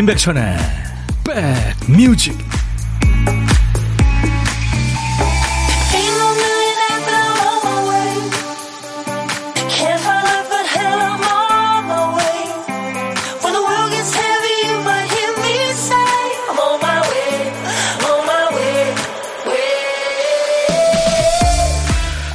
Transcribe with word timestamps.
임백천의 0.00 0.56
백뮤직 1.86 2.38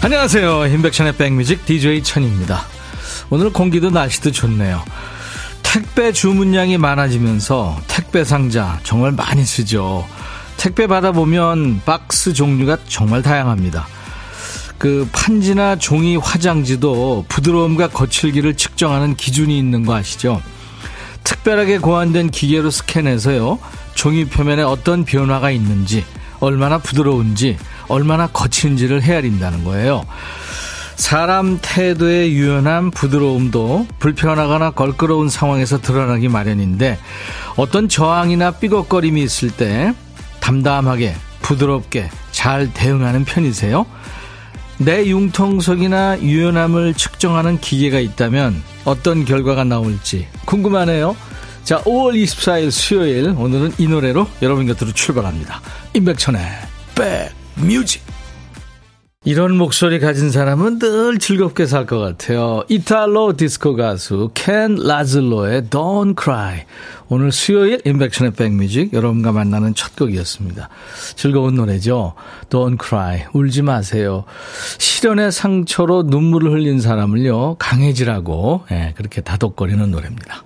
안녕하세요. 0.03 0.67
임백천의 0.67 1.17
백뮤직 1.17 1.65
DJ 1.65 2.03
천입니다. 2.03 2.61
오늘 3.31 3.51
공기도 3.51 3.89
날씨도 3.89 4.31
좋네요. 4.31 4.83
택배 5.95 6.11
주문량이 6.11 6.77
많아지면서 6.77 7.79
택배 7.87 8.25
상자 8.25 8.81
정말 8.83 9.13
많이 9.13 9.45
쓰죠. 9.45 10.05
택배 10.57 10.87
받아보면 10.87 11.83
박스 11.85 12.33
종류가 12.33 12.79
정말 12.89 13.21
다양합니다. 13.21 13.87
그 14.77 15.07
판지나 15.13 15.77
종이 15.77 16.17
화장지도 16.17 17.23
부드러움과 17.29 17.87
거칠기를 17.87 18.57
측정하는 18.57 19.15
기준이 19.15 19.57
있는 19.57 19.85
거 19.85 19.95
아시죠? 19.95 20.41
특별하게 21.23 21.77
고안된 21.77 22.29
기계로 22.29 22.71
스캔해서요. 22.71 23.57
종이 23.93 24.25
표면에 24.25 24.63
어떤 24.63 25.05
변화가 25.05 25.49
있는지, 25.51 26.03
얼마나 26.41 26.77
부드러운지, 26.77 27.57
얼마나 27.87 28.27
거친지를 28.27 29.01
헤아린다는 29.01 29.63
거예요. 29.63 30.03
사람 30.95 31.59
태도의 31.61 32.33
유연함, 32.33 32.91
부드러움도 32.91 33.87
불편하거나 33.99 34.71
걸끄러운 34.71 35.29
상황에서 35.29 35.79
드러나기 35.79 36.29
마련인데 36.29 36.97
어떤 37.57 37.89
저항이나 37.89 38.51
삐걱거림이 38.51 39.21
있을 39.21 39.51
때 39.51 39.93
담담하게, 40.39 41.15
부드럽게 41.41 42.09
잘 42.31 42.73
대응하는 42.73 43.25
편이세요? 43.25 43.85
내 44.77 45.05
융통성이나 45.07 46.21
유연함을 46.21 46.93
측정하는 46.95 47.59
기계가 47.59 47.99
있다면 47.99 48.61
어떤 48.83 49.25
결과가 49.25 49.63
나올지 49.63 50.27
궁금하네요. 50.45 51.15
자, 51.63 51.81
5월 51.81 52.13
24일 52.21 52.71
수요일 52.71 53.33
오늘은 53.35 53.73
이 53.79 53.87
노래로 53.87 54.27
여러분 54.41 54.67
곁으로 54.67 54.91
출발합니다. 54.91 55.61
임백천의 55.93 56.41
백뮤직 56.93 58.04
이런 59.27 59.57
목소리 59.57 59.99
가진 59.99 60.29
사람은 60.29 60.77
늘 60.77 61.17
즐겁게 61.17 61.65
살 61.65 61.87
것 61.87 61.97
같아요. 61.97 62.63
이탈로 62.69 63.35
디스코 63.35 63.75
가수 63.75 64.29
켄 64.35 64.75
라즐로의 64.75 65.63
Don't 65.63 66.15
Cry. 66.21 66.65
오늘 67.07 67.31
수요일 67.31 67.81
임백천의 67.85 68.33
백뮤직 68.33 68.93
여러분과 68.93 69.31
만나는 69.31 69.73
첫 69.73 69.95
곡이었습니다. 69.95 70.69
즐거운 71.15 71.55
노래죠. 71.55 72.13
Don't 72.49 72.77
Cry. 72.83 73.25
울지 73.33 73.63
마세요. 73.63 74.25
실연의 74.77 75.31
상처로 75.31 76.03
눈물을 76.03 76.51
흘린 76.51 76.79
사람을요. 76.79 77.55
강해지라고 77.57 78.65
예, 78.71 78.93
그렇게 78.95 79.21
다독거리는 79.21 79.89
노래입니다. 79.89 80.43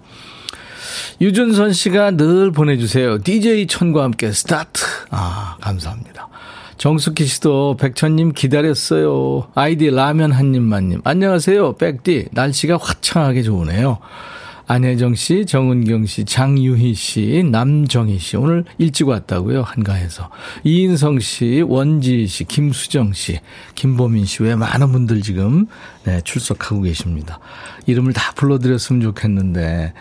유준선 1.20 1.74
씨가 1.74 2.12
늘 2.12 2.52
보내주세요. 2.52 3.22
DJ 3.22 3.68
천과 3.68 4.04
함께 4.04 4.32
스타트. 4.32 4.86
아, 5.10 5.58
감사합니다. 5.60 6.29
정숙희 6.80 7.26
씨도 7.26 7.76
백천님 7.76 8.32
기다렸어요. 8.32 9.50
아이디 9.54 9.90
라면 9.90 10.32
한 10.32 10.56
입만님. 10.56 11.02
안녕하세요. 11.04 11.74
백디. 11.74 12.30
날씨가 12.32 12.78
화창하게 12.78 13.44
좋으네요. 13.44 13.98
안혜정 14.66 15.16
씨, 15.16 15.46
정은경 15.46 16.06
씨, 16.06 16.24
장유희 16.24 16.94
씨, 16.94 17.44
남정희 17.52 18.18
씨. 18.20 18.38
오늘 18.38 18.64
일찍 18.78 19.10
왔다고요. 19.10 19.64
한가해서. 19.64 20.30
이인성 20.64 21.20
씨, 21.20 21.62
원지 21.68 22.28
씨, 22.28 22.46
김수정 22.46 23.12
씨, 23.12 23.42
김보민 23.76 24.24
씨. 24.24 24.44
외 24.44 24.56
많은 24.56 24.94
분들 24.94 25.22
지금 25.22 25.66
네, 26.06 26.22
출석하고 26.22 26.84
계십니다. 26.84 27.40
이름을 27.88 28.14
다 28.14 28.32
불러드렸으면 28.36 29.02
좋겠는데. 29.02 29.94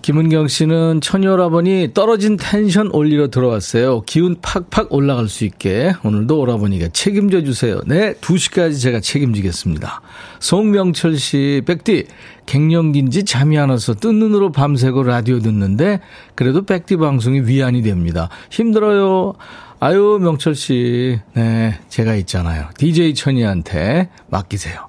김은경 0.00 0.48
씨는 0.48 1.00
처녀오라버니 1.00 1.90
떨어진 1.92 2.36
텐션 2.36 2.90
올리러 2.92 3.28
들어왔어요. 3.28 4.02
기운 4.02 4.36
팍팍 4.40 4.92
올라갈 4.92 5.28
수 5.28 5.44
있게 5.44 5.92
오늘도 6.02 6.38
오라버니가 6.40 6.88
책임져 6.88 7.42
주세요. 7.44 7.80
네, 7.86 8.14
2시까지 8.14 8.80
제가 8.80 9.00
책임지겠습니다. 9.00 10.00
송명철 10.40 11.16
씨, 11.16 11.62
백디, 11.66 12.06
갱년기인지 12.46 13.24
잠이 13.24 13.58
안 13.58 13.70
와서 13.70 13.94
뜬 13.94 14.18
눈으로 14.18 14.50
밤새고 14.52 15.02
라디오 15.02 15.38
듣는데 15.40 16.00
그래도 16.34 16.64
백디 16.64 16.96
방송이 16.96 17.40
위안이 17.40 17.82
됩니다. 17.82 18.28
힘들어요. 18.50 19.34
아유, 19.80 20.18
명철 20.22 20.54
씨. 20.54 21.18
네, 21.34 21.78
제가 21.88 22.14
있잖아요. 22.14 22.68
DJ 22.78 23.14
천이한테 23.14 24.08
맡기세요. 24.28 24.88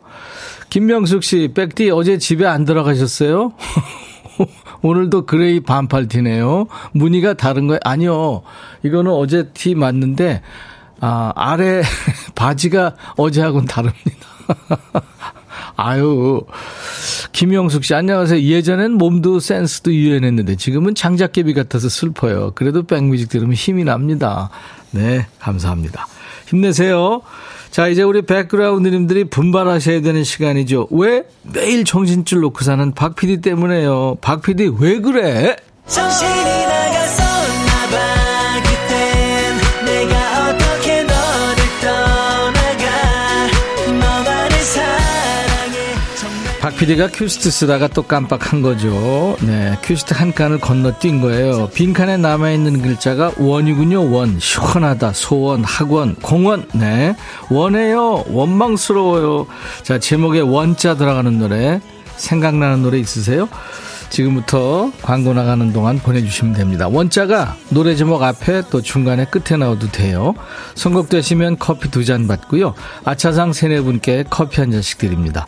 김명숙 0.70 1.24
씨, 1.24 1.50
백디 1.54 1.92
어제 1.92 2.18
집에 2.18 2.46
안 2.46 2.66
들어가셨어요? 2.66 3.54
오늘도 4.84 5.26
gray 5.26 5.62
반팔 5.62 6.08
티네요. 6.08 6.68
무늬가 6.92 7.34
다른 7.34 7.68
거예요? 7.68 7.80
아니요. 7.84 8.44
이거는 8.84 9.12
어제 9.12 9.50
티 9.54 9.74
맞는데, 9.74 10.42
아, 11.00 11.32
아래 11.36 11.82
바지가 12.36 12.96
어제하고는 13.18 13.66
다릅니다. 13.66 14.28
아유. 15.76 16.42
김영숙 17.32 17.84
씨, 17.84 17.96
안녕하세요. 17.96 18.42
예전엔 18.42 18.92
몸도 18.94 19.40
센스도 19.40 19.92
유연했는데 19.92 20.56
지금은 20.56 20.94
장작개비 20.94 21.54
같아서 21.54 21.90
슬퍼요. 21.90 22.52
그래도 22.54 22.84
백뮤직 22.84 23.30
들으면 23.30 23.54
힘이 23.54 23.84
납니다. 23.84 24.50
네, 24.92 25.26
감사합니다. 25.40 26.08
힘내세요. 26.48 27.22
자, 27.74 27.88
이제 27.88 28.04
우리 28.04 28.22
백그라운드님들이 28.22 29.24
분발하셔야 29.24 30.02
되는 30.02 30.24
시간이죠. 30.24 30.90
왜? 30.92 31.24
매일 31.42 31.84
정신줄 31.86 32.42
놓고 32.42 32.64
사는 32.64 32.94
박 32.94 33.16
PD 33.16 33.42
때문에요. 33.42 34.18
박 34.22 34.44
PD 34.44 34.70
왜 34.80 35.00
그래? 35.00 35.56
정신이 35.88 36.53
PD가 46.84 47.08
큐시트 47.08 47.50
쓰다가 47.50 47.88
또 47.88 48.02
깜빡한 48.02 48.62
거죠. 48.62 49.38
네, 49.40 49.78
큐시트 49.84 50.14
한 50.16 50.34
칸을 50.34 50.60
건너뛴 50.60 51.22
거예요. 51.22 51.70
빈칸에 51.70 52.18
남아있는 52.18 52.82
글자가 52.82 53.32
원이군요. 53.38 54.12
원. 54.12 54.38
시원하다. 54.38 55.14
소원, 55.14 55.64
학원, 55.64 56.16
공원. 56.16 56.68
네. 56.74 57.16
원해요. 57.50 58.26
원망스러워요. 58.28 59.48
자, 59.84 59.98
제목에 59.98 60.42
원자 60.42 60.98
들어가는 60.98 61.40
노래. 61.40 61.80
생각나는 62.18 62.82
노래 62.84 63.00
있으세요? 63.00 63.48
지금부터 64.10 64.92
광고 65.02 65.34
나가는 65.34 65.72
동안 65.72 66.00
보내주시면 66.00 66.54
됩니다. 66.54 66.90
원자가 66.90 67.56
노래 67.70 67.96
제목 67.96 68.22
앞에 68.24 68.64
또 68.70 68.82
중간에 68.82 69.24
끝에 69.26 69.58
나와도 69.58 69.90
돼요. 69.92 70.36
선곡되시면 70.76 71.60
커피 71.60 71.90
두 71.90 72.04
잔 72.04 72.28
받고요. 72.28 72.74
아차상 73.06 73.54
세네 73.54 73.82
분께 73.82 74.26
커피 74.30 74.60
한 74.60 74.70
잔씩 74.72 74.98
드립니다. 74.98 75.48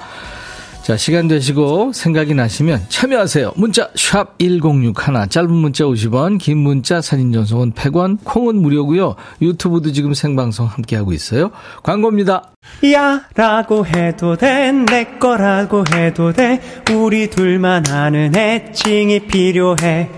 자, 0.86 0.96
시간 0.98 1.28
되시고 1.28 1.94
생각이 1.94 2.36
나시면 2.36 2.86
참여하세요. 2.90 3.54
문자 3.56 3.90
1061, 3.96 4.94
짧은 5.30 5.52
문자 5.52 5.84
50원, 5.86 6.38
긴 6.38 6.60
문자 6.60 7.02
사진 7.02 7.34
전송은 7.34 7.72
100원, 7.72 8.20
콩은 8.24 8.62
무료고요. 8.62 9.16
유튜브도 9.42 9.94
지금 9.94 10.14
생방송 10.14 10.68
함께하고 10.68 11.12
있어요. 11.12 11.50
광고입니다. 11.82 12.52
야 12.94 13.24
라고 13.34 13.84
해도 13.88 14.36
돼, 14.36 14.72
내 14.72 15.06
거라고 15.18 15.86
해도 15.92 16.32
돼, 16.32 16.62
우리 16.94 17.32
둘만 17.32 17.88
아는 17.90 18.36
애칭이 18.36 19.22
필요해. 19.22 20.12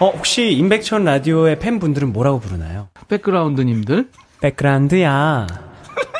어, 0.00 0.10
혹시 0.10 0.52
임백천 0.52 1.04
라디오의 1.04 1.60
팬분들은 1.60 2.12
뭐라고 2.12 2.40
부르나요? 2.40 2.88
백그라운드님들? 3.08 4.10
백그라운드야. 4.42 5.46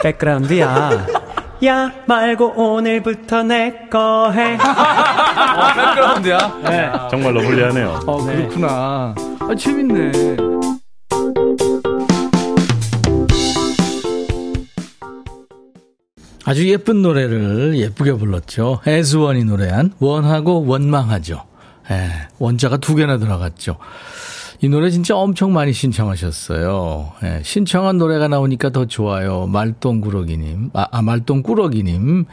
백그라운드야. 0.02 1.23
야 1.64 1.92
말고 2.06 2.54
오늘부터 2.56 3.42
내 3.44 3.88
거 3.90 4.30
해. 4.32 4.56
아, 4.60 5.74
백그라운드야? 5.94 6.60
네. 6.64 6.90
정말로 7.10 7.40
불리하네요. 7.42 8.00
어, 8.06 8.24
네. 8.26 8.36
그렇구나. 8.36 9.14
아, 9.40 9.54
재밌네. 9.56 10.12
아주 16.46 16.68
예쁜 16.68 17.00
노래를 17.02 17.78
예쁘게 17.78 18.12
불렀죠. 18.14 18.80
에스원이 18.86 19.44
노래한 19.44 19.94
원하고 19.98 20.66
원망하죠. 20.66 21.42
예, 21.90 22.10
원자가 22.38 22.76
두 22.78 22.94
개나 22.94 23.18
들어갔죠. 23.18 23.76
이 24.60 24.68
노래 24.68 24.90
진짜 24.90 25.16
엄청 25.16 25.52
많이 25.52 25.72
신청하셨어요. 25.72 27.12
예, 27.22 27.40
신청한 27.42 27.98
노래가 27.98 28.28
나오니까 28.28 28.70
더 28.70 28.86
좋아요. 28.86 29.46
말똥꾸러기님. 29.46 30.70
아, 30.74 30.86
아 30.90 31.02
말똥꾸러기님. 31.02 32.26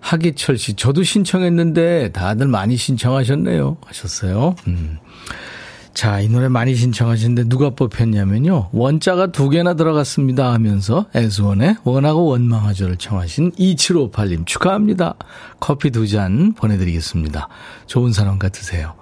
하기철 0.00 0.58
씨, 0.58 0.74
저도 0.74 1.02
신청했는데 1.02 2.12
다들 2.12 2.46
많이 2.48 2.76
신청하셨네요. 2.76 3.78
하셨어요. 3.84 4.54
음. 4.66 4.98
자, 5.98 6.20
이 6.20 6.28
노래 6.28 6.46
많이 6.46 6.76
신청하셨는데 6.76 7.48
누가 7.48 7.70
뽑혔냐면요. 7.70 8.68
원자가 8.70 9.32
두 9.32 9.48
개나 9.48 9.74
들어갔습니다 9.74 10.52
하면서 10.52 11.06
에스원의 11.12 11.78
원하고 11.82 12.26
원망하죠를 12.26 12.98
청하신 12.98 13.50
2758님 13.58 14.46
축하합니다. 14.46 15.16
커피 15.58 15.90
두 15.90 16.06
잔 16.06 16.52
보내드리겠습니다. 16.52 17.48
좋은 17.86 18.12
사람 18.12 18.38
같으세요. 18.38 18.94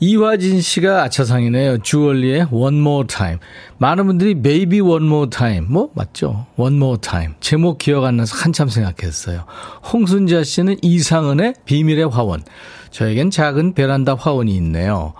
이화진 0.00 0.60
씨가 0.60 1.04
아차상이네요. 1.04 1.78
주얼리의 1.84 2.48
One 2.50 2.80
More 2.80 3.06
Time. 3.06 3.38
많은 3.76 4.06
분들이 4.08 4.34
Baby 4.42 4.80
One 4.80 5.06
More 5.06 5.30
Time. 5.30 5.68
뭐, 5.70 5.90
맞죠? 5.94 6.46
One 6.56 6.74
More 6.78 7.00
Time. 7.00 7.34
제목 7.38 7.78
기억 7.78 8.02
안 8.02 8.16
나서 8.16 8.36
한참 8.36 8.68
생각했어요. 8.68 9.44
홍순자 9.92 10.42
씨는 10.42 10.78
이상은의 10.82 11.54
비밀의 11.64 12.08
화원. 12.08 12.42
저에겐 12.90 13.30
작은 13.30 13.74
베란다 13.74 14.16
화원이 14.16 14.52
있네요. 14.56 15.14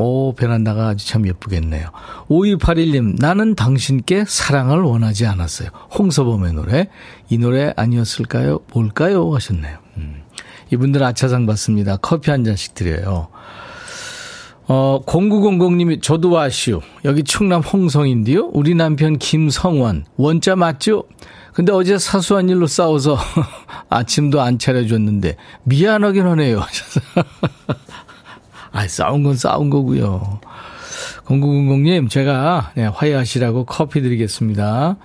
오, 0.00 0.32
베란다가 0.32 0.88
아주 0.88 1.06
참 1.06 1.26
예쁘겠네요. 1.26 1.88
5281님, 2.30 3.20
나는 3.20 3.54
당신께 3.54 4.24
사랑을 4.26 4.80
원하지 4.80 5.26
않았어요. 5.26 5.68
홍서범의 5.98 6.54
노래. 6.54 6.88
이 7.28 7.36
노래 7.36 7.74
아니었을까요? 7.76 8.60
뭘까요? 8.72 9.34
하셨네요. 9.34 9.76
음. 9.98 10.22
이분들 10.72 11.02
아차상 11.02 11.44
받습니다. 11.44 11.98
커피 11.98 12.30
한 12.30 12.44
잔씩 12.44 12.74
드려요. 12.74 13.28
어, 14.68 15.02
0900님이 15.04 16.00
저도 16.00 16.30
와시오. 16.30 16.80
여기 17.04 17.22
충남 17.22 17.60
홍성인데요. 17.60 18.52
우리 18.54 18.74
남편 18.74 19.18
김성원. 19.18 20.06
원자 20.16 20.56
맞죠? 20.56 21.04
근데 21.52 21.72
어제 21.72 21.98
사소한 21.98 22.48
일로 22.48 22.66
싸워서 22.66 23.18
아침도 23.90 24.40
안 24.40 24.58
차려줬는데 24.58 25.36
미안하긴 25.64 26.24
하네요. 26.24 26.62
아, 28.80 28.88
싸운 28.88 29.22
건 29.22 29.36
싸운 29.36 29.68
거고요. 29.68 30.40
0900님, 31.26 32.08
제가 32.08 32.72
네, 32.74 32.86
화해하시라고 32.86 33.66
커피 33.66 34.00
드리겠습니다. 34.00 34.96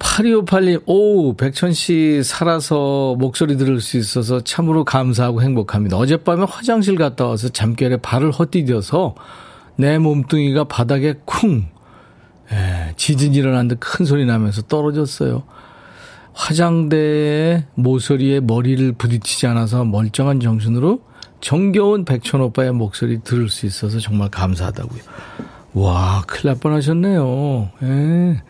8258님, 0.00 0.82
오, 0.86 1.36
백천 1.36 1.72
씨 1.72 2.22
살아서 2.24 3.14
목소리 3.18 3.56
들을 3.56 3.80
수 3.80 3.98
있어서 3.98 4.42
참으로 4.42 4.84
감사하고 4.84 5.42
행복합니다. 5.42 5.96
어젯밤에 5.96 6.44
화장실 6.48 6.96
갔다 6.96 7.26
와서 7.26 7.48
잠결에 7.50 7.98
발을 7.98 8.32
헛디뎌서 8.32 9.14
내 9.76 9.98
몸뚱이가 9.98 10.64
바닥에 10.64 11.14
쿵, 11.24 11.68
예, 12.50 12.94
지진 12.96 13.34
일어난 13.34 13.68
듯 13.68 13.78
큰 13.78 14.04
소리 14.04 14.24
나면서 14.26 14.62
떨어졌어요. 14.62 15.44
화장대에 16.32 17.66
모서리에 17.74 18.40
머리를 18.40 18.92
부딪히지 18.92 19.46
않아서 19.46 19.84
멀쩡한 19.84 20.40
정신으로 20.40 21.09
정겨운 21.40 22.04
백천 22.04 22.40
오빠의 22.40 22.72
목소리 22.72 23.20
들을 23.22 23.48
수 23.48 23.66
있어서 23.66 23.98
정말 23.98 24.28
감사하다고요. 24.30 25.02
와, 25.74 26.22
큰일 26.26 26.52
날 26.52 26.60
뻔하셨네요. 26.60 27.70
예. 27.82 28.42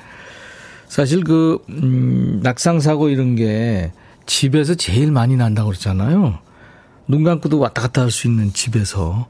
사실 0.89 1.23
그, 1.23 1.59
음, 1.69 2.41
낙상사고 2.43 3.11
이런 3.11 3.37
게 3.37 3.93
집에서 4.27 4.75
제일 4.75 5.13
많이 5.13 5.37
난다고 5.37 5.69
그랬잖아요. 5.69 6.39
눈 7.09 7.25
감고도 7.25 7.59
왔다 7.59 7.83
갔다 7.83 8.03
할 8.03 8.11
수 8.11 8.27
있는 8.27 8.53
집에서 8.53 9.27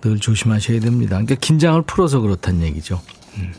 늘 0.00 0.18
조심하셔야 0.18 0.80
됩니다. 0.80 1.10
그러니까 1.16 1.34
긴장을 1.36 1.80
풀어서 1.82 2.20
그렇단 2.20 2.62
얘기죠. 2.62 3.00
음. 3.38 3.52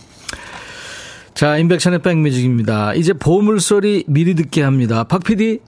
자, 1.33 1.57
인백션의 1.57 2.01
백뮤직입니다. 2.01 2.93
이제 2.93 3.13
보물소리 3.13 4.05
미리 4.07 4.35
듣게 4.35 4.61
합니다. 4.61 5.03
박 5.03 5.23
PD. 5.23 5.59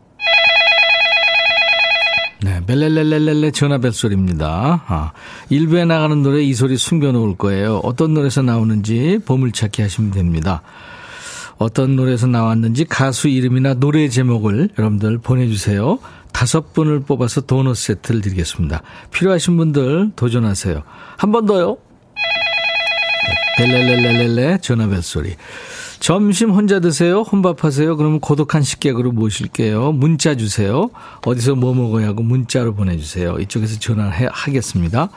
네, 2.41 2.61
벨렐렐렐렐레 2.65 3.51
전화벨 3.51 3.91
소리입니다. 3.91 4.83
아, 4.87 5.11
일부에 5.49 5.85
나가는 5.85 6.21
노래 6.21 6.41
이 6.43 6.53
소리 6.53 6.77
숨겨놓을 6.77 7.37
거예요. 7.37 7.77
어떤 7.83 8.13
노래에서 8.13 8.41
나오는지 8.41 9.19
보물찾기 9.25 9.81
하시면 9.81 10.11
됩니다. 10.11 10.61
어떤 11.57 11.95
노래에서 11.95 12.27
나왔는지 12.27 12.83
가수 12.85 13.29
이름이나 13.29 13.75
노래 13.75 14.09
제목을 14.09 14.69
여러분들 14.77 15.19
보내주세요. 15.19 15.99
다섯 16.33 16.73
분을 16.73 16.99
뽑아서 16.99 17.41
도넛 17.41 17.77
세트를 17.77 18.19
드리겠습니다. 18.21 18.81
필요하신 19.11 19.55
분들 19.55 20.11
도전하세요. 20.17 20.83
한 21.17 21.31
번 21.31 21.45
더요. 21.45 21.77
벨렐렐렐렐레 23.57 24.57
전화벨 24.61 25.01
소리. 25.01 25.33
점심 26.05 26.51
혼자 26.51 26.79
드세요? 26.79 27.21
혼밥하세요? 27.21 27.97
그러면 27.97 28.19
고독한 28.19 28.61
식객으로 28.61 29.11
모실게요. 29.11 29.91
문자 29.93 30.35
주세요. 30.35 30.91
어디서 31.25 31.55
뭐 31.55 31.73
먹어야 31.73 32.09
하고 32.09 32.21
문자로 32.21 32.75
보내주세요. 32.75 33.39
이쪽에서 33.39 33.79
전화하겠습니다. 33.79 35.09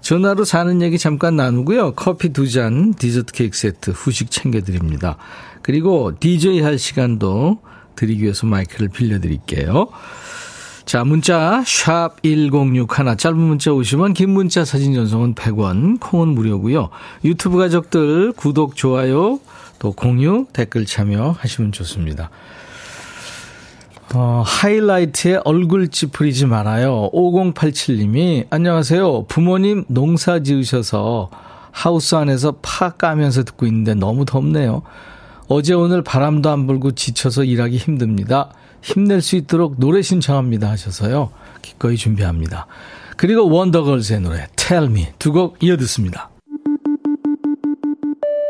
전화로 0.00 0.44
사는 0.44 0.80
얘기 0.80 0.96
잠깐 0.96 1.34
나누고요. 1.34 1.94
커피 1.94 2.28
두 2.28 2.48
잔, 2.48 2.94
디저트 2.94 3.32
케이크 3.32 3.58
세트, 3.58 3.90
후식 3.90 4.30
챙겨드립니다. 4.30 5.16
그리고 5.60 6.12
DJ 6.20 6.60
할 6.60 6.78
시간도 6.78 7.58
드리기 7.96 8.22
위해서 8.22 8.46
마이크를 8.46 8.90
빌려드릴게요. 8.90 9.88
자, 10.84 11.02
문자 11.02 11.64
샵 11.66 12.22
1061, 12.22 13.16
짧은 13.16 13.36
문자 13.36 13.72
50원, 13.72 14.14
긴 14.14 14.30
문자 14.30 14.64
사진 14.64 14.94
전송은 14.94 15.34
100원, 15.34 15.98
콩은 15.98 16.28
무료고요. 16.28 16.90
유튜브 17.24 17.58
가족들 17.58 18.34
구독, 18.36 18.76
좋아요, 18.76 19.40
또 19.78 19.92
공유, 19.92 20.46
댓글 20.52 20.84
참여하시면 20.86 21.72
좋습니다. 21.72 22.30
어, 24.14 24.42
하이라이트에 24.44 25.40
얼굴 25.44 25.88
찌푸리지 25.88 26.46
말아요. 26.46 27.10
5087님이 27.12 28.46
안녕하세요. 28.50 29.26
부모님 29.26 29.84
농사 29.88 30.42
지으셔서 30.42 31.28
하우스 31.70 32.14
안에서 32.14 32.56
파 32.62 32.90
까면서 32.90 33.44
듣고 33.44 33.66
있는데 33.66 33.94
너무 33.94 34.24
덥네요. 34.24 34.82
어제 35.48 35.74
오늘 35.74 36.02
바람도 36.02 36.48
안 36.50 36.66
불고 36.66 36.92
지쳐서 36.92 37.44
일하기 37.44 37.76
힘듭니다. 37.76 38.50
힘낼 38.82 39.20
수 39.20 39.36
있도록 39.36 39.74
노래 39.78 40.02
신청합니다 40.02 40.70
하셔서요. 40.70 41.30
기꺼이 41.62 41.96
준비합니다. 41.96 42.66
그리고 43.16 43.48
원더걸스의 43.50 44.20
노래 44.20 44.46
Tell 44.56 44.86
Me 44.86 45.08
두 45.18 45.32
곡 45.32 45.62
이어 45.62 45.76
듣습니다. 45.76 46.30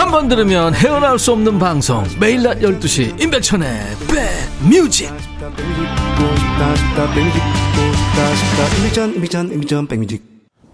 한 0.00 0.10
번 0.10 0.28
들으면 0.28 0.74
헤어나올 0.74 1.18
수 1.18 1.30
없는 1.32 1.58
방송 1.58 2.02
매일 2.18 2.42
낮 2.42 2.58
12시 2.60 3.20
임백천의 3.20 3.68
백뮤직 4.08 5.12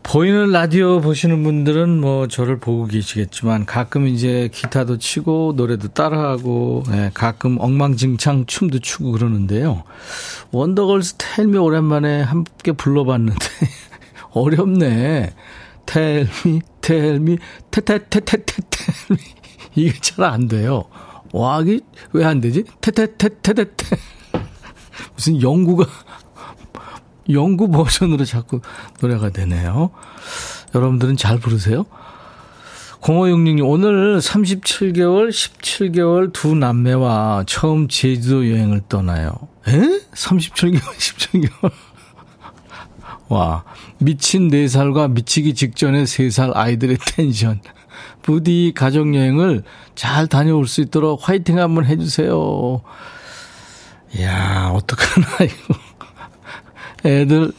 보이는 0.05 0.53
라디오 0.53 1.01
보시는 1.01 1.43
분들은 1.43 2.01
뭐 2.01 2.29
저를 2.29 2.61
보고 2.61 2.87
계시겠지만 2.87 3.67
가끔 3.67 4.07
이제 4.07 4.49
기타도 4.53 4.99
치고 4.99 5.55
노래도 5.57 5.89
따라하고 5.89 6.85
네, 6.89 7.11
가끔 7.13 7.59
엉망진창 7.59 8.47
춤도 8.47 8.79
추고 8.79 9.11
그러는데요. 9.11 9.83
원더걸스 10.53 11.17
텔미 11.19 11.59
오랜만에 11.59 12.23
함께 12.23 12.71
불러봤는데 12.71 13.45
어렵네. 14.31 15.35
텔미 15.87 16.61
텔미 16.87 17.39
테테테테테 17.73 18.63
텔미 18.71 19.21
이게 19.75 19.93
잘 20.01 20.25
안 20.25 20.47
돼요. 20.47 20.85
와, 21.33 21.61
이게 21.61 21.81
왜 22.13 22.25
안 22.25 22.41
되지? 22.41 22.65
테테테테테테. 22.81 23.97
무슨 25.15 25.43
영구가, 25.43 25.85
영구 27.29 27.71
버전으로 27.71 28.25
자꾸 28.25 28.61
노래가 29.01 29.31
되네요. 29.31 29.91
여러분들은 30.75 31.17
잘 31.17 31.39
부르세요? 31.41 31.85
0566님, 33.01 33.69
오늘 33.69 34.19
37개월, 34.19 35.29
17개월 35.31 36.33
두 36.33 36.55
남매와 36.55 37.45
처음 37.47 37.89
제주도 37.89 38.49
여행을 38.51 38.83
떠나요. 38.89 39.33
에? 39.69 39.73
37개월, 40.15 40.81
17개월? 40.81 41.73
와, 43.29 43.65
미친 43.99 44.49
4살과 44.51 45.11
미치기 45.13 45.55
직전의 45.55 46.05
3살 46.07 46.53
아이들의 46.55 46.99
텐션. 47.17 47.61
부디 48.23 48.73
가족여행을 48.75 49.63
잘 49.95 50.27
다녀올 50.27 50.67
수 50.67 50.81
있도록 50.83 51.29
화이팅 51.29 51.59
한번 51.59 51.87
해주세요. 51.87 52.83
이야, 54.19 54.71
어떡하나, 54.75 55.27
이거. 55.45 55.75
애들 57.09 57.53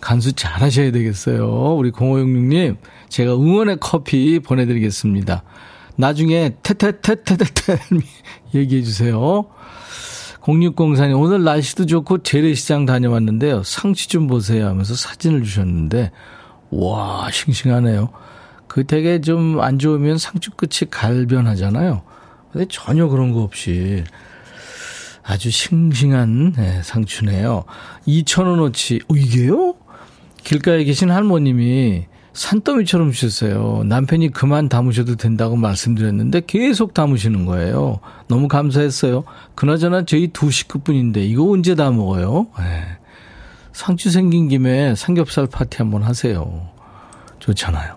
간수 0.00 0.32
잘 0.34 0.60
하셔야 0.60 0.90
되겠어요. 0.92 1.74
우리 1.76 1.90
0566님, 1.92 2.76
제가 3.08 3.34
응원의 3.34 3.78
커피 3.80 4.38
보내드리겠습니다. 4.40 5.42
나중에 5.96 6.56
테테테테테테 6.62 7.78
얘기해 8.54 8.82
주세요. 8.82 9.46
0604님, 10.42 11.20
오늘 11.20 11.44
날씨도 11.44 11.86
좋고 11.86 12.22
재래시장 12.24 12.84
다녀왔는데요. 12.84 13.62
상치 13.62 14.08
좀 14.08 14.26
보세요 14.26 14.66
하면서 14.66 14.94
사진을 14.94 15.44
주셨는데, 15.44 16.10
와, 16.70 17.28
싱싱하네요. 17.30 18.10
그 18.66 18.86
되게 18.86 19.20
좀 19.20 19.60
안 19.60 19.78
좋으면 19.78 20.18
상추 20.18 20.50
끝이 20.52 20.90
갈변하잖아요. 20.90 22.02
근데 22.50 22.66
전혀 22.70 23.06
그런 23.06 23.32
거 23.32 23.42
없이 23.42 24.02
아주 25.22 25.50
싱싱한 25.50 26.54
네, 26.56 26.82
상추네요. 26.82 27.64
2,000원어치. 28.06 29.02
어, 29.10 29.14
이게요? 29.14 29.74
길가에 30.42 30.84
계신 30.84 31.10
할머님이 31.10 32.06
산더미처럼 32.32 33.12
주셨어요. 33.12 33.82
남편이 33.84 34.30
그만 34.30 34.68
담으셔도 34.68 35.16
된다고 35.16 35.56
말씀드렸는데 35.56 36.42
계속 36.46 36.94
담으시는 36.94 37.44
거예요. 37.44 38.00
너무 38.28 38.48
감사했어요. 38.48 39.24
그나저나 39.54 40.04
저희 40.06 40.28
두 40.28 40.50
식구뿐인데 40.50 41.24
이거 41.24 41.50
언제 41.50 41.74
다 41.74 41.90
먹어요? 41.90 42.46
네. 42.58 42.84
상추 43.72 44.10
생긴 44.10 44.48
김에 44.48 44.94
삼겹살 44.94 45.46
파티 45.46 45.78
한번 45.78 46.02
하세요. 46.02 46.68
좋잖아요. 47.38 47.96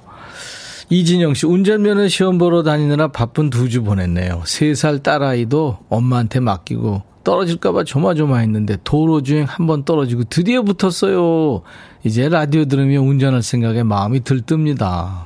이진영 0.89 1.33
씨, 1.33 1.45
운전면허 1.47 2.07
시험 2.09 2.37
보러 2.37 2.61
다니느라 2.63 3.07
바쁜 3.07 3.49
두 3.49 3.67
주 3.69 3.83
보냈네요. 3.83 4.43
세 4.45 4.73
살 4.75 4.99
딸아이도 4.99 5.79
엄마한테 5.89 6.39
맡기고 6.41 7.01
떨어질까봐 7.25 7.83
조마조마했는데 7.83 8.77
도로 8.85 9.21
주행 9.21 9.45
한 9.45 9.67
번 9.67 9.83
떨어지고 9.83 10.23
드디어 10.25 10.61
붙었어요. 10.61 11.61
이제 12.05 12.29
라디오 12.29 12.65
들으며 12.65 13.01
운전할 13.01 13.41
생각에 13.41 13.83
마음이 13.83 14.21
들뜹니다. 14.21 15.25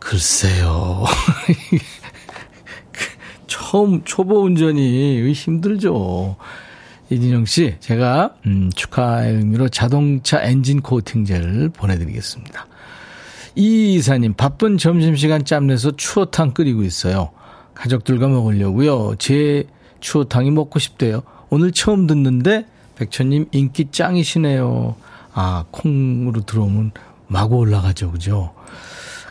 글쎄요. 0.00 1.04
처음 3.46 4.02
초보 4.04 4.42
운전이 4.42 5.32
힘들죠. 5.32 6.36
이진영 7.10 7.46
씨, 7.46 7.74
제가 7.80 8.34
음, 8.46 8.70
축하의 8.74 9.36
의미로 9.36 9.68
자동차 9.68 10.42
엔진 10.42 10.82
코팅제를 10.82 11.70
보내드리겠습니다. 11.70 12.66
이 13.54 13.94
이사님, 13.94 14.34
바쁜 14.34 14.76
점심시간 14.76 15.44
짬내서 15.44 15.92
추어탕 15.96 16.52
끓이고 16.52 16.82
있어요. 16.82 17.30
가족들과 17.74 18.28
먹으려고요. 18.28 19.14
제 19.18 19.64
추어탕이 20.00 20.50
먹고 20.50 20.78
싶대요. 20.78 21.22
오늘 21.50 21.72
처음 21.72 22.06
듣는데 22.06 22.66
백천님 22.96 23.46
인기 23.52 23.90
짱이시네요. 23.90 24.96
아, 25.32 25.64
콩으로 25.70 26.42
들어오면 26.42 26.92
마구 27.28 27.56
올라가죠. 27.56 28.10
그죠? 28.10 28.52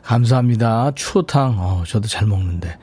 감사합니다. 0.03 0.91
추어탕, 0.95 1.57
어, 1.59 1.83
저도 1.85 2.07
잘 2.07 2.27
먹는데. 2.27 2.77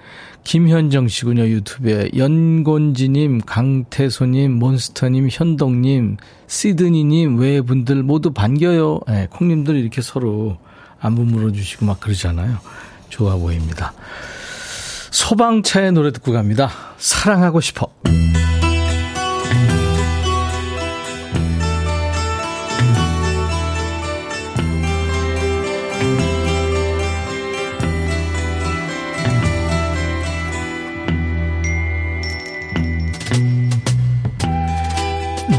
김현정 0.45 1.09
씨군요, 1.09 1.47
유튜브에. 1.47 2.11
연곤지님, 2.15 3.41
강태소님, 3.47 4.53
몬스터님, 4.53 5.29
현동님, 5.33 6.19
시드니님, 6.47 7.39
외분들 7.39 8.03
모두 8.03 8.31
반겨요. 8.31 9.01
네, 9.09 9.27
콩님들 9.31 9.77
이렇게 9.77 10.03
서로 10.03 10.59
안부 11.01 11.23
물어주시고 11.25 11.87
막 11.87 11.99
그러잖아요. 12.01 12.59
좋아 13.09 13.37
보입니다. 13.37 13.95
소방차의 15.15 15.93
노래 15.93 16.11
듣고 16.11 16.33
갑니다. 16.33 16.73
사랑하고 16.99 17.61
싶어. 17.61 17.89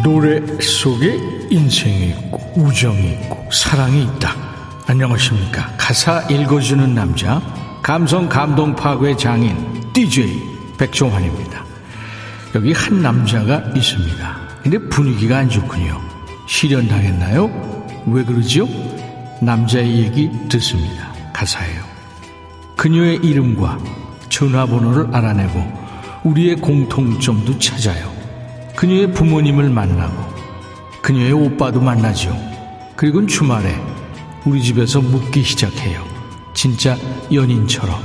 노래 0.04 0.42
속에 0.60 1.18
인생이 1.50 2.10
있고 2.10 2.62
우정이 2.62 3.14
있고 3.14 3.50
사랑이 3.54 4.04
있다. 4.04 4.36
안녕하십니까. 4.86 5.74
가사 5.78 6.24
읽어주는 6.30 6.94
남자 6.94 7.55
감성 7.86 8.28
감동 8.28 8.76
파괴 8.76 9.16
장인 9.16 9.56
DJ 9.94 10.42
백종환입니다. 10.76 11.64
여기 12.56 12.74
한 12.74 13.04
남자가 13.04 13.62
있습니다. 13.76 14.38
근데 14.64 14.80
분위기가 14.90 15.38
안 15.38 15.48
좋군요. 15.48 16.02
실현당했나요? 16.48 17.48
왜 18.08 18.24
그러지요? 18.24 18.68
남자의 19.40 20.00
얘기 20.00 20.32
듣습니다. 20.50 21.14
가사예요. 21.32 21.84
그녀의 22.76 23.18
이름과 23.18 23.78
전화번호를 24.30 25.16
알아내고 25.16 26.22
우리의 26.24 26.56
공통점도 26.56 27.60
찾아요. 27.60 28.12
그녀의 28.76 29.12
부모님을 29.14 29.70
만나고 29.70 30.34
그녀의 31.04 31.34
오빠도 31.34 31.82
만나죠. 31.82 32.36
그리고 32.96 33.24
주말에 33.28 33.80
우리 34.44 34.64
집에서 34.64 35.02
묻기 35.02 35.44
시작해요. 35.44 36.15
진짜 36.56 36.98
연인처럼. 37.32 38.02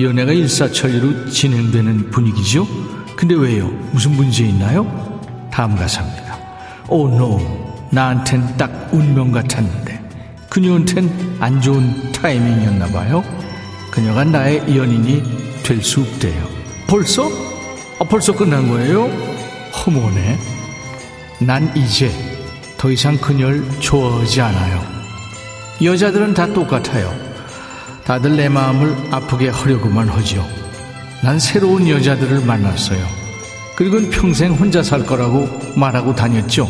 연애가 0.00 0.32
일사천리로 0.32 1.28
진행되는 1.28 2.10
분위기죠? 2.10 2.66
근데 3.16 3.34
왜요? 3.34 3.68
무슨 3.92 4.12
문제 4.12 4.44
있나요? 4.44 4.86
다음 5.52 5.76
가사입니다. 5.76 6.38
오, 6.88 7.06
oh, 7.06 7.18
노. 7.18 7.88
나한텐 7.90 8.56
딱 8.56 8.88
운명 8.92 9.30
같았는데. 9.30 10.02
그녀한텐 10.48 11.36
안 11.40 11.60
좋은 11.60 12.12
타이밍이었나 12.12 12.86
봐요. 12.86 13.22
그녀가 13.90 14.24
나의 14.24 14.76
연인이 14.76 15.22
될 15.62 15.82
수 15.82 16.00
없대요. 16.00 16.48
벌써? 16.88 17.28
아, 18.00 18.04
벌써 18.08 18.32
끝난 18.32 18.68
거예요? 18.68 19.04
허무네. 19.72 20.38
난 21.40 21.76
이제 21.76 22.10
더 22.78 22.90
이상 22.90 23.16
그녀를 23.16 23.64
좋아하지 23.80 24.40
않아요. 24.40 24.82
여자들은 25.82 26.34
다 26.34 26.46
똑같아요. 26.52 27.23
다들 28.06 28.36
내 28.36 28.48
마음을 28.48 28.94
아프게 29.10 29.48
하려고만 29.48 30.08
하죠. 30.08 30.46
난 31.22 31.38
새로운 31.38 31.88
여자들을 31.88 32.44
만났어요. 32.44 33.02
그리고 33.76 33.98
평생 34.10 34.52
혼자 34.54 34.82
살 34.82 35.04
거라고 35.06 35.48
말하고 35.76 36.14
다녔죠. 36.14 36.68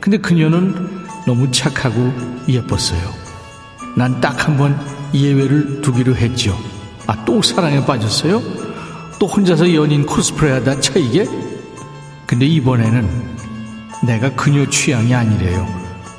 근데 0.00 0.18
그녀는 0.18 1.04
너무 1.26 1.50
착하고 1.50 2.12
예뻤어요. 2.48 3.00
난 3.96 4.20
딱 4.20 4.36
한 4.46 4.56
번 4.58 4.78
예외를 5.14 5.80
두기로 5.80 6.14
했죠. 6.16 6.56
아, 7.06 7.24
또 7.24 7.40
사랑에 7.40 7.84
빠졌어요? 7.84 8.42
또 9.18 9.26
혼자서 9.26 9.72
연인 9.74 10.04
코스프레 10.04 10.52
하다 10.52 10.80
차이게? 10.80 11.26
근데 12.26 12.44
이번에는 12.46 13.08
내가 14.06 14.30
그녀 14.34 14.68
취향이 14.68 15.14
아니래요. 15.14 15.66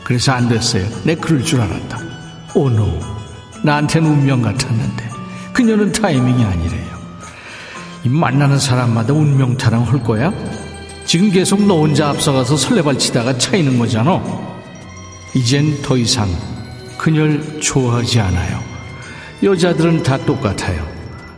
그래서 0.03 0.31
안 0.31 0.49
됐어요. 0.49 0.87
내 1.03 1.13
그럴 1.13 1.43
줄 1.43 1.61
알았다. 1.61 1.99
오노 2.55 2.99
나한테는 3.67 4.09
운명 4.09 4.41
같았는데 4.41 5.09
그녀는 5.51 5.91
타이밍이 5.91 6.43
아니래요. 6.43 6.97
이 8.03 8.09
만나는 8.09 8.57
사람마다 8.57 9.13
운명 9.13 9.57
타랑할 9.57 10.03
거야? 10.03 10.31
지금 11.05 11.29
계속 11.29 11.61
너 11.65 11.79
혼자 11.79 12.09
앞서가서 12.09 12.55
설레발치다가 12.55 13.37
차이는 13.37 13.77
거잖아. 13.77 14.21
이젠 15.35 15.81
더 15.81 15.97
이상 15.97 16.29
그녀를 16.97 17.59
좋아하지 17.59 18.21
않아요. 18.21 18.59
여자들은 19.43 20.03
다 20.03 20.17
똑같아요. 20.17 20.87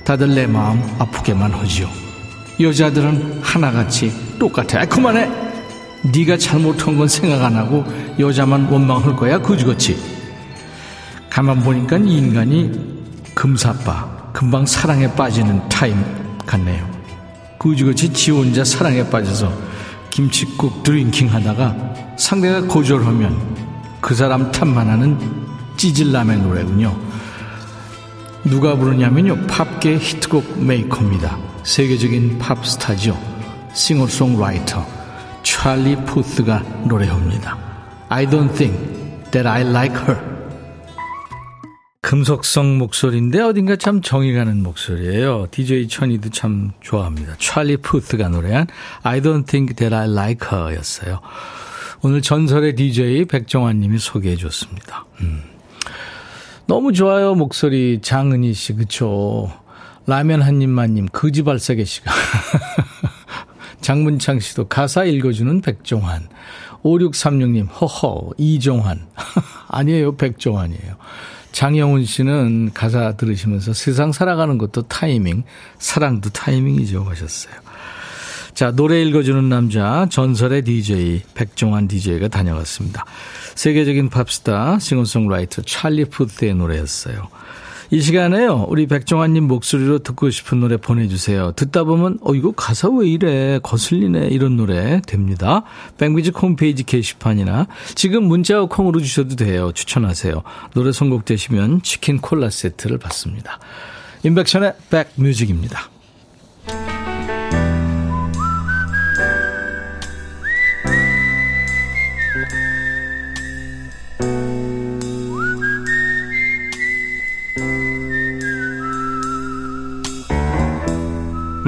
다들 0.03 0.35
내 0.35 0.45
마음 0.45 0.81
아프게만 0.99 1.51
하지요. 1.51 1.89
여자들은 2.59 3.39
하나같이 3.41 4.13
똑같아. 4.37 4.81
아, 4.81 4.85
그만해. 4.85 5.29
네가 6.03 6.37
잘못한 6.37 6.97
건 6.97 7.07
생각 7.07 7.43
안 7.43 7.55
하고 7.55 7.83
여자만 8.19 8.65
원망할 8.65 9.15
거야. 9.15 9.39
그지같이. 9.39 10.18
가만 11.29 11.61
보니까 11.61 11.97
이 11.97 12.17
인간이 12.17 12.71
금사빠, 13.33 14.31
금방 14.33 14.65
사랑에 14.65 15.13
빠지는 15.13 15.67
타임 15.69 16.03
같네요. 16.45 16.89
그지그지 17.59 18.13
지 18.13 18.31
혼자 18.31 18.63
사랑에 18.63 19.07
빠져서 19.09 19.51
김치국 20.09 20.83
drinking 20.83 21.31
하다가 21.33 21.75
상대가 22.17 22.65
거절하면 22.65 23.37
그 24.01 24.15
사람 24.15 24.51
탓만 24.51 24.87
하는 24.87 25.17
찌질남의 25.77 26.39
노래군요. 26.39 26.97
누가 28.45 28.75
부르냐면요. 28.75 29.47
팝계 29.47 29.97
히트곡 29.97 30.63
메이커입니다. 30.63 31.37
세계적인 31.63 32.39
팝스타죠. 32.39 33.17
싱어송라이터 33.73 34.85
찰리 35.43 35.95
푸스가 36.05 36.63
노래합니다. 36.85 37.57
I 38.09 38.25
don't 38.25 38.53
think 38.53 38.75
that 39.31 39.47
I 39.47 39.61
like 39.61 39.95
her. 40.01 40.38
금속성 42.09 42.79
목소리인데 42.79 43.39
어딘가 43.39 43.75
참 43.75 44.01
정이 44.01 44.33
가는 44.33 44.63
목소리예요. 44.63 45.45
DJ 45.51 45.87
천이도 45.89 46.31
참 46.31 46.71
좋아합니다. 46.81 47.35
찰리 47.37 47.77
푸스가 47.77 48.29
노래한 48.29 48.65
I 49.03 49.21
don't 49.21 49.45
think 49.45 49.75
that 49.75 49.93
I 49.93 50.09
like 50.09 50.49
her 50.51 50.75
였어요. 50.75 51.21
오늘 52.01 52.23
전설의 52.23 52.73
DJ 52.73 53.25
백종환 53.25 53.79
님이 53.79 53.99
소개해 53.99 54.37
줬습니다. 54.37 55.05
음. 55.21 55.43
너무 56.65 56.93
좋아요, 56.93 57.35
목소리. 57.35 57.99
장은희 58.01 58.55
씨, 58.55 58.73
그쵸. 58.73 59.53
라면 60.07 60.41
한 60.41 60.63
입만님, 60.63 61.09
거지발사계 61.11 61.85
씨가. 61.85 62.11
장문창 63.81 64.39
씨도 64.39 64.67
가사 64.67 65.03
읽어주는 65.03 65.61
백종환. 65.61 66.27
5636님, 66.81 67.67
허허, 67.69 68.31
이종환. 68.39 69.05
아니에요, 69.69 70.15
백종환이에요. 70.15 70.95
장영훈 71.51 72.05
씨는 72.05 72.71
가사 72.73 73.15
들으시면서 73.17 73.73
세상 73.73 74.11
살아가는 74.11 74.57
것도 74.57 74.83
타이밍, 74.83 75.43
사랑도 75.77 76.29
타이밍이죠. 76.29 77.03
하셨어요. 77.03 77.53
자, 78.53 78.71
노래 78.71 79.01
읽어주는 79.03 79.47
남자, 79.47 80.07
전설의 80.09 80.63
DJ, 80.63 81.21
백종환 81.33 81.87
DJ가 81.87 82.27
다녀갔습니다. 82.27 83.05
세계적인 83.55 84.09
팝스타, 84.09 84.79
싱어송라이터 84.79 85.61
찰리 85.61 86.05
푸스의 86.05 86.55
노래였어요. 86.55 87.29
이 87.91 88.01
시간에요. 88.01 88.67
우리 88.69 88.85
백종환님 88.85 89.47
목소리로 89.47 89.99
듣고 89.99 90.29
싶은 90.29 90.59
노래 90.59 90.77
보내주세요. 90.77 91.53
듣다 91.53 91.85
보면 91.85 92.19
어 92.21 92.35
이거 92.35 92.51
가사 92.51 92.87
왜 92.87 93.07
이래 93.07 93.59
거슬리네 93.63 94.27
이런 94.27 94.57
노래 94.57 95.01
됩니다. 95.07 95.63
백뮤직 95.97 96.39
홈페이지 96.39 96.83
게시판이나 96.83 97.67
지금 97.95 98.25
문자와 98.25 98.67
콩으로 98.67 98.99
주셔도 98.99 99.35
돼요. 99.35 99.71
추천하세요. 99.73 100.43
노래 100.75 100.91
선곡되시면 100.91 101.81
치킨 101.81 102.19
콜라 102.19 102.51
세트를 102.51 102.99
받습니다. 102.99 103.57
인백션의 104.23 104.73
백뮤직입니다. 104.91 105.89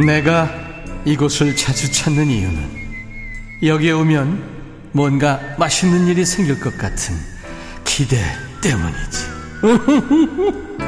내가 0.06 0.50
이곳을 1.06 1.56
자주 1.56 1.92
찾는 1.92 2.28
이유는 2.28 2.82
여기에 3.64 3.92
오면 3.92 4.44
뭔가 4.94 5.40
맛있는 5.58 6.08
일이 6.08 6.26
생길 6.26 6.60
것 6.60 6.78
같은 6.78 7.16
기대 7.84 8.18
때문이지. 8.62 9.32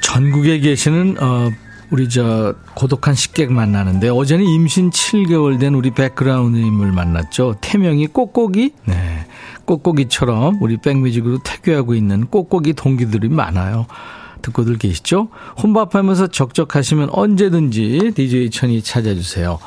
전국에 0.00 0.60
계시는 0.60 1.16
어, 1.20 1.50
우리 1.90 2.08
저 2.08 2.54
고독한 2.74 3.14
식객 3.14 3.52
만나는데 3.52 4.08
어제는 4.08 4.44
임신 4.44 4.90
7개월 4.90 5.58
된 5.58 5.74
우리 5.74 5.90
백그라운드님을 5.90 6.92
만났죠. 6.92 7.56
태명이 7.60 8.06
꼬꼬기? 8.08 8.72
네. 8.84 9.26
꼬꼬기처럼 9.64 10.58
우리 10.60 10.76
백뮤직으로 10.76 11.38
태교하고 11.42 11.94
있는 11.94 12.26
꼬꼬기 12.26 12.74
동기들이 12.74 13.28
많아요. 13.28 13.86
듣고들 14.44 14.78
계시죠? 14.78 15.28
혼밥하면서 15.62 16.28
적적하시면 16.28 17.10
언제든지 17.12 18.12
DJ 18.14 18.50
천이 18.50 18.82
찾아주세요. 18.82 19.58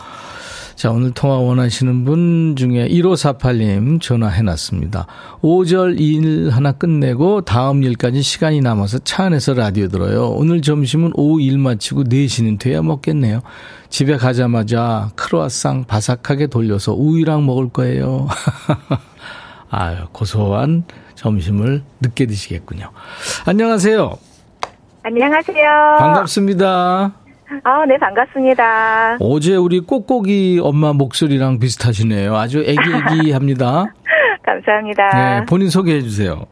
자, 0.75 0.91
오늘 0.91 1.09
통화 1.09 1.37
원하시는 1.37 2.05
분 2.05 2.55
중에 2.55 2.87
1548님 2.89 3.99
전화해놨습니다. 3.99 5.07
5절 5.41 5.99
일 5.99 6.51
하나 6.51 6.71
끝내고 6.71 7.41
다음 7.41 7.81
일까지 7.81 8.21
시간이 8.21 8.61
남아서 8.61 8.99
차 8.99 9.23
안에서 9.23 9.55
라디오 9.55 9.87
들어요. 9.87 10.29
오늘 10.29 10.61
점심은 10.61 11.13
오후 11.15 11.41
일 11.41 11.57
마치고 11.57 12.03
4시는 12.03 12.59
돼야 12.59 12.83
먹겠네요. 12.83 13.41
집에 13.89 14.17
가자마자 14.17 15.09
크로아상 15.15 15.85
바삭하게 15.85 16.45
돌려서 16.47 16.93
우유랑 16.93 17.47
먹을 17.47 17.69
거예요. 17.69 18.27
아유, 19.71 19.97
고소한 20.11 20.83
점심을 21.15 21.81
늦게 22.01 22.27
드시겠군요. 22.27 22.91
안녕하세요. 23.47 24.26
안녕하세요. 25.11 25.95
반갑습니다. 25.99 27.13
아, 27.63 27.85
네, 27.87 27.97
반갑습니다. 27.97 29.17
어제 29.21 29.55
우리 29.55 29.79
꼭꼭이 29.79 30.59
엄마 30.61 30.91
목소리랑 30.91 31.59
비슷하시네요. 31.59 32.35
아주 32.35 32.59
애기애기합니다. 32.59 33.85
감사합니다. 34.43 35.09
네, 35.39 35.45
본인 35.45 35.69
소개해 35.69 36.01
주세요. 36.01 36.43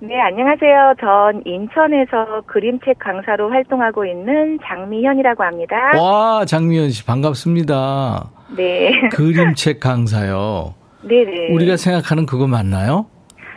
네, 0.00 0.20
안녕하세요. 0.20 0.94
전 1.00 1.42
인천에서 1.46 2.42
그림책 2.46 2.98
강사로 2.98 3.50
활동하고 3.50 4.04
있는 4.04 4.58
장미현이라고 4.66 5.44
합니다. 5.44 5.76
와, 5.96 6.44
장미현 6.44 6.90
씨 6.90 7.06
반갑습니다. 7.06 8.30
네. 8.56 8.90
그림책 9.12 9.78
강사요. 9.78 10.74
네네. 11.08 11.54
우리가 11.54 11.76
생각하는 11.76 12.26
그거 12.26 12.48
맞나요? 12.48 13.06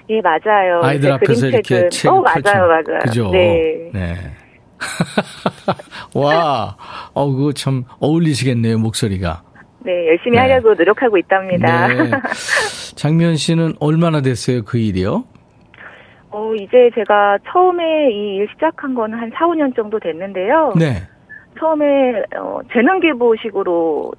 예, 0.09 0.21
맞아요. 0.21 0.81
아이들 0.83 1.11
앞에서 1.13 1.47
이렇게 1.47 1.89
책 1.89 2.11
어, 2.11 2.21
맞아요, 2.21 2.67
맞아요. 2.67 2.99
그죠? 3.03 3.29
네. 3.31 3.89
네. 3.93 4.15
와, 6.13 6.75
어, 7.13 7.31
그거 7.31 7.51
참 7.53 7.83
어울리시겠네요, 7.99 8.77
목소리가. 8.77 9.41
네, 9.79 10.07
열심히 10.07 10.31
네. 10.37 10.39
하려고 10.39 10.73
노력하고 10.73 11.17
있답니다. 11.17 11.87
네. 11.87 12.11
장미연 12.95 13.35
씨는 13.35 13.73
얼마나 13.79 14.21
됐어요, 14.21 14.63
그 14.63 14.77
일이요? 14.77 15.23
어, 16.31 16.53
이제 16.55 16.89
제가 16.95 17.37
처음에 17.51 17.83
이 18.11 18.35
일 18.37 18.47
시작한 18.53 18.93
거는 18.93 19.17
한 19.17 19.31
4, 19.33 19.45
5년 19.47 19.75
정도 19.75 19.99
됐는데요. 19.99 20.73
네. 20.77 21.03
처음에 21.59 21.85
어, 22.37 22.59
재능기부식으로 22.73 24.11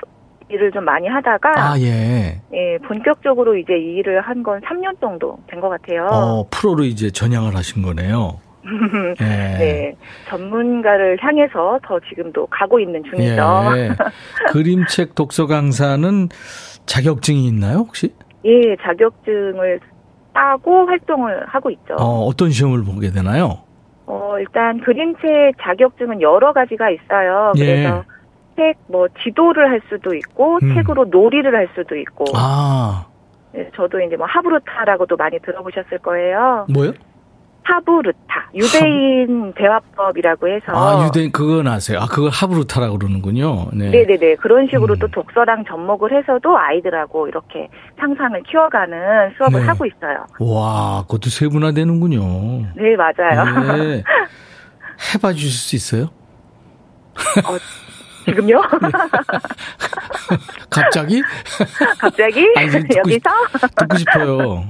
일을 0.48 0.70
좀 0.70 0.84
많이 0.84 1.08
하다가 1.08 1.52
아, 1.56 1.78
예. 1.80 2.40
예, 2.52 2.78
본격적으로 2.86 3.56
이제 3.56 3.74
이 3.76 3.96
일을 3.96 4.20
한 4.20 4.42
건 4.42 4.60
3년 4.60 5.00
정도 5.00 5.38
된 5.48 5.60
것 5.60 5.68
같아요. 5.68 6.06
어, 6.10 6.46
프로로 6.50 6.84
이제 6.84 7.10
전향을 7.10 7.56
하신 7.56 7.82
거네요. 7.82 8.38
예. 9.20 9.24
네. 9.24 9.96
전문가를 10.28 11.16
향해서 11.20 11.78
더 11.84 11.98
지금도 12.08 12.46
가고 12.46 12.78
있는 12.80 13.02
중이죠. 13.04 13.72
예. 13.76 13.90
그림책 14.50 15.14
독서 15.14 15.46
강사는 15.46 16.28
자격증이 16.86 17.46
있나요, 17.48 17.78
혹시? 17.78 18.12
예, 18.44 18.76
자격증을 18.82 19.80
따고 20.32 20.86
활동을 20.86 21.44
하고 21.46 21.70
있죠. 21.70 21.94
어, 21.98 22.24
어떤 22.26 22.50
시험을 22.50 22.84
보게 22.84 23.10
되나요? 23.10 23.58
어, 24.06 24.36
일단 24.38 24.80
그림책 24.80 25.54
자격증은 25.60 26.20
여러 26.20 26.52
가지가 26.52 26.90
있어요. 26.90 27.52
예. 27.56 27.64
그래서 27.64 28.04
책 28.56 28.74
뭐 28.88 29.06
지도를 29.22 29.70
할 29.70 29.80
수도 29.88 30.14
있고 30.14 30.58
음. 30.62 30.74
책으로 30.74 31.06
놀이를 31.06 31.54
할 31.54 31.68
수도 31.74 31.96
있고. 31.96 32.24
아, 32.34 33.06
네, 33.52 33.70
저도 33.76 34.00
이제 34.00 34.16
뭐 34.16 34.26
하브루타라고도 34.26 35.16
많이 35.16 35.38
들어보셨을 35.40 35.98
거예요. 35.98 36.66
뭐요? 36.72 36.92
하브루타 37.64 38.50
유대인 38.54 39.52
대화법이라고 39.54 40.46
해서 40.48 40.66
아, 40.68 41.04
유대인 41.04 41.32
그건 41.32 41.66
아세요. 41.66 41.98
아, 42.00 42.06
그걸 42.06 42.30
하브루타라고 42.30 42.96
그러는군요. 42.96 43.66
네. 43.72 43.90
네네네 43.90 44.36
그런 44.36 44.66
식으로 44.68 44.94
음. 44.94 44.98
또 45.00 45.08
독서랑 45.08 45.64
접목을 45.64 46.16
해서도 46.16 46.56
아이들하고 46.56 47.26
이렇게 47.26 47.68
상상을 47.98 48.40
키워가는 48.44 49.34
수업을 49.36 49.60
네. 49.60 49.66
하고 49.66 49.84
있어요. 49.84 50.26
와, 50.38 51.02
그것도 51.02 51.28
세분화되는군요. 51.30 52.20
네 52.76 52.94
맞아요. 52.96 53.76
네. 53.82 54.04
해봐 55.14 55.32
주실 55.32 55.50
수 55.50 55.74
있어요? 55.76 56.10
지금요? 58.26 58.60
갑자기? 60.68 61.22
갑자기 61.98 62.46
아니, 62.56 62.68
듣고 62.68 62.98
여기서 62.98 63.30
듣고 63.78 63.96
싶어요. 63.96 64.64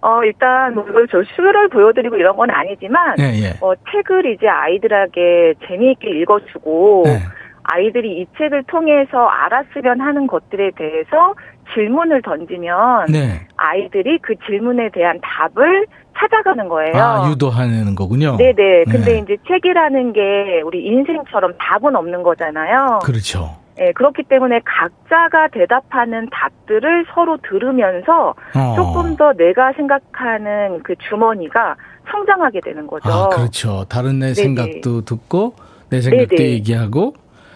어 0.00 0.22
일단 0.22 0.74
뭐저 0.74 1.24
슈를 1.34 1.68
보여드리고 1.68 2.16
이런 2.16 2.36
건 2.36 2.50
아니지만 2.50 3.16
예, 3.18 3.24
예. 3.42 3.56
어 3.60 3.74
책을 3.90 4.26
이제 4.34 4.46
아이들에게 4.46 5.54
재미있게 5.66 6.10
읽어주고 6.20 7.02
네. 7.06 7.18
아이들이 7.64 8.20
이 8.20 8.26
책을 8.36 8.64
통해서 8.64 9.26
알았으면 9.26 10.00
하는 10.00 10.26
것들에 10.26 10.72
대해서 10.76 11.34
질문을 11.72 12.20
던지면 12.20 13.06
네. 13.06 13.46
아이들이 13.56 14.18
그 14.18 14.34
질문에 14.46 14.90
대한 14.90 15.18
답을 15.22 15.86
찾아가는 16.16 16.68
거예요. 16.68 16.96
아, 16.96 17.30
유도하는 17.30 17.94
거군요. 17.94 18.36
네네. 18.36 18.84
근데 18.84 19.12
네. 19.14 19.18
이제 19.18 19.36
책이라는 19.48 20.12
게 20.12 20.62
우리 20.64 20.84
인생처럼 20.86 21.54
답은 21.58 21.96
없는 21.96 22.22
거잖아요. 22.22 23.00
그렇죠. 23.02 23.56
예, 23.80 23.90
그렇기 23.92 24.22
때문에 24.24 24.60
각자가 24.64 25.48
대답하는 25.48 26.28
답들을 26.30 27.06
서로 27.12 27.38
들으면서 27.38 28.34
어. 28.54 28.74
조금 28.76 29.16
더 29.16 29.32
내가 29.32 29.72
생각하는 29.72 30.80
그 30.84 30.94
주머니가 31.08 31.74
성장하게 32.10 32.60
되는 32.60 32.86
거죠. 32.86 33.10
아, 33.10 33.28
그렇죠. 33.30 33.84
다른 33.88 34.20
내 34.20 34.32
네네. 34.32 34.34
생각도 34.34 35.04
듣고 35.04 35.54
내 35.90 36.00
생각도 36.00 36.36
네네. 36.36 36.50
얘기하고 36.50 37.14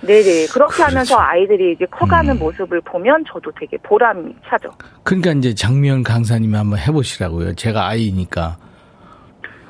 네네. 0.08 0.46
그렇게 0.46 0.74
그렇죠. 0.74 0.82
하면서 0.84 1.18
아이들이 1.18 1.72
이제 1.74 1.84
커가는 1.90 2.34
음. 2.34 2.38
모습을 2.38 2.80
보면 2.80 3.24
저도 3.30 3.52
되게 3.60 3.76
보람이 3.76 4.34
차죠. 4.48 4.70
그러니까 5.02 5.32
이제 5.32 5.54
장미연 5.54 6.02
강사님이 6.02 6.56
한번 6.56 6.78
해보시라고요. 6.78 7.54
제가 7.54 7.86
아이니까. 7.86 8.56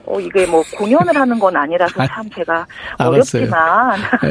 어, 0.09 0.21
이게 0.21 0.47
뭐 0.47 0.62
공연을 0.77 1.14
하는 1.14 1.38
건 1.38 1.57
아니라서 1.57 2.07
참 2.07 2.29
제가 2.31 2.66
알았어요. 2.99 3.44
어렵지만. 3.44 3.99
네. 4.23 4.31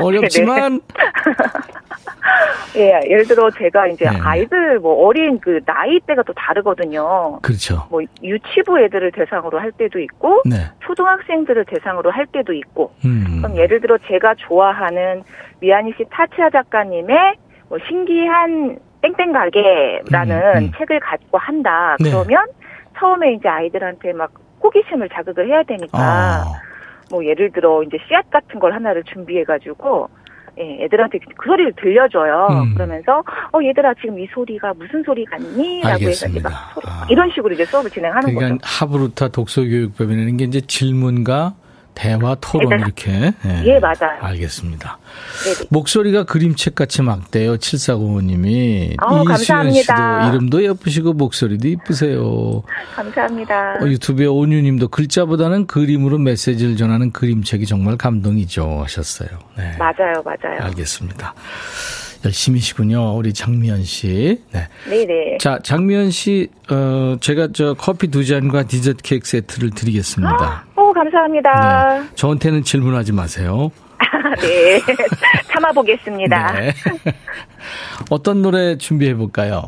어렵지만 0.00 0.80
예, 2.76 3.00
예를 3.08 3.26
들어 3.26 3.50
제가 3.50 3.86
이제 3.88 4.04
네. 4.04 4.18
아이들 4.22 4.78
뭐 4.78 5.06
어린 5.06 5.40
그 5.40 5.60
나이대가 5.64 6.22
또 6.22 6.32
다르거든요. 6.34 7.40
그렇죠. 7.40 7.86
뭐 7.90 8.02
유치부 8.22 8.78
애들을 8.80 9.12
대상으로 9.12 9.58
할 9.58 9.72
때도 9.72 9.98
있고 10.00 10.42
네. 10.44 10.56
초등학생들을 10.80 11.64
대상으로 11.64 12.10
할 12.10 12.26
때도 12.26 12.52
있고 12.52 12.92
음. 13.04 13.40
그럼 13.42 13.56
예를 13.56 13.80
들어 13.80 13.96
제가 14.06 14.34
좋아하는 14.36 15.22
미야니 15.60 15.92
씨 15.96 16.04
타치아 16.10 16.50
작가님의 16.50 17.34
뭐 17.68 17.78
신기한 17.88 18.78
땡땡 19.00 19.32
가게라는 19.32 20.36
음, 20.36 20.56
음. 20.64 20.72
책을 20.76 21.00
가지고 21.00 21.38
한다. 21.38 21.96
네. 22.00 22.10
그러면 22.10 22.46
처음에 22.98 23.32
이제 23.34 23.48
아이들한테 23.48 24.12
막 24.12 24.32
호기심을 24.72 25.08
자극을 25.10 25.48
해야 25.48 25.62
되니까 25.62 25.98
아. 25.98 26.44
뭐 27.10 27.24
예를 27.24 27.50
들어 27.52 27.82
이제 27.82 27.96
씨앗 28.06 28.28
같은 28.30 28.60
걸 28.60 28.74
하나를 28.74 29.02
준비해 29.04 29.42
가지고 29.44 30.08
예, 30.60 30.84
애들한테 30.84 31.18
그 31.36 31.46
소리를 31.48 31.72
들려줘요. 31.76 32.48
음. 32.50 32.74
그러면서 32.74 33.20
어 33.52 33.58
얘들아 33.62 33.94
지금 33.94 34.18
이 34.18 34.26
소리가 34.34 34.74
무슨 34.74 35.02
소리 35.04 35.24
같니? 35.24 35.82
라고 35.82 36.04
해서. 36.04 36.26
막 36.42 36.52
소리- 36.74 36.84
아. 36.86 37.06
이런 37.08 37.30
식으로 37.30 37.54
이제 37.54 37.64
수업을 37.64 37.90
진행하는 37.90 38.34
그러니까 38.34 38.56
거죠. 38.56 38.84
하브루타 38.84 39.28
독서 39.28 39.62
교육법이라는 39.62 40.36
게 40.36 40.44
이제 40.44 40.60
질문과 40.60 41.54
대화, 41.98 42.36
토론 42.36 42.70
네. 42.70 42.76
이렇게. 42.76 43.32
예, 43.64 43.80
맞아요. 43.80 44.20
알겠습니다. 44.20 44.98
네네. 45.42 45.66
목소리가 45.70 46.22
그림책 46.22 46.76
같이 46.76 47.02
막대요. 47.02 47.56
7405님이. 47.56 48.94
어, 49.02 49.22
이수연 49.24 49.72
씨도 49.72 49.92
감사합니다. 49.92 50.28
이름도 50.28 50.62
예쁘시고 50.62 51.14
목소리도 51.14 51.66
이쁘세요. 51.66 52.62
감사합니다. 52.94 53.78
어, 53.82 53.86
유튜브에 53.88 54.26
온유님도 54.26 54.88
글자보다는 54.88 55.66
그림으로 55.66 56.18
메시지를 56.18 56.76
전하는 56.76 57.10
그림책이 57.10 57.66
정말 57.66 57.96
감동이죠 57.96 58.82
하셨어요. 58.84 59.30
네. 59.56 59.74
맞아요, 59.76 60.22
맞아요. 60.24 60.60
알겠습니다. 60.60 61.34
열심히시군요. 62.24 63.16
우리 63.16 63.32
장미연 63.32 63.82
씨. 63.82 64.40
네. 64.52 64.68
네네. 64.88 65.38
자, 65.38 65.58
장미연 65.62 66.12
씨, 66.12 66.48
어, 66.70 67.16
제가 67.20 67.48
저 67.52 67.74
커피 67.74 68.08
두 68.08 68.24
잔과 68.24 68.64
디저트 68.64 69.02
케이크 69.02 69.28
세트를 69.28 69.70
드리겠습니다. 69.70 70.67
오, 70.98 71.04
감사합니다. 71.04 72.00
네. 72.00 72.08
저한테는 72.16 72.64
질문하지 72.64 73.12
마세요. 73.12 73.70
네. 74.42 74.80
참아보겠습니다. 75.52 76.52
네. 76.52 76.72
어떤 78.10 78.42
노래 78.42 78.76
준비해 78.76 79.14
볼까요? 79.14 79.62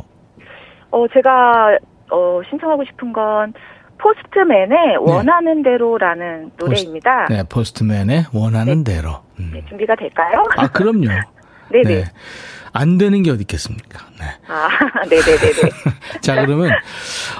어, 0.91 1.07
제가, 1.15 1.79
어, 2.11 2.41
신청하고 2.51 2.85
싶은 2.85 3.13
건, 3.13 3.53
포스트맨의 3.99 4.97
원하는 4.99 5.63
대로라는 5.63 6.53
노래입니다. 6.59 7.27
네, 7.29 7.43
포스트맨의 7.49 8.27
원하는 8.33 8.83
대로. 8.83 9.21
음. 9.39 9.51
네, 9.53 9.65
준비가 9.69 9.95
될까요? 9.95 10.43
아, 10.57 10.67
그럼요. 10.69 11.07
네네. 11.71 11.85
네. 11.85 12.05
안 12.73 12.99
되는 12.99 13.23
게 13.23 13.31
어디 13.31 13.43
있겠습니까? 13.43 14.01
네. 14.19 14.27
아, 14.49 14.69
네네네네. 15.05 15.71
자, 16.23 16.45
그러면 16.45 16.71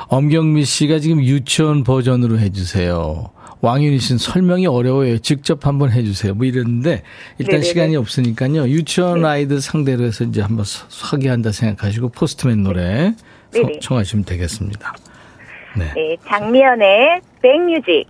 엄경미 0.09 0.65
씨가 0.65 0.99
지금 0.99 1.23
유치원 1.23 1.83
버전으로 1.83 2.39
해주세요. 2.39 3.31
왕윤희 3.63 3.99
씨는 3.99 4.19
설명이 4.19 4.67
어려워요. 4.67 5.19
직접 5.19 5.67
한번 5.67 5.91
해주세요. 5.93 6.35
뭐 6.35 6.47
이랬는데 6.47 7.03
일단 7.39 7.53
네네네. 7.57 7.63
시간이 7.63 7.97
없으니까요. 7.97 8.69
유치원 8.69 9.25
아이들 9.25 9.61
상대로 9.61 10.05
해서 10.05 10.25
이제 10.25 10.41
한번 10.41 10.65
소- 10.65 10.87
소개한다 10.89 11.53
생각하시고 11.53 12.09
포스트맨 12.11 12.63
노래 12.63 13.13
서-. 13.51 13.61
청하시면 13.81 14.25
되겠습니다. 14.25 14.95
네. 15.79 15.93
네, 15.95 16.17
장미연의 16.27 17.21
백뮤직. 17.43 18.07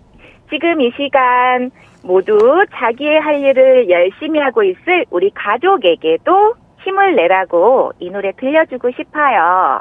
지금 0.51 0.81
이 0.81 0.91
시간 0.97 1.71
모두 2.03 2.65
자기의 2.75 3.21
할 3.21 3.41
일을 3.41 3.91
열심히 3.91 4.41
하고 4.41 4.63
있을 4.63 5.05
우리 5.11 5.31
가족에게도 5.35 6.55
힘을 6.85 7.15
내라고 7.17 7.93
이 7.99 8.09
노래 8.09 8.33
들려주고 8.33 8.91
싶어요. 8.97 9.81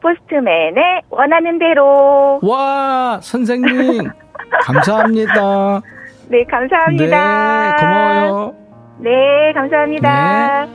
포스트맨의 0.00 1.02
원하는 1.10 1.58
대로. 1.58 2.40
와, 2.42 3.20
선생님. 3.22 4.08
감사합니다. 4.62 5.82
네, 6.28 6.44
감사합니다. 6.44 7.76
네, 7.76 7.76
고마워요. 7.80 8.54
네, 8.98 9.10
감사합니다. 9.54 10.66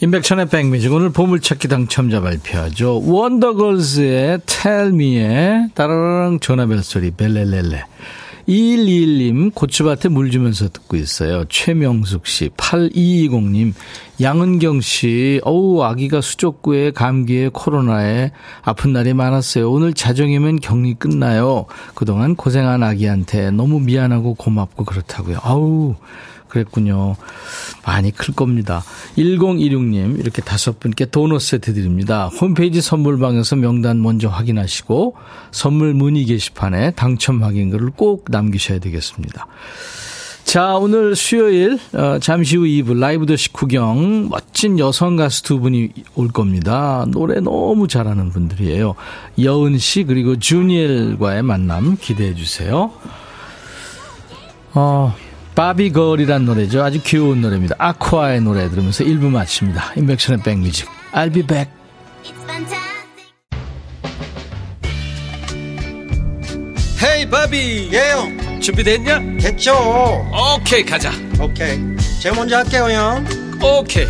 임백천의 0.00 0.46
백뮤직 0.48 0.92
오늘 0.92 1.10
보물찾기 1.10 1.66
당첨자 1.66 2.20
발표하죠. 2.20 3.02
원더걸스의 3.04 4.40
Tell 4.46 4.94
Me에 4.94 5.68
따라랑 5.74 6.38
전화벨 6.40 6.78
소리 6.84 7.10
벨레렐레 7.10 7.82
2121님 8.48 9.54
고추밭에 9.54 10.08
물 10.08 10.30
주면서 10.30 10.68
듣고 10.68 10.96
있어요. 10.96 11.44
최명숙 11.48 12.26
씨 12.26 12.48
8220님 12.56 13.74
양은경 14.20 14.80
씨 14.80 15.40
어우 15.44 15.82
아기가 15.82 16.22
수족구에 16.22 16.92
감기에 16.92 17.50
코로나에 17.52 18.32
아픈 18.62 18.94
날이 18.94 19.12
많았어요. 19.12 19.70
오늘 19.70 19.92
자정이면 19.92 20.60
격리 20.60 20.94
끝나요. 20.94 21.66
그동안 21.94 22.34
고생한 22.36 22.82
아기한테 22.82 23.50
너무 23.50 23.80
미안하고 23.80 24.34
고맙고 24.34 24.84
그렇다고요. 24.84 25.38
아우 25.42 25.94
그랬군요. 26.48 27.16
많이 27.84 28.10
클 28.10 28.34
겁니다. 28.34 28.82
1016님, 29.16 30.18
이렇게 30.18 30.42
다섯 30.42 30.80
분께 30.80 31.06
도넛 31.06 31.40
세트 31.40 31.74
드립니다. 31.74 32.26
홈페이지 32.40 32.80
선물방에서 32.80 33.56
명단 33.56 34.02
먼저 34.02 34.28
확인하시고, 34.28 35.14
선물 35.50 35.94
문의 35.94 36.24
게시판에 36.24 36.92
당첨 36.92 37.42
확인글을 37.42 37.90
꼭 37.90 38.26
남기셔야 38.28 38.78
되겠습니다. 38.78 39.46
자, 40.48 40.76
오늘 40.76 41.14
수요일, 41.14 41.78
어, 41.92 42.18
잠시 42.20 42.56
후 42.56 42.62
2부 42.62 42.98
라이브 42.98 43.26
더시 43.26 43.52
구경, 43.52 44.30
멋진 44.30 44.78
여성 44.78 45.14
가수 45.14 45.42
두 45.42 45.60
분이 45.60 45.90
올 46.14 46.28
겁니다. 46.28 47.04
노래 47.08 47.38
너무 47.40 47.86
잘하는 47.86 48.30
분들이에요. 48.30 48.94
여은 49.42 49.76
씨, 49.76 50.04
그리고 50.04 50.38
주니엘과의 50.38 51.42
만남 51.42 51.98
기대해 52.00 52.34
주세요. 52.34 52.90
어, 54.72 55.14
바비걸이란 55.58 56.44
노래죠. 56.44 56.84
아주 56.84 57.02
귀여운 57.02 57.40
노래입니다. 57.40 57.74
아쿠아의 57.78 58.42
노래 58.42 58.70
들으면서 58.70 59.02
1부 59.02 59.28
마칩니다. 59.28 59.94
인백션의 59.96 60.44
백뮤직. 60.44 60.88
I'll 61.12 61.34
be 61.34 61.42
back. 61.42 61.68
헤이 67.02 67.28
바비 67.28 67.90
예영 67.92 68.60
준비됐냐? 68.60 69.38
됐죠 69.40 69.72
오케이 70.56 70.84
가자 70.84 71.10
오케이 71.40 71.78
제가 72.20 72.34
먼저 72.34 72.56
할게요 72.58 72.88
형 72.90 73.24
오케이 73.62 74.06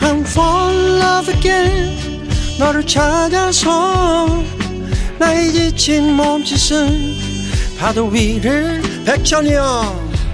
I'm 0.00 0.20
fall 0.20 0.76
in 0.76 1.00
love 1.00 1.34
again 1.34 2.28
너를 2.60 2.86
찾아서 2.86 4.42
나의 5.18 5.52
지친 5.52 6.14
몸짓은 6.14 7.16
파도 7.78 8.06
위를 8.06 8.82
백천이 9.04 9.52
형 9.52 10.05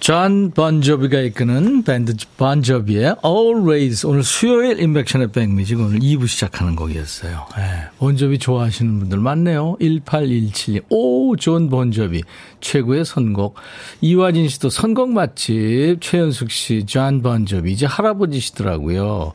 존 0.00 0.50
본 0.52 0.75
조비가 0.75 1.20
이끄는 1.20 1.84
밴드 1.84 2.14
본 2.38 2.64
조비의 2.64 3.16
Always 3.22 4.06
오늘 4.06 4.22
수요일 4.22 4.80
임백천의 4.80 5.30
백뮤직 5.30 5.78
오늘 5.78 5.98
2부 6.00 6.26
시작하는 6.26 6.74
곡이었어요. 6.74 7.46
예, 7.58 7.90
본 7.98 8.15
조비 8.15 8.38
좋아하시는 8.38 8.98
분들 8.98 9.18
많네요. 9.18 9.76
1817님 9.78 10.84
오 10.88 11.08
존 11.08 11.68
본 11.68 11.91
조비 11.91 12.22
최고의 12.62 13.04
선곡 13.04 13.56
이화진 14.00 14.48
씨도 14.48 14.70
선곡 14.70 15.10
맛집 15.10 15.98
최현숙 16.00 16.50
씨 16.50 16.86
존 16.86 17.20
본 17.20 17.41
조비 17.41 17.70
이제 17.70 17.84
할아버지시더라고요. 17.84 19.34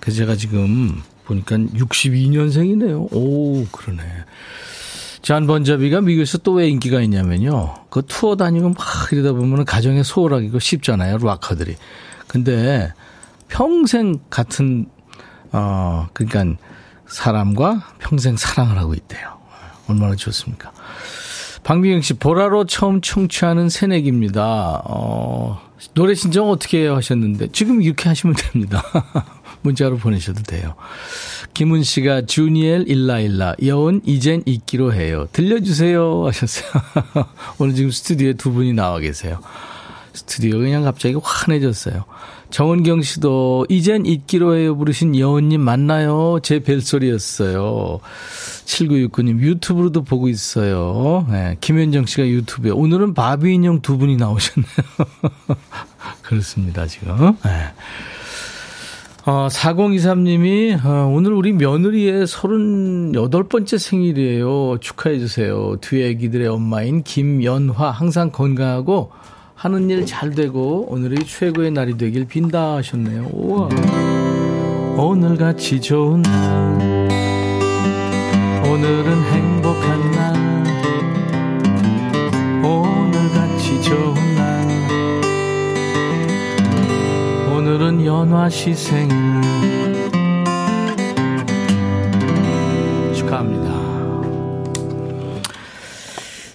그래서 0.00 0.16
제가 0.18 0.34
지금 0.34 1.02
보니까 1.24 1.56
62년생이네요. 1.56 3.12
오 3.12 3.64
그러네. 3.66 4.02
잔 5.22 5.46
번자비가 5.46 6.00
미국에서 6.00 6.38
또 6.38 6.54
왜 6.54 6.68
인기가 6.68 7.00
있냐면요. 7.00 7.74
그 7.90 8.02
투어 8.06 8.36
다니고 8.36 8.70
막 8.70 8.78
이러다 9.12 9.32
보면 9.32 9.64
가정에 9.64 10.02
소홀하기가 10.02 10.58
쉽잖아요. 10.58 11.18
락커들이. 11.18 11.76
근데 12.26 12.92
평생 13.48 14.18
같은, 14.30 14.86
어, 15.52 16.08
그러니까 16.12 16.58
사람과 17.06 17.88
평생 17.98 18.36
사랑을 18.36 18.78
하고 18.78 18.94
있대요. 18.94 19.38
얼마나 19.88 20.14
좋습니까? 20.14 20.72
박미경 21.64 22.00
씨, 22.00 22.14
보라로 22.14 22.64
처음 22.64 23.00
청취하는 23.00 23.68
새내기입니다. 23.68 24.82
어, 24.84 25.60
노래 25.94 26.14
신청 26.14 26.48
어떻게 26.48 26.82
해요 26.82 26.96
하셨는데, 26.96 27.48
지금 27.52 27.82
이렇게 27.82 28.08
하시면 28.08 28.36
됩니다. 28.36 28.82
문자로 29.62 29.96
보내셔도 29.98 30.42
돼요. 30.42 30.74
김은 31.54 31.82
씨가 31.82 32.26
주니엘 32.26 32.88
일라일라, 32.88 33.56
여운 33.66 34.00
이젠 34.04 34.42
잊기로 34.46 34.94
해요. 34.94 35.26
들려주세요 35.32 36.26
하셨어요. 36.26 36.82
오늘 37.58 37.74
지금 37.74 37.90
스튜디오에 37.90 38.34
두 38.34 38.52
분이 38.52 38.72
나와 38.72 38.98
계세요. 38.98 39.40
스튜디오 40.12 40.58
그냥 40.58 40.82
갑자기 40.82 41.16
환해졌어요. 41.22 42.04
정은경 42.50 43.02
씨도 43.02 43.66
이젠 43.68 44.04
잊기로 44.06 44.56
해요 44.56 44.76
부르신 44.76 45.16
여운님 45.16 45.60
맞나요? 45.60 46.40
제 46.42 46.58
벨소리였어요. 46.58 48.00
7969님 48.64 49.38
유튜브로도 49.40 50.02
보고 50.02 50.28
있어요. 50.28 51.26
네, 51.30 51.56
김현정 51.60 52.06
씨가 52.06 52.26
유튜브에 52.26 52.72
오늘은 52.72 53.14
바비 53.14 53.54
인형 53.54 53.80
두 53.82 53.98
분이 53.98 54.16
나오셨네요. 54.16 54.68
그렇습니다 56.22 56.86
지금. 56.86 57.36
네. 57.44 57.72
어, 59.26 59.48
4023님이, 59.50 60.82
어, 60.84 61.12
오늘 61.14 61.32
우리 61.34 61.52
며느리의 61.52 62.24
38번째 62.26 63.78
생일이에요. 63.78 64.78
축하해 64.80 65.18
주세요. 65.18 65.76
두 65.80 65.96
애기들의 65.96 66.46
엄마인 66.48 67.02
김연화. 67.02 67.90
항상 67.90 68.30
건강하고 68.30 69.10
하는 69.54 69.90
일 69.90 70.06
잘 70.06 70.30
되고 70.30 70.86
오늘이 70.88 71.22
최고의 71.26 71.70
날이 71.72 71.98
되길 71.98 72.26
빈다 72.26 72.76
하셨네요. 72.76 73.28
우와. 73.34 73.68
오늘같이 74.96 75.80
좋은 75.82 76.22
날 76.22 77.08
오늘은 78.64 79.22
행복한 79.22 80.10
날 80.12 80.34
오늘같이 82.64 83.82
좋은 83.82 84.29
오늘은 87.80 88.04
연화 88.04 88.50
시 88.50 88.74
생일 88.74 89.16
축하합니다. 93.14 93.70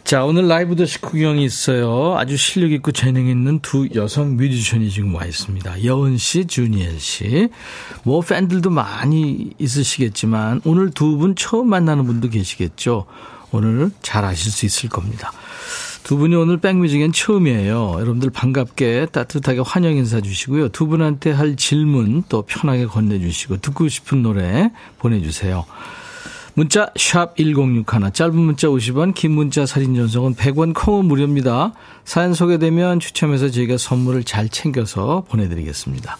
자, 0.04 0.24
오늘 0.24 0.48
라이브 0.48 0.76
더시 0.76 1.02
구경이 1.02 1.44
있어요. 1.44 2.16
아주 2.16 2.38
실력 2.38 2.72
있고 2.74 2.92
재능 2.92 3.26
있는 3.26 3.60
두 3.62 3.90
여성 3.96 4.38
뮤지션이 4.38 4.92
지금 4.92 5.16
와 5.16 5.26
있습니다. 5.26 5.84
여은 5.84 6.20
씨, 6.20 6.46
주니엘 6.46 7.00
씨. 7.00 7.50
뭐 8.04 8.22
팬들도 8.22 8.70
많이 8.70 9.50
있으시겠지만 9.58 10.62
오늘 10.64 10.92
두 10.92 11.18
분 11.18 11.36
처음 11.36 11.70
만나는 11.70 12.06
분도 12.06 12.30
계시겠죠. 12.30 13.08
오늘 13.52 13.90
잘 14.04 14.26
아실 14.26 14.52
수 14.52 14.68
있을 14.68 14.90
겁니다. 14.90 15.32
두 16.06 16.18
분이 16.18 16.36
오늘 16.36 16.58
백뮤직엔 16.58 17.14
처음이에요. 17.14 17.94
여러분들 17.96 18.30
반갑게 18.30 19.08
따뜻하게 19.12 19.62
환영 19.66 19.96
인사 19.96 20.22
주시고요. 20.22 20.70
두 20.70 20.86
분한테 20.86 21.32
할 21.32 21.56
질문 21.56 22.22
또 22.30 22.44
편하게 22.44 22.86
건네주시고 22.86 23.58
듣고 23.58 23.88
싶은 23.88 24.22
노래 24.22 24.70
보내주세요. 25.00 25.66
문자 26.54 26.92
1061, 26.96 27.86
짧은 28.14 28.36
문자 28.36 28.68
50원, 28.68 29.16
긴 29.16 29.32
문자 29.32 29.66
사진 29.66 29.96
전송은 29.96 30.36
100원, 30.36 30.76
콩은 30.76 31.06
무료입니다. 31.06 31.74
사연 32.04 32.36
소개되면 32.36 33.00
추첨해서 33.00 33.50
저희가 33.50 33.80
선물을 33.80 34.26
잘 34.26 34.48
챙겨서 34.48 35.26
보내드리겠습니다. 35.28 36.20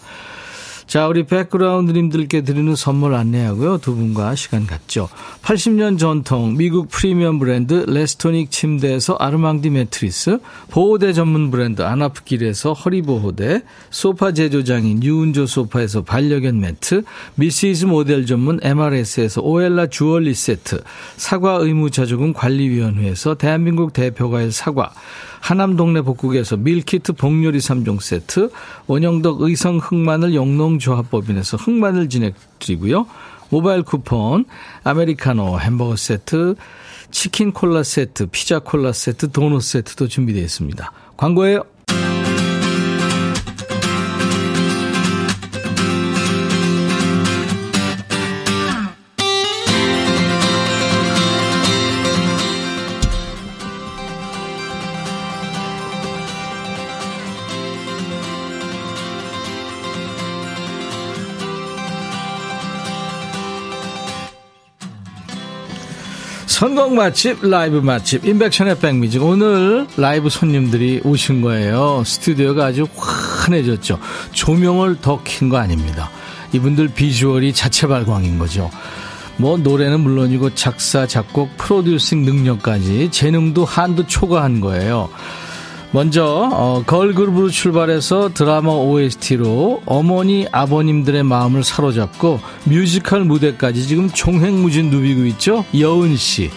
자, 0.86 1.08
우리 1.08 1.24
백그라운드님들께 1.24 2.42
드리는 2.42 2.76
선물 2.76 3.14
안내하고요. 3.14 3.78
두 3.78 3.96
분과 3.96 4.36
시간 4.36 4.68
갖죠. 4.68 5.08
80년 5.42 5.98
전통 5.98 6.56
미국 6.56 6.88
프리미엄 6.88 7.40
브랜드 7.40 7.84
레스토닉 7.88 8.52
침대에서 8.52 9.14
아르망디 9.14 9.70
매트리스, 9.70 10.38
보호대 10.70 11.12
전문 11.12 11.50
브랜드 11.50 11.82
아나프길에서 11.82 12.72
허리보호대, 12.72 13.62
소파 13.90 14.30
제조장인 14.30 15.02
유운조 15.02 15.46
소파에서 15.46 16.02
반려견 16.02 16.60
매트, 16.60 17.02
미시즈 17.34 17.86
모델 17.86 18.24
전문 18.24 18.60
MRS에서 18.62 19.40
오엘라 19.42 19.88
주얼리 19.88 20.34
세트, 20.34 20.84
사과 21.16 21.54
의무자조금 21.54 22.32
관리위원회에서 22.32 23.34
대한민국 23.34 23.92
대표과일 23.92 24.52
사과, 24.52 24.92
하남 25.46 25.76
동네 25.76 26.00
복국에서 26.00 26.56
밀키트 26.56 27.12
복요리 27.12 27.58
3종 27.60 28.00
세트, 28.00 28.50
원영덕 28.88 29.42
의성 29.42 29.78
흑마늘 29.78 30.34
영농조합법인에서 30.34 31.56
흑마늘 31.56 32.08
진행드리고요. 32.08 33.06
모바일 33.50 33.84
쿠폰, 33.84 34.44
아메리카노 34.82 35.60
햄버거 35.60 35.94
세트, 35.94 36.56
치킨 37.12 37.52
콜라 37.52 37.84
세트, 37.84 38.26
피자 38.26 38.58
콜라 38.58 38.90
세트, 38.90 39.30
도넛 39.30 39.62
세트도 39.62 40.08
준비되어 40.08 40.42
있습니다. 40.42 40.90
광고예요. 41.16 41.62
선곡 66.56 66.94
맛집, 66.94 67.46
라이브 67.46 67.76
맛집, 67.80 68.24
인백션의 68.24 68.78
백미직. 68.78 69.22
오늘 69.22 69.86
라이브 69.98 70.30
손님들이 70.30 71.02
오신 71.04 71.42
거예요. 71.42 72.02
스튜디오가 72.06 72.64
아주 72.64 72.88
환해졌죠. 72.96 73.98
조명을 74.32 75.02
더 75.02 75.20
킨 75.22 75.50
거 75.50 75.58
아닙니다. 75.58 76.08
이분들 76.54 76.94
비주얼이 76.94 77.52
자체 77.52 77.86
발광인 77.86 78.38
거죠. 78.38 78.70
뭐 79.36 79.58
노래는 79.58 80.00
물론이고 80.00 80.54
작사, 80.54 81.06
작곡, 81.06 81.58
프로듀싱 81.58 82.24
능력까지 82.24 83.10
재능도 83.10 83.66
한도 83.66 84.06
초과한 84.06 84.60
거예요. 84.62 85.10
먼저 85.92 86.50
어, 86.52 86.82
걸그룹으로 86.86 87.48
출발해서 87.48 88.30
드라마 88.34 88.72
OST로 88.72 89.82
어머니 89.86 90.46
아버님들의 90.52 91.22
마음을 91.22 91.64
사로잡고 91.64 92.40
뮤지컬 92.64 93.24
무대까지 93.24 93.86
지금 93.86 94.10
종횡무진 94.10 94.90
누비고 94.90 95.24
있죠 95.26 95.64
여은 95.78 96.16
씨. 96.16 96.50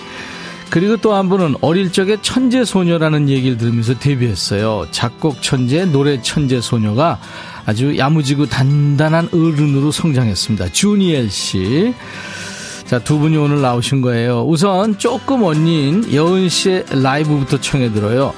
그리고 0.70 0.98
또 0.98 1.14
한 1.14 1.30
분은 1.30 1.56
어릴 1.62 1.92
적에 1.92 2.18
천재 2.22 2.64
소녀라는 2.64 3.28
얘기를 3.30 3.58
들으면서 3.58 3.98
데뷔했어요. 3.98 4.86
작곡 4.92 5.42
천재, 5.42 5.86
노래 5.86 6.22
천재 6.22 6.62
소녀가 6.62 7.20
아주 7.66 7.98
야무지고 7.98 8.46
단단한 8.48 9.30
어른으로 9.34 9.92
성장했습니다. 9.92 10.70
주니엘 10.72 11.32
씨. 11.32 11.94
자, 12.86 13.00
두 13.00 13.18
분이 13.18 13.38
오늘 13.38 13.62
나오신 13.62 14.02
거예요. 14.02 14.46
우선 14.48 14.98
조금 15.00 15.44
언니인 15.44 16.12
여은 16.14 16.50
씨의 16.50 16.86
라이브부터 16.92 17.60
청해 17.62 17.92
들어요. 17.92 18.34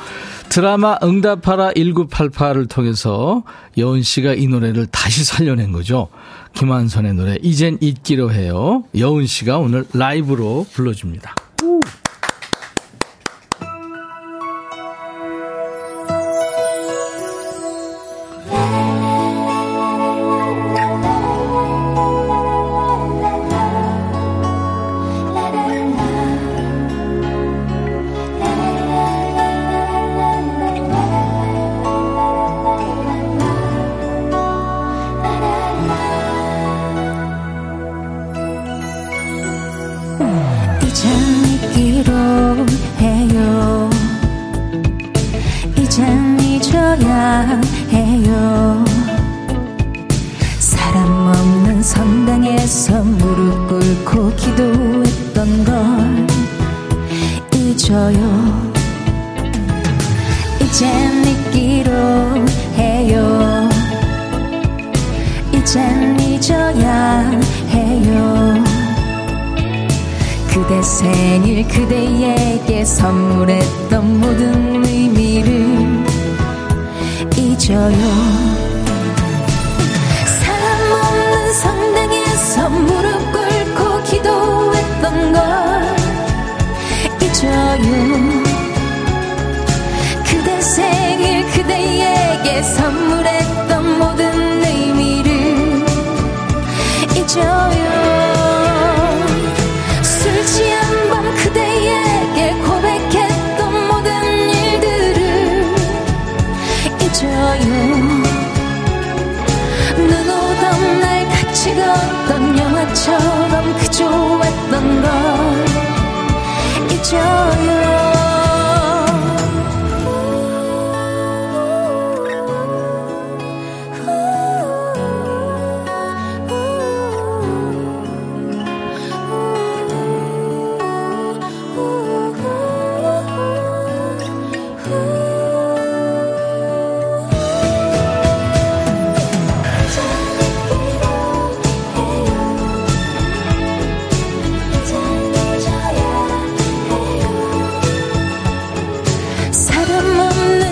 드라마 0.51 0.97
응답하라 1.01 1.71
1988을 1.71 2.69
통해서 2.69 3.43
여은 3.77 4.01
씨가 4.01 4.33
이 4.33 4.47
노래를 4.47 4.85
다시 4.87 5.23
살려낸 5.23 5.71
거죠. 5.71 6.09
김한선의 6.55 7.13
노래 7.13 7.37
이젠 7.41 7.77
잊기로 7.79 8.33
해요. 8.33 8.83
여은 8.93 9.27
씨가 9.27 9.59
오늘 9.59 9.85
라이브로 9.93 10.67
불러줍니다. 10.73 11.35
그 11.55 11.79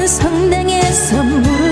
성당에서 0.09 1.23
무릎 1.23 1.68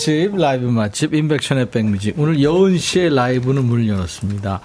맛집, 0.00 0.34
라이브 0.34 0.64
맛집, 0.64 1.12
인백션의 1.12 1.70
백뮤직. 1.70 2.14
오늘 2.18 2.42
여은 2.42 2.78
씨의 2.78 3.14
라이브는 3.14 3.64
문을 3.64 3.86
열었습니다. 3.86 4.60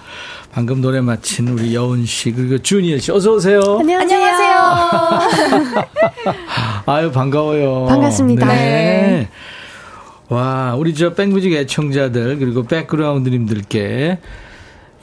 방금 0.50 0.80
노래 0.80 1.02
마친 1.02 1.48
우리 1.48 1.74
여은 1.74 2.06
씨, 2.06 2.32
그리고 2.32 2.56
주니엘 2.56 3.00
씨. 3.00 3.12
어서오세요. 3.12 3.60
안녕하세요. 3.80 4.58
아유, 6.86 7.12
반가워요. 7.12 7.84
반갑습니다. 7.84 8.46
네. 8.46 9.28
와, 10.30 10.74
우리 10.74 10.94
저 10.94 11.12
백뮤직 11.12 11.52
애청자들, 11.52 12.38
그리고 12.38 12.62
백그라운드님들께 12.62 14.18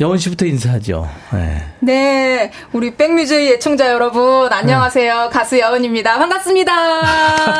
여은 0.02 0.18
씨부터 0.18 0.48
인사하죠. 0.48 1.08
네. 1.32 1.64
네, 1.80 2.52
우리 2.72 2.96
백뮤직 2.96 3.36
애청자 3.36 3.92
여러분 3.92 4.52
안녕하세요. 4.52 5.30
가수 5.32 5.60
여은입니다. 5.60 6.18
반갑습니다. 6.18 6.72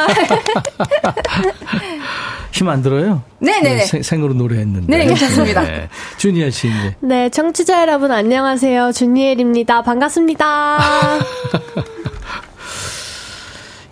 힘 2.54 2.70
안 2.70 2.82
들어요? 2.84 3.24
네네네. 3.40 3.80
생, 3.86 4.04
생으로 4.04 4.34
노래했는데. 4.36 4.86
네, 4.98 5.06
괜찮습니다. 5.08 5.64
네. 5.64 5.90
주니엘 6.18 6.52
씨 6.52 6.68
이제. 6.68 6.96
네, 7.00 7.30
청취자 7.30 7.82
여러분 7.82 8.12
안녕하세요. 8.12 8.92
준이엘입니다. 8.92 9.82
반갑습니다. 9.82 10.78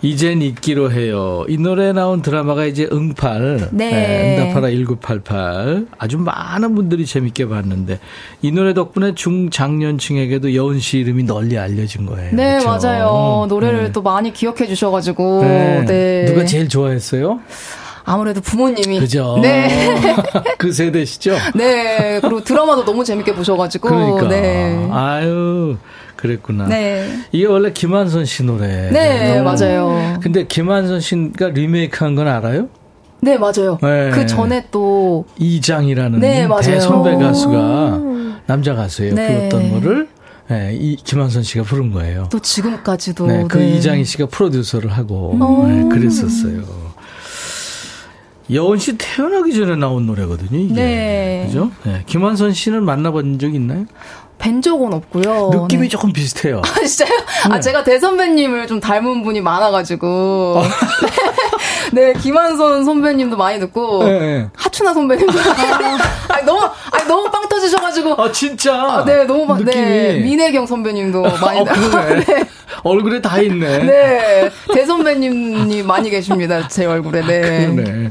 이젠 0.04 0.42
잊기로 0.42 0.90
해요. 0.92 1.44
이 1.48 1.56
노래 1.58 1.92
나온 1.92 2.22
드라마가 2.22 2.64
이제 2.64 2.88
응팔. 2.92 3.68
네. 3.72 4.36
응답하라 4.38 4.70
1988. 4.70 5.86
아주 5.98 6.18
많은 6.18 6.74
분들이 6.74 7.04
재밌게 7.06 7.48
봤는데 7.48 7.98
이 8.42 8.50
노래 8.50 8.74
덕분에 8.74 9.14
중장년층에게도 9.14 10.54
여은 10.56 10.80
씨 10.80 10.98
이름이 10.98 11.22
널리 11.24 11.56
알려진 11.58 12.06
거예요. 12.06 12.30
네, 12.34 12.58
그쵸? 12.58 12.68
맞아요. 12.68 13.46
노래를 13.48 13.84
네. 13.84 13.92
또 13.92 14.02
많이 14.02 14.32
기억해 14.32 14.66
주셔가지고. 14.66 15.42
네. 15.42 15.84
네. 15.86 16.24
누가 16.26 16.44
제일 16.44 16.68
좋아했어요? 16.68 17.40
아무래도 18.04 18.40
부모님이. 18.40 18.98
그죠? 19.00 19.38
네. 19.40 19.68
그 20.58 20.72
세대시죠? 20.72 21.36
네. 21.54 22.18
그리고 22.20 22.42
드라마도 22.42 22.84
너무 22.84 23.04
재밌게 23.04 23.34
보셔 23.34 23.56
가지고. 23.56 23.88
그러니까. 23.88 24.28
네. 24.28 24.88
아유, 24.90 25.76
그랬구나. 26.16 26.66
네. 26.66 27.08
이게 27.32 27.46
원래 27.46 27.72
김한선 27.72 28.24
씨 28.24 28.42
노래. 28.44 28.90
네, 28.90 29.40
맞아요. 29.42 30.18
근데 30.22 30.46
김한선 30.46 31.00
씨가 31.00 31.48
리메이크 31.50 32.04
한 32.04 32.14
건 32.14 32.28
알아요? 32.28 32.68
네, 33.20 33.38
맞아요. 33.38 33.78
네. 33.80 34.10
그 34.12 34.26
전에 34.26 34.66
또. 34.70 35.24
이장이라는 35.38 36.18
네, 36.18 36.46
맞아요. 36.46 36.62
대선배 36.62 37.14
가수가 37.16 38.00
남자 38.46 38.74
가수예요. 38.74 39.14
네. 39.14 39.48
불렀던 39.48 39.70
거를 39.80 40.08
네, 40.48 40.76
이 40.78 40.96
김한선 40.96 41.44
씨가 41.44 41.62
부른 41.64 41.92
거예요. 41.92 42.28
또 42.30 42.40
지금까지도. 42.40 43.26
네, 43.26 43.44
그 43.48 43.58
네. 43.58 43.70
이장희 43.76 44.04
씨가 44.04 44.26
프로듀서를 44.26 44.90
하고 44.90 45.32
음. 45.34 45.88
네, 45.88 45.94
그랬었어요. 45.94 46.81
여은 48.50 48.78
씨 48.78 48.96
태어나기 48.98 49.54
전에 49.54 49.76
나온 49.76 50.06
노래거든요. 50.06 50.58
이게. 50.58 50.74
네. 50.74 51.44
그죠? 51.46 51.70
네, 51.84 52.02
김한선 52.06 52.52
씨는 52.52 52.84
만나본 52.84 53.38
적 53.38 53.54
있나요? 53.54 53.86
뵌 54.38 54.60
적은 54.60 54.92
없고요. 54.92 55.50
느낌이 55.54 55.82
네. 55.82 55.88
조금 55.88 56.12
비슷해요. 56.12 56.62
아, 56.66 56.84
진짜요? 56.84 57.18
아, 57.50 57.60
제가 57.60 57.84
대선배님을 57.84 58.66
좀 58.66 58.80
닮은 58.80 59.22
분이 59.22 59.40
많아가지고. 59.40 60.62
네, 61.92 62.12
김한선 62.14 62.84
선배님도 62.84 63.36
많이 63.36 63.60
듣고. 63.60 64.04
네, 64.04 64.18
네. 64.18 64.48
하춘아 64.54 64.94
선배님도. 64.94 65.32
아니, 66.28 66.46
너무, 66.46 66.68
아니, 66.90 67.06
너무 67.06 67.30
빵 67.30 67.48
터지셔가지고. 67.48 68.14
아 68.22 68.32
진짜. 68.32 68.74
아, 68.74 69.04
네, 69.04 69.24
너무 69.24 69.44
막, 69.44 69.58
느낌이. 69.62 69.84
네. 69.84 70.20
민혜경 70.20 70.66
선배님도 70.66 71.22
많이 71.22 71.60
어. 71.60 71.64
네. 72.26 72.44
얼굴에 72.82 73.20
다 73.20 73.38
있네. 73.40 73.78
네. 73.84 74.50
대선배님이 74.72 75.82
많이 75.82 76.10
계십니다. 76.10 76.66
제 76.68 76.86
얼굴에. 76.86 77.20
네. 77.20 77.66
그러네. 77.74 78.10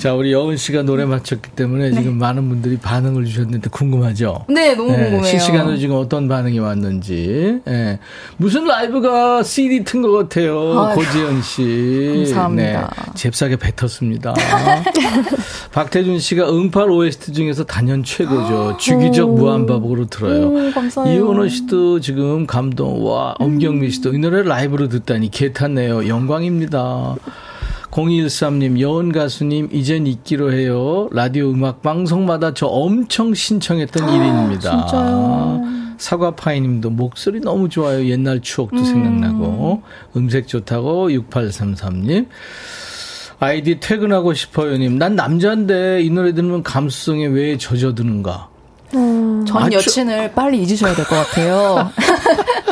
자, 0.00 0.14
우리 0.14 0.32
여은 0.32 0.56
씨가 0.56 0.82
노래 0.84 1.04
맞췄기 1.04 1.50
때문에 1.50 1.92
지금 1.92 2.16
많은 2.16 2.48
분들이 2.48 2.78
반응을 2.78 3.26
주셨는데 3.26 3.68
궁금하죠? 3.68 4.46
네, 4.48 4.74
너무 4.74 4.94
궁금해요. 4.94 5.22
실시간으로 5.24 5.76
지금 5.76 5.96
어떤 5.96 6.26
반응이 6.26 6.58
왔는지. 6.58 7.60
예. 7.68 7.98
무슨 8.38 8.64
라이브가 8.64 9.42
CD 9.42 9.84
튼 9.84 10.00
것 10.00 10.10
같아요. 10.12 10.80
아유, 10.80 10.94
고지현 10.96 11.42
씨. 11.42 12.12
감사합니다. 12.16 12.90
네, 12.96 13.12
잽싸게 13.14 13.56
뱉었습니다. 13.56 14.32
박태준 15.72 16.18
씨가 16.18 16.48
응팔 16.50 16.88
OST 16.90 17.34
중에서 17.34 17.64
단연 17.64 18.02
최고죠. 18.02 18.78
주기적 18.80 19.34
무한반복으로 19.34 20.06
들어요. 20.06 20.46
오, 20.48 20.70
감사해요. 20.72 21.14
이원호 21.14 21.46
씨도 21.48 22.00
지금 22.00 22.46
감동. 22.46 23.04
와, 23.06 23.34
엄경미 23.38 23.90
씨도 23.90 24.14
이 24.14 24.18
노래 24.18 24.42
라이브로 24.42 24.88
듣다니 24.88 25.30
개탔네요. 25.30 26.08
영광입니다. 26.08 27.16
0213님, 27.90 28.80
여은 28.80 29.12
가수님, 29.12 29.68
이젠 29.72 30.06
있기로 30.06 30.52
해요. 30.52 31.08
라디오 31.12 31.50
음악 31.50 31.82
방송마다 31.82 32.54
저 32.54 32.66
엄청 32.66 33.34
신청했던 33.34 34.08
일인입니다. 34.08 34.70
아, 34.72 34.86
진짜요? 34.86 35.62
사과파이님도 35.98 36.90
목소리 36.90 37.40
너무 37.40 37.68
좋아요. 37.68 38.06
옛날 38.06 38.40
추억도 38.40 38.76
음. 38.78 38.84
생각나고. 38.84 39.82
음색 40.16 40.46
좋다고 40.48 41.08
6833님. 41.10 42.26
아이디 43.40 43.80
퇴근하고 43.80 44.34
싶어요님. 44.34 44.98
난 44.98 45.16
남자인데 45.16 46.02
이 46.02 46.10
노래 46.10 46.32
들으면 46.32 46.62
감수성에 46.62 47.26
왜 47.26 47.58
젖어드는가. 47.58 48.48
전 48.92 49.46
아, 49.56 49.68
저- 49.68 49.76
여친을 49.76 50.32
빨리 50.32 50.62
잊으셔야 50.62 50.94
될 50.94 51.04
것 51.06 51.16
같아요. 51.16 51.90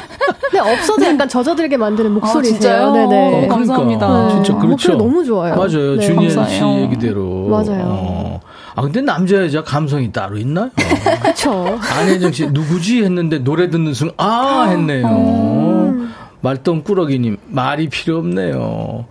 근데 0.59 0.73
없어도 0.73 1.05
약간 1.07 1.29
젖어들게 1.29 1.77
만드는 1.77 2.13
목소리세요. 2.13 2.57
아, 2.57 2.61
진짜요? 2.61 2.93
네네. 2.93 3.47
어, 3.47 3.49
감사합니다. 3.49 4.07
그러니까, 4.07 4.35
진짜 4.35 4.53
그렇죠. 4.55 4.69
목소리 4.69 4.97
너무 4.97 5.25
좋아요. 5.25 5.55
맞아요. 5.55 5.97
네. 5.97 6.07
주니엘 6.07 6.31
씨. 6.31 6.63
얘기대로. 6.65 7.49
맞아요. 7.49 7.83
어. 7.87 8.41
아, 8.75 8.83
근데 8.83 9.01
남자, 9.01 9.37
여자 9.37 9.63
감성이 9.63 10.13
따로 10.13 10.37
있나요? 10.39 10.71
그쵸. 11.23 11.79
안혜정 11.99 12.33
씨, 12.33 12.47
누구지? 12.49 13.03
했는데 13.03 13.39
노래 13.39 13.71
듣는 13.71 13.95
순간, 13.95 14.15
아! 14.19 14.67
했네요. 14.71 16.09
말똥꾸러기님, 16.41 17.39
말이 17.49 17.89
필요 17.89 18.19
없네요. 18.19 19.07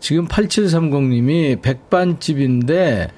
지금 0.00 0.26
8730님이 0.26 1.60
백반집인데, 1.60 3.08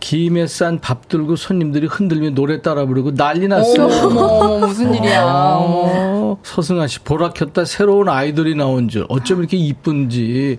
김에 0.00 0.46
싼 0.46 0.78
밥 0.80 1.08
들고 1.08 1.36
손님들이 1.36 1.86
흔들며 1.86 2.30
노래 2.30 2.62
따라 2.62 2.84
부르고 2.86 3.14
난리 3.14 3.48
났어요. 3.48 3.86
어머, 4.06 4.20
어머, 4.20 4.66
무슨 4.66 4.94
일이야. 4.94 5.22
어, 5.24 6.38
서승아 6.42 6.86
씨, 6.86 7.00
보라 7.00 7.32
켰다 7.32 7.64
새로운 7.64 8.08
아이돌이 8.08 8.54
나온 8.54 8.88
줄. 8.88 9.06
어쩜 9.08 9.40
이렇게 9.40 9.56
이쁜지. 9.56 10.58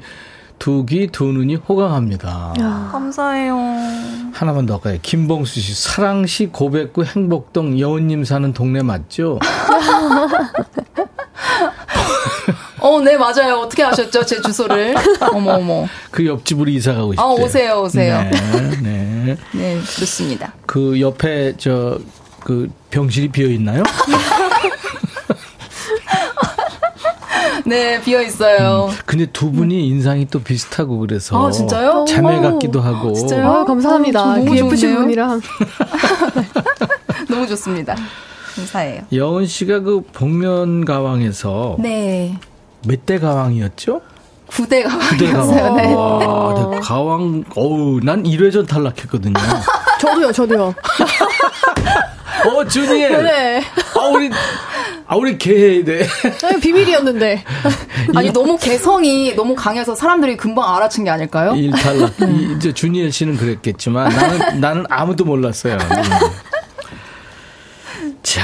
두 0.60 0.86
귀, 0.88 1.06
두 1.08 1.26
눈이 1.26 1.56
호강합니다. 1.56 2.56
감사해요. 2.92 3.56
하나만 4.34 4.66
더 4.66 4.74
할까요? 4.74 4.98
김봉수 5.04 5.60
씨, 5.60 5.76
사랑시 5.76 6.48
고백구 6.48 7.04
행복동 7.04 7.80
여운님 7.80 8.24
사는 8.24 8.52
동네 8.54 8.82
맞죠? 8.82 9.38
어, 12.88 13.02
네, 13.02 13.18
맞아요. 13.18 13.56
어떻게 13.56 13.84
아셨죠? 13.84 14.26
제 14.26 14.42
주소를. 14.42 14.96
어머, 15.34 15.56
어머. 15.56 15.86
그 16.10 16.26
옆집으로 16.26 16.70
이사 16.72 16.94
가고 16.94 17.12
싶대요. 17.14 17.26
아, 17.28 17.32
오세요, 17.34 17.82
오세요. 17.82 18.22
네, 18.24 18.78
네. 18.82 19.38
네, 19.52 19.82
좋습니다. 19.82 20.54
그 20.66 21.00
옆에 21.02 21.54
저, 21.58 22.00
그 22.44 22.70
병실이 22.90 23.28
비어 23.30 23.48
있나요? 23.48 23.84
네, 27.66 28.00
비어 28.02 28.22
있어요. 28.22 28.90
근데 29.06 29.26
두 29.26 29.52
분이 29.52 29.88
인상이 29.88 30.28
또 30.28 30.40
비슷하고 30.42 31.00
그래서 31.00 31.48
아, 31.48 31.52
진짜요? 31.52 32.06
자매 32.08 32.38
오. 32.38 32.42
같기도 32.42 32.80
하고. 32.80 33.12
진짜요? 33.14 33.46
아, 33.46 33.66
감사합니다. 33.66 34.22
어, 34.22 34.24
저 34.36 34.40
너무 34.40 34.52
그 34.52 34.58
예쁘신? 34.58 34.96
분이랑. 34.96 35.42
너무 37.30 37.46
좋습니다. 37.48 37.96
감사해요. 38.56 39.02
여은 39.12 39.46
씨가 39.48 39.82
그 39.82 40.02
복면 40.14 40.86
가왕에서 40.86 41.76
네. 41.80 42.38
몇 42.86 43.06
대 43.06 43.20
가왕이었죠? 43.20 44.02
구대 44.48 44.84
부대 44.84 45.32
가방이었어요. 45.32 45.62
가왕. 45.64 45.76
네. 45.78 45.94
와, 45.94 46.70
네, 46.72 46.80
가왕, 46.80 47.44
어우, 47.56 48.00
난 48.04 48.24
1회전 48.24 48.68
탈락했거든요. 48.68 49.34
저도요, 50.00 50.32
저도요. 50.32 50.74
어, 52.46 52.66
주니엘. 52.66 53.24
네. 53.24 53.64
아, 53.96 54.06
우리, 54.08 54.30
아, 55.08 55.16
우리 55.16 55.38
개해야 55.38 55.84
돼. 55.84 56.08
아니, 56.46 56.60
비밀이었는데. 56.62 57.44
아니, 58.16 58.32
너무 58.32 58.58
개성이 58.58 59.36
너무 59.36 59.54
강해서 59.56 59.96
사람들이 59.96 60.38
금방 60.38 60.66
알아챈 60.78 61.04
게 61.04 61.10
아닐까요? 61.10 61.54
1 61.56 61.72
탈락. 61.72 62.14
이, 62.22 62.54
이제 62.56 62.72
주니엘 62.72 63.12
씨는 63.12 63.36
그랬겠지만 63.38 64.10
나는, 64.16 64.60
나는 64.62 64.86
아무도 64.90 65.26
몰랐어요. 65.26 65.78
음. 68.18 68.24
자, 68.24 68.42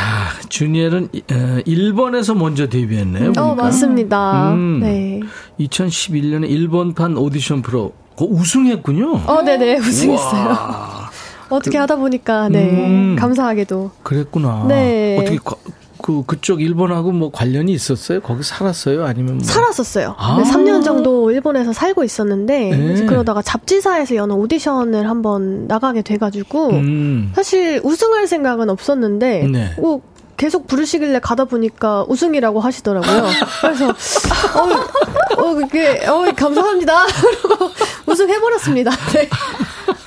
주니엘은 0.49 1.09
어, 1.31 1.59
일본에서 1.65 2.33
먼저 2.35 2.67
데뷔했네요. 2.67 3.29
어, 3.31 3.33
보니까. 3.33 3.55
맞습니다. 3.55 4.51
음. 4.53 4.79
네. 4.81 5.19
2011년에 5.59 6.49
일본판 6.49 7.17
오디션 7.17 7.61
프로 7.61 7.93
그 8.17 8.25
우승했군요. 8.25 9.23
어, 9.25 9.41
네 9.41 9.57
네, 9.57 9.77
우승했어요. 9.77 10.47
와, 10.49 11.09
어떻게 11.49 11.77
하다 11.77 11.95
보니까, 11.97 12.49
네. 12.49 12.69
음. 12.87 13.15
감사하게도. 13.17 13.91
그랬구나. 14.03 14.65
네. 14.67 15.17
어떻게 15.19 15.37
과- 15.37 15.55
그 16.03 16.21
그쪽 16.25 16.61
일본하고 16.61 17.13
뭐 17.13 17.31
관련이 17.31 17.71
있었어요? 17.71 18.19
거기 18.19 18.43
살았어요? 18.43 19.05
아니면 19.05 19.37
뭐 19.37 19.43
살았었어요. 19.45 20.15
아. 20.17 20.35
네, 20.37 20.43
3년 20.43 20.83
정도 20.83 21.31
일본에서 21.31 21.71
살고 21.71 22.03
있었는데, 22.03 22.69
네. 22.71 23.05
그러다가 23.05 23.41
잡지사에서 23.41 24.15
여는 24.15 24.35
오디션을 24.35 25.09
한번 25.09 25.65
나가게 25.65 26.01
돼가지고, 26.01 26.71
음. 26.71 27.31
사실 27.33 27.79
우승할 27.85 28.27
생각은 28.27 28.69
없었는데, 28.69 29.47
네. 29.47 29.73
어, 29.77 30.01
계속 30.35 30.67
부르시길래 30.67 31.19
가다 31.19 31.45
보니까 31.45 32.03
우승이라고 32.09 32.59
하시더라고요. 32.59 33.23
그래서, 33.61 33.87
어, 33.87 35.41
어, 35.41 35.53
그게, 35.55 36.05
어, 36.05 36.33
감사합니다. 36.35 37.05
그러고 37.05 37.71
우승해버렸습니다. 38.11 38.91
네. 39.15 39.29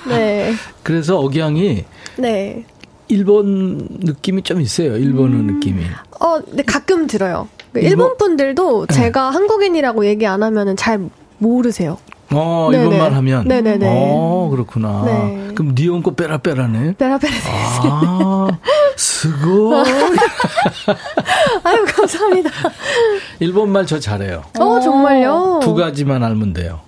네. 0.08 0.54
그래서 0.82 1.18
억양이 1.18 1.84
네. 2.18 2.66
일본 3.08 3.86
느낌이 4.00 4.42
좀 4.42 4.60
있어요. 4.60 4.96
일본어 4.96 5.36
음. 5.36 5.46
느낌이. 5.46 5.82
어, 6.20 6.40
근데 6.40 6.62
가끔 6.62 7.06
들어요. 7.06 7.48
그 7.72 7.80
일본- 7.80 7.90
일본 7.90 8.16
분들도 8.16 8.86
제가 8.86 9.30
한국인이라고 9.30 10.06
얘기 10.06 10.26
안 10.26 10.42
하면은 10.42 10.76
잘 10.76 11.00
모르세요. 11.38 11.98
어, 12.32 12.68
네네. 12.72 12.82
일본말 12.84 13.14
하면. 13.14 13.46
네네네. 13.46 13.86
어, 13.88 14.48
그렇구나. 14.50 15.02
네. 15.04 15.48
그럼 15.54 15.74
니온코 15.78 16.16
빼라빼라네. 16.16 16.94
베라베라. 16.98 17.34
아, 17.90 18.48
스고. 18.96 19.74
아유, 21.62 21.84
감사합니다. 21.86 22.50
일본말 23.38 23.86
저 23.86 24.00
잘해요. 24.00 24.42
어, 24.58 24.80
정말요? 24.80 25.60
두 25.62 25.74
가지만 25.74 26.24
알면 26.24 26.52
돼요. 26.54 26.80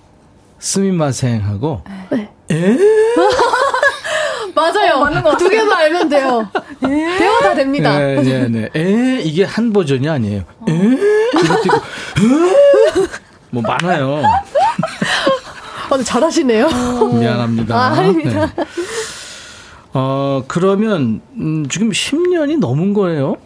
스미마생하고 0.59 1.83
네. 2.11 2.29
에? 2.51 2.77
맞아요. 4.59 5.37
두 5.37 5.49
개만 5.49 5.77
알면 5.77 6.09
돼요. 6.09 6.47
배워 6.81 7.39
다 7.41 7.53
됩니다. 7.55 7.97
네, 7.97 8.21
네, 8.21 8.47
네. 8.47 8.69
에 8.75 9.21
이게 9.21 9.43
한 9.43 9.71
버전이 9.73 10.07
아니에요. 10.07 10.43
에 10.67 10.73
이것도? 11.43 11.81
뭐 13.51 13.63
많아요. 13.63 14.21
어, 14.21 15.89
근데 15.89 16.03
잘하시네요. 16.03 16.67
미안합니다. 17.19 17.75
아, 17.75 17.85
아닙니다. 17.93 18.51
네. 18.55 18.63
어 19.93 20.43
그러면 20.47 21.19
음, 21.33 21.67
지금 21.67 21.89
10년이 21.89 22.59
넘은 22.59 22.93
거예요. 22.93 23.37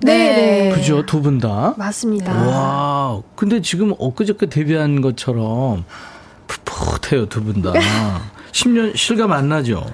네. 0.00 0.72
그죠 0.74 1.06
두 1.06 1.22
분 1.22 1.38
다. 1.38 1.74
맞습니다. 1.78 2.32
와, 2.32 3.22
근데 3.36 3.62
지금 3.62 3.94
엊그저께 3.98 4.46
데뷔한 4.46 5.00
것처럼 5.00 5.84
풋풋해요 6.48 7.26
두 7.26 7.42
분 7.44 7.62
다. 7.62 7.72
10년 8.52 8.96
실감 8.96 9.32
안 9.32 9.48
나죠? 9.48 9.86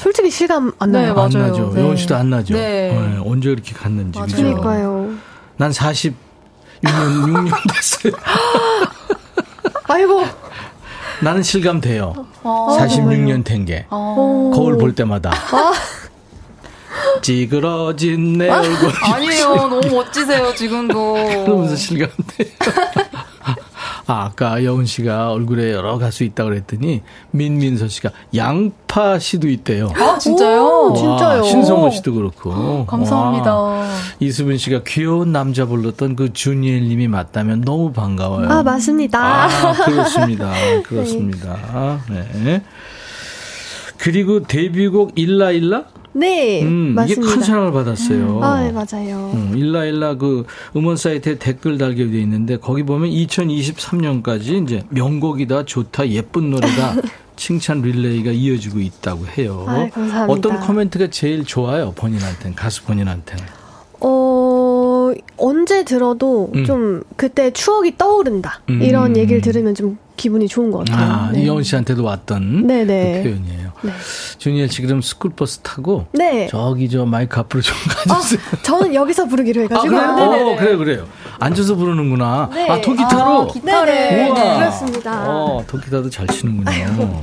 솔직히 0.00 0.30
실감 0.30 0.72
안 0.78 0.92
네, 0.92 1.02
나요. 1.02 1.14
맞아요. 1.14 1.26
안 1.26 1.30
나죠. 1.50 1.72
네. 1.74 1.80
영원 1.82 1.96
씨도 1.96 2.16
안 2.16 2.30
나죠. 2.30 2.54
네. 2.54 3.18
언제 3.24 3.50
그렇게 3.50 3.74
갔는지. 3.74 4.18
맞아요. 4.18 4.30
그죠? 4.30 4.42
그러니까요. 4.42 5.14
난 5.58 5.70
46년 5.70 6.14
6년 6.82 7.52
됐어요. 7.74 8.12
아이고. 9.84 10.24
나는 11.20 11.42
실감 11.42 11.82
돼요. 11.82 12.14
어, 12.42 12.78
46년 12.80 13.44
된 13.44 13.66
게. 13.66 13.84
어. 13.90 14.50
거울 14.54 14.78
볼 14.78 14.94
때마다. 14.94 15.32
찌그러진 17.20 18.38
내 18.38 18.48
얼굴. 18.48 18.90
아니에요. 19.02 19.48
너무 19.54 19.80
멋지세요, 19.90 20.54
지금도. 20.54 21.12
그러면서 21.44 21.76
실감 21.76 22.08
돼요. 22.38 22.48
아, 24.10 24.24
아까 24.24 24.64
여운 24.64 24.86
씨가 24.86 25.30
얼굴에 25.30 25.72
여러 25.72 25.96
가수 25.96 26.24
있다 26.24 26.42
그랬더니 26.42 27.02
민민서 27.30 27.86
씨가 27.86 28.10
양파 28.34 29.20
씨도 29.20 29.48
있대요. 29.48 29.92
아, 29.94 30.18
진짜요? 30.18 30.64
오, 30.64 30.94
진짜요? 30.94 31.44
신성호 31.44 31.90
씨도 31.90 32.14
그렇고. 32.14 32.86
감사합니다. 32.86 33.54
와. 33.54 33.86
이수빈 34.18 34.58
씨가 34.58 34.82
귀여운 34.84 35.30
남자 35.30 35.64
불렀던 35.64 36.16
그 36.16 36.32
주니엘 36.32 36.88
님이 36.88 37.06
맞다면 37.06 37.60
너무 37.60 37.92
반가워요. 37.92 38.48
아, 38.50 38.64
맞습니다. 38.64 39.44
아, 39.44 39.72
그렇습니다. 39.84 40.52
그렇습니다. 40.88 42.00
네. 42.42 42.62
그리고 43.96 44.42
데뷔곡 44.42 45.12
일라일라? 45.14 45.84
네, 46.12 46.62
음, 46.62 46.94
맞습니다. 46.94 47.22
이게 47.22 47.34
큰 47.34 47.42
사랑을 47.42 47.72
받았어요. 47.72 48.40
아, 48.42 48.60
네, 48.62 48.72
맞아요. 48.72 49.30
음, 49.34 49.52
일라일라 49.56 50.14
그 50.16 50.44
음원 50.76 50.96
사이트에 50.96 51.38
댓글 51.38 51.78
달게 51.78 52.10
돼 52.10 52.20
있는데 52.20 52.56
거기 52.56 52.82
보면 52.82 53.10
2023년까지 53.10 54.62
이제 54.64 54.82
명곡이다, 54.88 55.64
좋다, 55.64 56.08
예쁜 56.08 56.50
노래다 56.50 56.96
칭찬 57.36 57.80
릴레이가 57.82 58.32
이어지고 58.32 58.80
있다고 58.80 59.26
해요. 59.38 59.64
아이, 59.68 59.88
감사합니다. 59.90 60.26
어떤 60.32 60.60
코멘트가 60.60 61.08
제일 61.08 61.44
좋아요, 61.44 61.92
본인한테는 61.92 62.54
가수 62.56 62.84
본인한테는. 62.84 63.44
어, 64.00 64.08
언제 65.36 65.84
들어도 65.84 66.50
음. 66.54 66.64
좀 66.64 67.02
그때 67.16 67.50
추억이 67.50 67.96
떠오른다. 67.98 68.60
음. 68.68 68.82
이런 68.82 69.16
얘기를 69.16 69.40
들으면 69.40 69.74
좀 69.74 69.98
기분이 70.16 70.48
좋은 70.48 70.70
것 70.70 70.84
같아요. 70.86 71.10
아, 71.12 71.30
네. 71.32 71.42
이영훈 71.42 71.62
씨한테도 71.62 72.04
왔던 72.04 72.66
네네. 72.66 73.22
그 73.22 73.28
표현이에요. 73.30 73.70
네. 73.82 73.90
준이엘 74.38 74.68
씨 74.68 74.82
그럼 74.82 75.00
스쿨버스 75.00 75.60
타고 75.60 76.06
네. 76.12 76.46
저기 76.50 76.90
저 76.90 77.06
마이크 77.06 77.40
앞으로 77.40 77.62
좀 77.62 77.74
아, 78.10 78.14
가주세요. 78.14 78.40
저는 78.62 78.94
여기서 78.94 79.26
부르기로 79.26 79.60
아, 79.60 79.64
해가지고. 79.64 79.88
그래요? 79.94 80.14
네네네. 80.16 80.52
어, 80.52 80.56
그래요, 80.58 80.78
그래요. 80.78 81.06
앉아서 81.40 81.74
부르는구나. 81.74 82.50
네. 82.52 82.68
아, 82.68 82.80
통기타로? 82.80 83.42
아, 83.42 83.46
기타를. 83.46 83.92
네네. 83.92 84.28
우와. 84.28 84.58
그렇습니다. 84.58 85.24
어, 85.26 85.64
통기타도 85.66 86.10
잘 86.10 86.26
치는군요. 86.28 87.20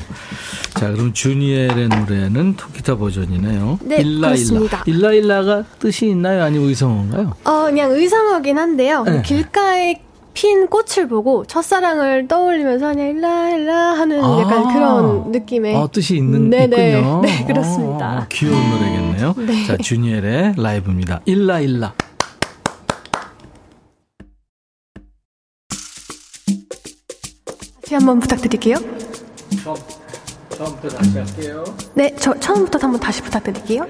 자, 0.73 0.91
그럼 0.91 1.13
주니엘의 1.13 1.89
노래는 1.89 2.55
통기타 2.55 2.97
버전이네요. 2.97 3.79
네, 3.83 3.97
일라일라. 3.97 4.27
그렇습니다. 4.27 4.83
일라일라가 4.85 5.63
뜻이 5.79 6.07
있나요? 6.07 6.43
아니면 6.43 6.67
의성어인가요? 6.69 7.33
어, 7.45 7.63
그냥 7.65 7.91
의상어긴 7.91 8.57
한데요. 8.57 9.03
네. 9.03 9.21
길가에 9.21 10.01
핀 10.33 10.67
꽃을 10.67 11.07
보고 11.07 11.45
첫사랑을 11.45 12.27
떠올리면서 12.27 12.93
그냥 12.93 13.09
일라 13.09 13.49
일라 13.49 13.75
하는 13.93 14.23
아. 14.23 14.39
약간 14.41 14.71
그런 14.71 15.31
느낌의 15.31 15.75
어, 15.75 15.89
뜻이 15.91 16.17
있는, 16.17 16.51
네네. 16.51 16.91
있군요. 16.91 17.21
네, 17.21 17.43
그렇습니다. 17.45 18.19
어, 18.19 18.25
귀여운 18.29 18.55
노래겠네요. 18.69 19.33
네. 19.37 19.65
자, 19.65 19.77
주니엘의 19.77 20.53
라이브입니다. 20.57 21.21
일라 21.25 21.59
일라. 21.59 21.93
다시 27.87 27.95
한번 27.95 28.19
부탁드릴게요. 28.19 28.75
처음, 29.63 29.77
처음부터 30.49 30.89
다시 30.89 31.17
할게요. 31.17 31.63
네, 31.93 32.13
저 32.19 32.37
처음부터 32.37 32.79
한번 32.79 32.99
다시 32.99 33.21
부탁드릴게요. 33.21 33.87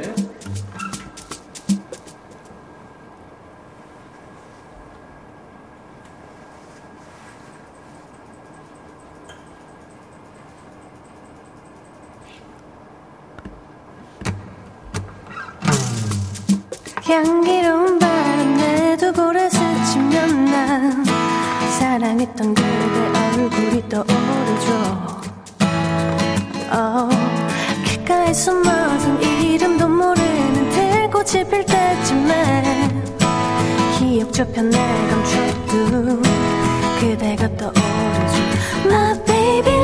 향기로운 17.03 17.97
바람에 17.97 18.97
두 18.97 19.11
볼에 19.11 19.49
스치면 19.49 20.45
난 20.45 21.03
사랑했던 21.77 22.55
그대 22.55 22.65
얼굴이 23.37 23.87
떠오르죠. 23.87 25.17
어, 26.71 27.09
길가에 27.85 28.33
숨어선 28.33 29.21
이름도 29.21 29.87
모르는 29.87 30.69
들꽃이 30.71 31.47
필 31.49 31.63
때쯤에 31.65 32.89
기억 33.99 34.33
저편을 34.33 34.71
감춰둔 34.71 36.23
그대가 36.99 37.47
떠오르죠. 37.57 37.77
My 38.85 39.23
baby 39.25 39.76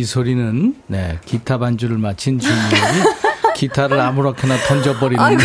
이 0.00 0.04
소리는 0.04 0.74
네 0.86 1.18
기타 1.26 1.58
반주를 1.58 1.98
마친 1.98 2.38
주니엘이 2.38 3.02
기타를 3.54 4.00
아무렇게나 4.00 4.56
던져버리는 4.66 5.22
아이고. 5.22 5.42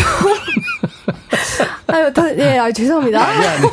아유, 1.88 2.10
더, 2.14 2.34
예, 2.38 2.56
아 2.58 2.72
죄송합니다. 2.72 3.22
아니 3.22 3.46
아니 3.46 3.68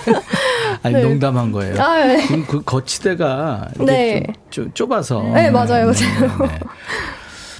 아니 0.83 0.95
네. 0.95 1.03
농담한 1.03 1.53
거예요. 1.53 1.81
아, 1.81 2.03
네. 2.05 2.21
지금 2.21 2.45
그 2.45 2.61
거치대가 2.63 3.69
네. 3.77 4.23
좀 4.49 4.65
좁- 4.73 4.75
좁아서 4.75 5.21
네, 5.33 5.49
맞아요, 5.49 5.85
맞아요. 5.85 5.91
네, 5.93 6.47
네. 6.47 6.59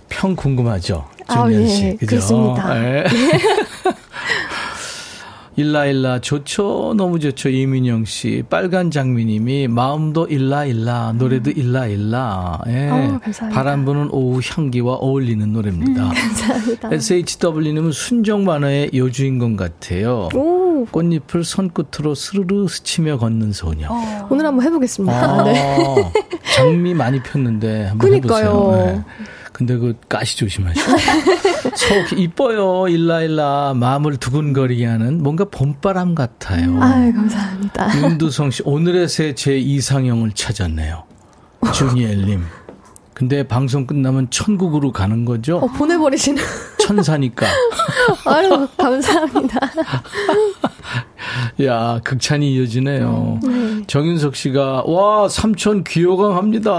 평 0.09 0.35
궁금하죠, 0.35 1.07
아, 1.27 1.43
주니엘 1.45 1.61
예, 1.61 1.67
씨, 1.67 1.97
그죠? 1.97 2.05
그렇습니다. 2.07 2.73
네. 2.73 3.03
일라일라 5.55 6.19
좋죠 6.19 6.95
너무 6.97 7.19
좋죠 7.19 7.49
이민영 7.49 8.05
씨 8.05 8.43
빨간 8.49 8.89
장미님이 8.89 9.67
마음도 9.67 10.25
일라일라 10.25 11.13
노래도 11.17 11.51
일라일라 11.51 12.61
예. 12.67 12.89
어. 12.89 13.19
바람 13.51 13.85
부는 13.85 14.09
오후 14.11 14.41
향기와 14.43 14.95
어울리는 14.95 15.51
노래입니다 15.53 16.09
감사합니다. 16.11 16.89
SHW님은 16.91 17.91
순정 17.91 18.45
만화의 18.45 18.91
여주인공 18.95 19.55
같아요 19.55 20.29
오, 20.35 20.85
꽃잎을 20.89 21.43
손끝으로 21.43 22.15
스르르 22.15 22.67
스치며 22.67 23.17
걷는 23.19 23.51
소녀 23.53 23.89
오늘 24.29 24.45
한번 24.45 24.65
해보겠습니다. 24.65 25.13
아, 25.15 25.43
네. 25.45 26.11
장미 26.55 26.93
많이 26.93 27.21
폈는데 27.21 27.85
한번 27.87 28.09
그니까요. 28.09 28.45
해보세요. 28.45 28.85
네. 28.85 29.01
근데 29.53 29.77
그 29.77 29.95
가시 30.09 30.37
조심하시고. 30.37 30.91
속 31.77 32.19
이뻐요 32.19 32.87
일라일라 32.89 33.73
마음을 33.75 34.17
두근거리게 34.17 34.85
하는 34.85 35.21
뭔가 35.23 35.45
봄바람 35.45 36.15
같아요. 36.15 36.81
아유, 36.81 37.13
감사합니다. 37.13 38.01
윤두성 38.01 38.51
씨 38.51 38.61
오늘의 38.65 39.07
새 39.07 39.33
제 39.35 39.57
이상형을 39.57 40.31
찾았네요. 40.33 41.03
주니엘님. 41.73 42.43
근데 43.13 43.43
방송 43.47 43.85
끝나면 43.85 44.27
천국으로 44.31 44.91
가는 44.91 45.23
거죠? 45.23 45.57
어, 45.57 45.67
보내버리시는. 45.67 46.41
천사니까. 46.81 47.45
아유, 48.25 48.67
감사합니다. 48.77 49.59
야, 51.63 51.99
극찬이 52.03 52.53
이어지네요. 52.55 53.39
네. 53.43 53.62
정윤석 53.97 54.35
씨가, 54.35 54.85
와, 54.87 55.29
삼촌 55.29 55.83
귀요강합니다. 55.83 56.71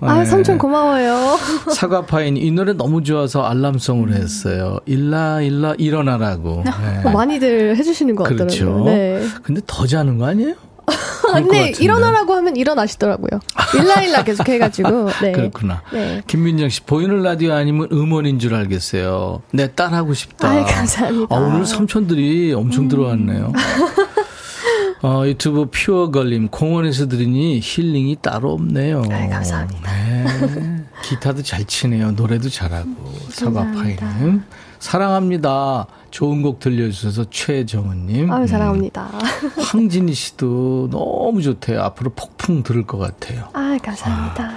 아, 0.00 0.18
네. 0.18 0.24
삼촌 0.24 0.58
고마워요. 0.58 1.38
사과파인, 1.72 2.36
이 2.36 2.50
노래 2.50 2.72
너무 2.72 3.04
좋아서 3.04 3.44
알람송을 3.44 4.12
했어요. 4.12 4.80
일라, 4.84 5.40
일라, 5.42 5.76
일어나라고. 5.78 6.64
네. 6.64 6.72
어, 7.04 7.10
많이들 7.12 7.76
해주시는 7.76 8.16
것 8.16 8.24
같더라고요. 8.24 8.46
그렇죠. 8.48 8.84
네. 8.84 9.22
근데 9.44 9.60
더 9.64 9.86
자는 9.86 10.18
거 10.18 10.26
아니에요? 10.26 10.54
근데. 11.34 11.72
일어나라고 11.78 12.34
하면 12.34 12.56
일어나시더라고요. 12.56 13.38
일라일라 13.78 14.24
계속 14.24 14.48
해가지고. 14.48 15.08
네. 15.22 15.30
그렇구나. 15.30 15.82
네. 15.92 16.22
김민정 16.26 16.68
씨, 16.68 16.80
보이는 16.80 17.22
라디오 17.22 17.52
아니면 17.52 17.86
음원인 17.92 18.40
줄 18.40 18.56
알겠어요. 18.56 19.40
내 19.52 19.68
딸 19.72 19.94
하고 19.94 20.14
싶다. 20.14 20.48
아이, 20.50 20.64
감사합니다. 20.64 21.32
아, 21.32 21.38
오늘 21.38 21.64
삼촌들이 21.64 22.54
엄청 22.54 22.88
들어왔네요. 22.88 23.52
어, 25.02 25.22
유튜브 25.26 25.68
퓨어 25.70 26.10
걸림, 26.10 26.48
공원에서 26.48 27.06
들으니 27.08 27.60
힐링이 27.62 28.16
따로 28.22 28.52
없네요. 28.52 29.02
아이, 29.10 29.28
감사합니다. 29.28 29.92
네. 29.92 30.84
기타도 31.04 31.42
잘 31.42 31.64
치네요. 31.64 32.12
노래도 32.12 32.48
잘하고. 32.48 32.90
사과파이는. 33.28 34.42
사랑합니다. 34.78 35.86
좋은 36.10 36.42
곡 36.42 36.60
들려주셔서 36.60 37.26
최정은님. 37.30 38.32
아유, 38.32 38.46
사랑합니다. 38.46 39.10
황진희 39.58 40.14
씨도 40.14 40.88
너무 40.90 41.42
좋대요. 41.42 41.82
앞으로 41.82 42.10
폭풍 42.10 42.62
들을 42.62 42.86
것 42.86 42.98
같아요. 42.98 43.48
아, 43.52 43.76
감사합니다. 43.82 44.50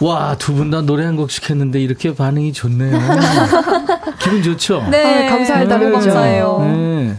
와, 0.00 0.36
두 0.38 0.54
분 0.54 0.70
다 0.70 0.80
노래 0.82 1.04
한 1.04 1.16
곡씩 1.16 1.50
했는데 1.50 1.80
이렇게 1.80 2.14
반응이 2.14 2.52
좋네요. 2.52 2.98
기분 4.20 4.42
좋죠? 4.42 4.86
네. 4.90 5.26
아, 5.28 5.30
감사하다, 5.30 5.78
너무 5.78 5.84
그죠? 5.96 6.10
감사해요. 6.10 6.58
네. 6.62 7.14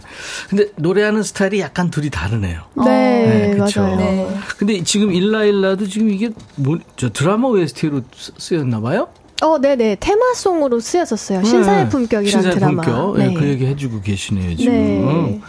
근데 0.48 0.66
노래하는 0.76 1.22
스타일이 1.22 1.60
약간 1.60 1.90
둘이 1.90 2.10
다르네요. 2.10 2.62
네, 2.84 3.54
그쵸. 3.58 3.82
맞아요. 3.82 3.96
네. 3.96 4.28
근데 4.58 4.82
지금 4.84 5.12
일라일라도 5.12 5.86
지금 5.86 6.10
이게 6.10 6.30
뭐, 6.56 6.78
저 6.96 7.10
드라마 7.10 7.48
OST로 7.48 8.02
쓰였나 8.38 8.80
봐요? 8.80 9.08
어, 9.42 9.58
네네. 9.58 9.96
테마송으로 10.00 10.80
쓰였었어요. 10.80 11.42
신사의 11.44 11.88
품격이라는 11.88 12.30
신사의 12.30 12.54
드라마. 12.56 12.82
품격. 12.82 13.18
네. 13.18 13.32
그 13.34 13.46
얘기 13.46 13.66
해주고 13.66 14.02
계시네요, 14.02 14.56
지금. 14.56 15.40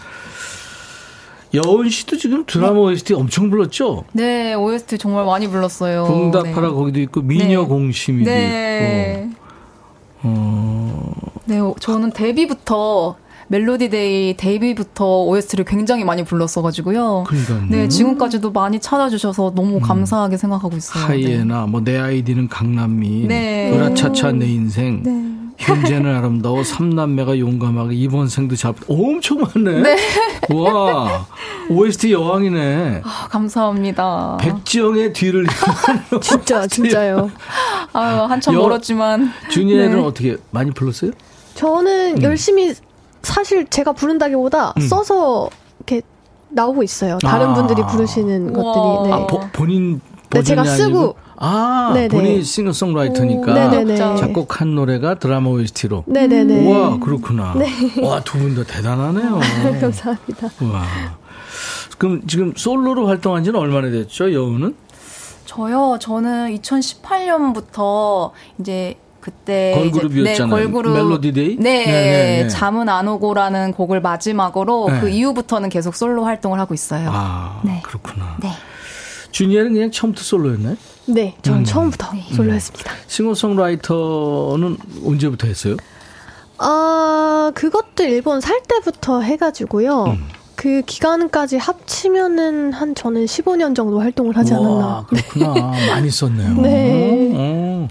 네. 1.51 1.59
여운 1.63 1.89
씨도 1.89 2.17
지금 2.17 2.45
드라마 2.45 2.79
OST 2.79 3.13
엄청 3.13 3.49
불렀죠? 3.49 4.05
네, 4.13 4.53
OST 4.53 4.97
정말 4.97 5.25
많이 5.25 5.47
불렀어요. 5.47 6.05
봉다파라 6.05 6.67
네. 6.69 6.73
거기도 6.73 6.99
있고, 7.01 7.21
미녀 7.21 7.61
네. 7.61 7.67
공심이도 7.67 8.29
네. 8.29 9.27
있고. 9.29 9.41
어, 10.23 11.11
네, 11.45 11.59
어, 11.59 11.75
저는 11.79 12.11
데뷔부터 12.11 13.15
멜로디데이 13.47 14.37
데뷔부터 14.37 15.23
OST를 15.23 15.65
굉장히 15.65 16.05
많이 16.05 16.23
불렀어가지고요. 16.23 17.25
그러니까요. 17.27 17.65
네, 17.69 17.89
지금까지도 17.89 18.51
많이 18.51 18.79
찾아주셔서 18.79 19.51
너무 19.55 19.81
감사하게 19.81 20.37
생각하고 20.37 20.77
있어요. 20.77 21.03
하이에나, 21.03 21.65
뭐, 21.65 21.81
내 21.83 21.97
아이디는 21.97 22.47
강남민, 22.47 23.27
네. 23.27 23.73
으라차차 23.75 24.31
내 24.31 24.45
인생, 24.45 25.03
네. 25.03 25.30
현재는 25.71 26.15
아름다워, 26.15 26.63
삼남매가 26.63 27.37
용감하게, 27.39 27.95
이번 27.95 28.27
생도 28.27 28.55
잡, 28.55 28.75
엄청 28.87 29.39
많네? 29.41 29.95
와, 30.53 31.27
OST 31.69 32.11
여왕이네. 32.11 33.01
아, 33.03 33.27
감사합니다. 33.29 34.37
백지영의 34.41 35.13
뒤를 35.13 35.45
진짜, 36.21 36.65
진짜요. 36.67 37.29
아유, 37.93 38.21
한참 38.23 38.55
여- 38.55 38.59
멀었지만. 38.61 39.31
주니엘은 39.51 39.95
네. 39.97 40.01
어떻게 40.01 40.37
많이 40.49 40.71
불렀어요? 40.71 41.11
저는 41.53 42.17
음. 42.17 42.23
열심히 42.23 42.73
사실 43.21 43.67
제가 43.67 43.93
부른다기보다 43.93 44.73
써서 44.89 45.49
이렇게 45.79 46.01
나오고 46.49 46.81
있어요. 46.81 47.19
다른 47.21 47.49
아. 47.49 47.53
분들이 47.53 47.83
부르시는 47.85 48.55
우와. 48.55 48.73
것들이. 48.73 49.09
네. 49.09 49.13
아, 49.13 49.27
보- 49.27 49.39
본인 49.53 50.01
네, 50.31 50.41
제가 50.41 50.63
쓰고. 50.65 51.15
아, 51.43 51.91
네네. 51.95 52.07
본인이 52.09 52.43
싱어송라이터니까 52.43 53.51
네네네. 53.53 53.95
작곡한 53.95 54.75
노래가 54.75 55.15
드라마 55.15 55.49
OST로. 55.49 56.03
네네네. 56.05 56.65
우와, 56.67 56.99
그렇구나. 56.99 57.55
와, 58.03 58.21
두 58.21 58.37
분 58.37 58.53
다 58.55 58.63
대단하네요. 58.63 59.39
감사합니다. 59.81 60.49
와. 60.71 60.83
그럼 61.97 62.21
지금 62.27 62.53
솔로로 62.55 63.07
활동한 63.07 63.43
지는 63.43 63.59
얼마나 63.59 63.89
됐죠, 63.89 64.31
여우는? 64.33 64.75
저요, 65.45 65.97
저는 65.99 66.55
2018년부터 66.57 68.31
이제 68.59 68.95
그때 69.19 69.73
걸그룹이었잖아요. 69.75 70.55
네, 70.57 70.63
걸그룹 70.63 70.93
멜로디데이? 70.93 71.57
네, 71.57 71.85
네네네. 71.85 72.47
잠은 72.49 72.87
안 72.89 73.07
오고라는 73.07 73.73
곡을 73.73 74.01
마지막으로 74.01 74.89
네. 74.91 74.99
그 74.99 75.09
이후부터는 75.09 75.69
계속 75.69 75.95
솔로 75.95 76.23
활동을 76.25 76.59
하고 76.59 76.73
있어요. 76.73 77.09
아, 77.11 77.61
네. 77.63 77.81
그렇구나. 77.83 78.37
네. 78.41 78.49
주니엘은 79.31 79.73
그냥 79.73 79.91
처음부터 79.91 80.23
솔로였나요? 80.23 80.75
네, 81.07 81.35
전 81.41 81.59
음. 81.59 81.63
처음부터 81.63 82.07
솔로했습니다. 82.35 82.91
싱어송라이터는 83.07 84.77
언제부터 85.05 85.47
했어요? 85.47 85.77
아, 86.57 87.51
그것도 87.55 88.03
일본 88.03 88.39
살 88.39 88.61
때부터 88.67 89.21
해가지고요. 89.21 90.03
음. 90.05 90.27
그 90.55 90.83
기간까지 90.85 91.57
합치면은 91.57 92.71
한 92.71 92.93
저는 92.93 93.25
15년 93.25 93.75
정도 93.75 93.99
활동을 93.99 94.37
하지 94.37 94.53
와, 94.53 94.59
않았나. 94.59 95.05
그렇구나. 95.09 95.53
많이 95.89 96.11
썼네요. 96.11 96.61
네. 96.61 97.31
어, 97.35 97.87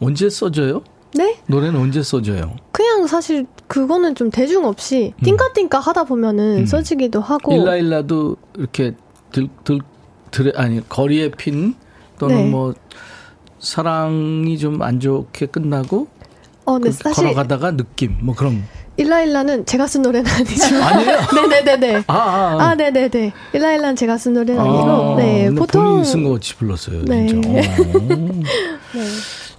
언제 0.00 0.28
써져요? 0.28 0.82
네? 1.14 1.38
노래는 1.46 1.80
언제 1.80 2.02
써져요? 2.02 2.54
그냥 2.72 3.06
사실 3.06 3.46
그거는 3.68 4.14
좀 4.14 4.30
대중 4.30 4.66
없이 4.66 5.14
띵까띵까 5.24 5.80
하다 5.80 6.04
보면은 6.04 6.58
음. 6.58 6.66
써지기도 6.66 7.22
하고. 7.22 7.54
일라일라도 7.54 8.36
이렇게 8.58 8.94
들, 9.32 9.48
들, 9.64 9.78
들, 10.30 10.52
아니, 10.56 10.86
거리에 10.88 11.30
핀 11.30 11.74
또는 12.20 12.36
네. 12.36 12.50
뭐 12.50 12.74
사랑이 13.58 14.56
좀 14.58 14.82
안 14.82 15.00
좋게 15.00 15.46
끝나고 15.46 16.08
어, 16.66 16.78
네, 16.78 16.84
그 16.88 16.92
사실 16.92 17.24
걸어가다가 17.24 17.76
느낌 17.76 18.16
뭐 18.20 18.34
그런 18.34 18.62
일라일라는 18.96 19.64
제가 19.64 19.86
쓴 19.86 20.02
노래는 20.02 20.30
아니지만. 20.30 20.82
아니에요? 20.92 21.18
네네네네. 21.48 22.04
아, 22.06 22.12
아, 22.14 22.56
아, 22.60 22.74
네네네. 22.74 23.32
일라일라는 23.54 23.96
제가 23.96 24.18
쓴 24.18 24.34
노래는 24.34 24.60
아니고, 24.60 25.14
아, 25.14 25.16
네, 25.16 25.44
근데 25.46 25.58
보통. 25.58 25.82
본인이 25.84 26.04
쓴 26.04 26.22
거 26.22 26.32
같이 26.34 26.54
불렀어요. 26.56 27.02
네. 27.06 27.26
진짜. 27.26 27.48
어. 27.48 27.52
네. 27.62 28.42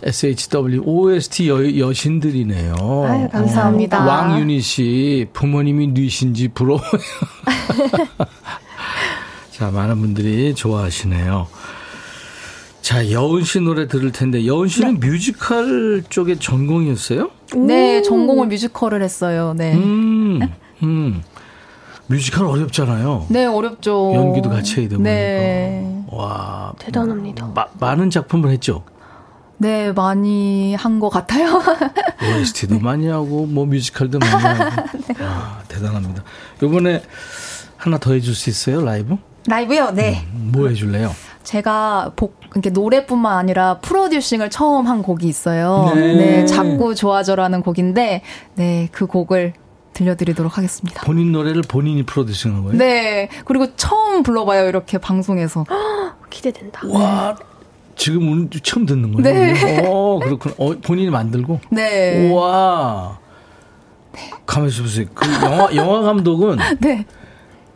SHW 0.03 0.81
OST 0.85 1.49
여, 1.49 1.77
여신들이네요. 1.77 2.75
아유, 3.07 3.29
감사합니다. 3.31 4.03
어, 4.03 4.07
왕윤희 4.07 4.61
씨 4.61 5.27
부모님이 5.33 5.87
뉘신지 5.87 6.49
부러워요. 6.49 6.83
자 9.51 9.69
많은 9.71 9.99
분들이 10.01 10.53
좋아하시네요. 10.55 11.47
자 12.91 13.09
여은 13.09 13.41
씨 13.45 13.61
노래 13.61 13.87
들을 13.87 14.11
텐데 14.11 14.45
여은 14.45 14.67
씨는 14.67 14.99
뮤지컬 14.99 16.03
쪽에 16.09 16.37
전공이었어요? 16.37 17.31
네, 17.55 18.01
전공을 18.01 18.47
뮤지컬을 18.47 19.01
했어요. 19.01 19.53
네. 19.55 19.73
음, 19.75 20.41
음. 20.83 21.23
뮤지컬 22.07 22.47
어렵잖아요. 22.47 23.27
네, 23.29 23.45
어렵죠. 23.45 24.11
연기도 24.13 24.49
같이 24.49 24.81
해야 24.81 24.89
되고 24.89 25.01
네. 25.01 26.03
와, 26.07 26.73
대단합니다. 26.79 27.45
마- 27.55 27.67
많은 27.79 28.09
작품을 28.09 28.49
했죠. 28.51 28.83
네, 29.57 29.93
많이 29.93 30.75
한 30.75 30.99
것 30.99 31.07
같아요. 31.07 31.61
OST도 32.21 32.79
많이 32.79 33.07
하고 33.07 33.45
뭐 33.45 33.65
뮤지컬도 33.67 34.19
많이 34.19 34.33
하고. 34.43 34.81
네. 35.07 35.23
와, 35.23 35.59
대단합니다. 35.69 36.23
이번에 36.61 37.01
하나 37.77 37.97
더 37.97 38.11
해줄 38.11 38.35
수 38.35 38.49
있어요 38.49 38.81
라이브? 38.83 39.15
라이브요? 39.47 39.91
네. 39.91 40.27
뭐 40.33 40.67
해줄래요? 40.67 41.15
제가 41.43 42.11
복, 42.17 42.40
이렇게 42.53 42.69
노래뿐만 42.69 43.37
아니라 43.37 43.79
프로듀싱을 43.79 44.49
처음 44.49 44.87
한 44.87 45.01
곡이 45.01 45.27
있어요. 45.27 45.91
네. 45.95 46.13
네. 46.15 46.45
자꾸 46.45 46.95
좋아져라는 46.95 47.61
곡인데, 47.61 48.21
네, 48.55 48.89
그 48.91 49.07
곡을 49.07 49.53
들려드리도록 49.93 50.57
하겠습니다. 50.57 51.01
본인 51.03 51.31
노래를 51.31 51.61
본인이 51.63 52.03
프로듀싱한 52.03 52.63
거예요? 52.63 52.77
네. 52.77 53.29
그리고 53.45 53.75
처음 53.75 54.23
불러봐요, 54.23 54.67
이렇게 54.67 54.97
방송에서. 54.97 55.65
기대된다. 56.29 56.81
와, 56.87 57.35
지금 57.95 58.29
오늘 58.29 58.49
처음 58.63 58.85
듣는 58.85 59.13
거예요? 59.13 59.53
네. 59.53 59.85
어, 59.87 60.19
그렇군. 60.19 60.53
어, 60.57 60.73
본인이 60.81 61.09
만들고. 61.09 61.59
네. 61.69 62.29
우와. 62.29 63.19
가만히 64.45 64.71
있어보세요. 64.71 65.05
그 65.13 65.25
영화, 65.45 65.75
영화 65.75 66.01
감독은 66.01 66.57
네. 66.81 67.05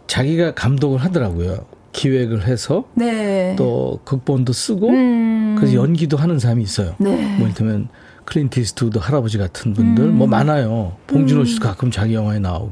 자기가 0.08 0.54
감독을 0.54 1.00
하더라고요. 1.00 1.66
기획을 1.96 2.46
해서 2.46 2.84
네. 2.94 3.56
또 3.58 4.00
극본도 4.04 4.52
쓰고 4.52 4.90
음. 4.90 5.56
그래서 5.58 5.76
연기도 5.76 6.18
하는 6.18 6.40
사람이 6.40 6.62
있어요. 6.62 6.94
네. 6.98 7.16
뭐 7.38 7.46
이를테면 7.48 7.88
클린트 8.26 8.60
이스트우드 8.60 8.98
할아버지 8.98 9.38
같은 9.38 9.74
분들 9.74 10.04
음. 10.04 10.18
뭐 10.18 10.28
많아요. 10.28 10.98
봉준호 11.08 11.46
씨도 11.46 11.66
가끔 11.66 11.92
자기 11.92 12.14
영화에 12.14 12.40
나오고. 12.40 12.72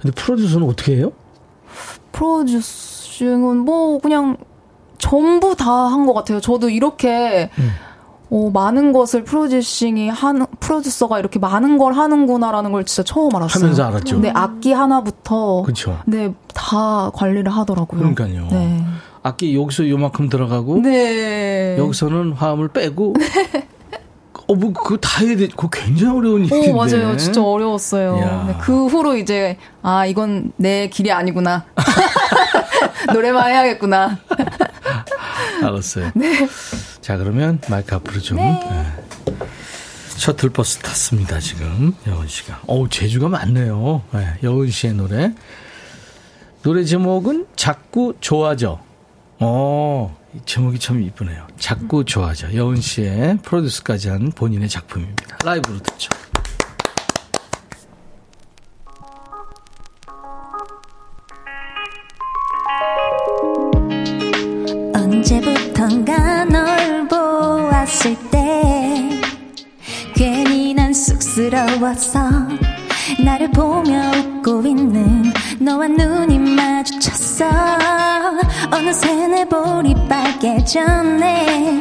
근데 0.00 0.14
프로듀서는 0.14 0.66
어떻게 0.68 0.96
해요? 0.96 1.12
프로듀싱은 2.12 3.58
뭐, 3.58 3.98
그냥 4.00 4.36
전부 4.98 5.54
다 5.56 5.88
한 5.88 6.06
것 6.06 6.12
같아요. 6.14 6.40
저도 6.40 6.68
이렇게, 6.68 7.48
음. 7.58 7.70
어, 8.34 8.48
많은 8.50 8.94
것을 8.94 9.24
프로듀싱이 9.24 10.08
하는, 10.08 10.46
프로듀서가 10.58 11.18
이렇게 11.18 11.38
많은 11.38 11.76
걸 11.76 11.92
하는구나라는 11.92 12.72
걸 12.72 12.86
진짜 12.86 13.02
처음 13.02 13.36
알았어요. 13.36 13.62
하면서 13.62 13.84
알았죠. 13.84 14.20
네, 14.20 14.32
악기 14.34 14.72
하나부터. 14.72 15.60
그렇죠. 15.64 15.98
네, 16.06 16.32
다 16.54 17.10
관리를 17.12 17.52
하더라고요. 17.52 18.00
그러니까요. 18.00 18.48
네. 18.50 18.82
악기 19.22 19.54
여기서 19.54 19.86
요만큼 19.86 20.30
들어가고 20.30 20.80
네. 20.80 21.76
여기서는 21.76 22.32
화음을 22.32 22.68
빼고 22.68 23.14
어, 24.48 24.54
뭐, 24.54 24.72
그거 24.72 24.96
다 24.96 25.24
해야 25.24 25.36
돼. 25.36 25.48
그거 25.48 25.68
굉장히 25.68 26.16
어려운 26.16 26.44
일인데. 26.46 26.72
오, 26.72 26.76
맞아요. 26.76 27.16
진짜 27.18 27.42
어려웠어요. 27.42 28.14
네, 28.46 28.56
그 28.62 28.86
후로 28.86 29.16
이제, 29.16 29.58
아, 29.82 30.06
이건 30.06 30.52
내 30.56 30.88
길이 30.88 31.12
아니구나. 31.12 31.66
노래만 33.12 33.50
해야겠구나. 33.50 34.18
알았어요. 35.62 36.10
자, 37.02 37.16
그러면 37.16 37.60
마이크 37.68 37.94
앞으로 37.96 38.20
좀. 38.20 38.38
네. 38.38 38.60
셔틀버스 40.16 40.78
탔습니다, 40.78 41.40
지금. 41.40 41.94
여은 42.06 42.28
씨가. 42.28 42.62
어우, 42.68 42.88
제주가 42.88 43.28
많네요. 43.28 44.02
네, 44.12 44.34
여은 44.44 44.70
씨의 44.70 44.94
노래. 44.94 45.34
노래 46.62 46.84
제목은 46.84 47.48
자꾸 47.56 48.14
좋아져. 48.20 48.80
어, 49.40 50.16
이 50.32 50.38
제목이 50.46 50.78
참 50.78 51.02
이쁘네요. 51.02 51.48
자꾸 51.58 52.04
좋아져. 52.04 52.54
여은 52.54 52.80
씨의 52.80 53.38
프로듀스까지 53.42 54.08
한 54.08 54.30
본인의 54.30 54.68
작품입니다. 54.68 55.38
라이브로 55.44 55.78
듣죠. 55.82 56.08
언제부턴가 64.94 66.44
널 66.44 66.51
보았을 68.02 68.16
때 68.30 69.20
괜히 70.14 70.74
난 70.74 70.92
쑥스러워서 70.92 72.18
나를 73.24 73.50
보며 73.52 74.10
웃고 74.10 74.66
있는 74.66 75.32
너와 75.60 75.86
눈이 75.88 76.38
마주쳤어. 76.38 77.46
어느새 78.72 79.28
내 79.28 79.44
볼이 79.44 79.94
빨개졌네. 80.08 81.80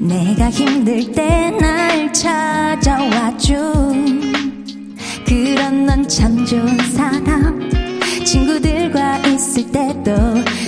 내가 0.00 0.50
힘들 0.50 1.12
때 1.12 1.50
날 1.60 2.12
찾아와준 2.12 3.54
그런 5.26 5.86
넌 5.86 6.06
참 6.08 6.44
좋은 6.44 6.76
사람. 6.92 7.70
친구들과 8.24 9.18
있을 9.18 9.70
때도 9.70 10.12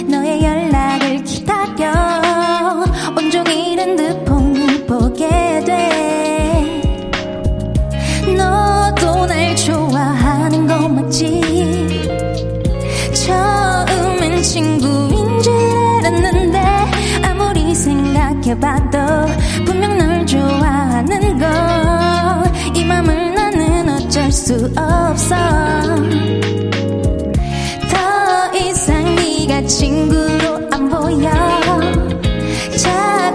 너의 0.09 0.43
연락을 0.43 1.25
기다려 1.25 2.26
핸드폰을 3.87 4.85
보게 4.85 5.29
돼. 5.65 6.93
너도 8.37 9.27
날 9.27 9.55
좋아하는 9.55 10.67
거 10.67 10.89
맞지? 10.89 11.41
처음엔 13.15 14.43
친구인 14.43 15.41
줄 15.41 15.53
알았는데 16.05 16.61
아무리 17.23 17.73
생각해봐도 17.75 18.99
분명 19.65 19.97
널 19.97 20.27
좋아하는 20.27 21.39
거. 21.39 21.47
이 22.75 22.85
맘을 22.85 23.35
나는 23.35 23.89
어쩔 23.89 24.33
수 24.33 24.69
없어. 24.77 25.37
더 27.89 28.59
이상 28.59 29.15
네가 29.15 29.63
친구로 29.69 30.69
안 30.73 30.89
보여. 30.89 31.31
자 32.77 33.26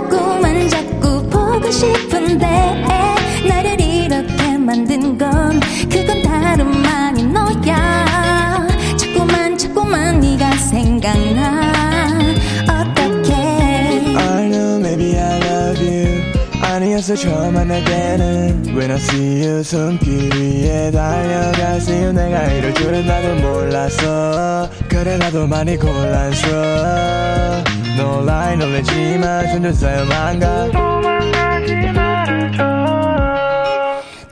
아니었어 17.02 17.16
처음 17.16 17.54
만날 17.56 17.84
때는 17.84 18.64
When 18.68 18.91
I 18.91 18.97
see 18.97 19.43
you 19.43 19.64
손길 19.64 20.30
위에 20.36 20.91
달려가세요? 20.91 22.12
내가 22.12 22.43
이럴 22.54 22.74
줄은 22.76 23.06
나도 23.08 23.36
몰랐어. 23.36 24.70
그래 24.88 25.18
나도 25.18 25.47
많이 25.47 25.76
곤란스러워. 25.78 27.64
놀라이 27.97 28.56
놀래지만 28.58 29.47
점점 29.47 29.74
쌓여만 29.74 30.39
가. 30.39 30.68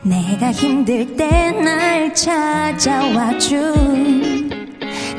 내가 0.03 0.51
힘들 0.51 1.15
때 1.15 1.51
날 1.51 2.13
찾아와준 2.13 3.59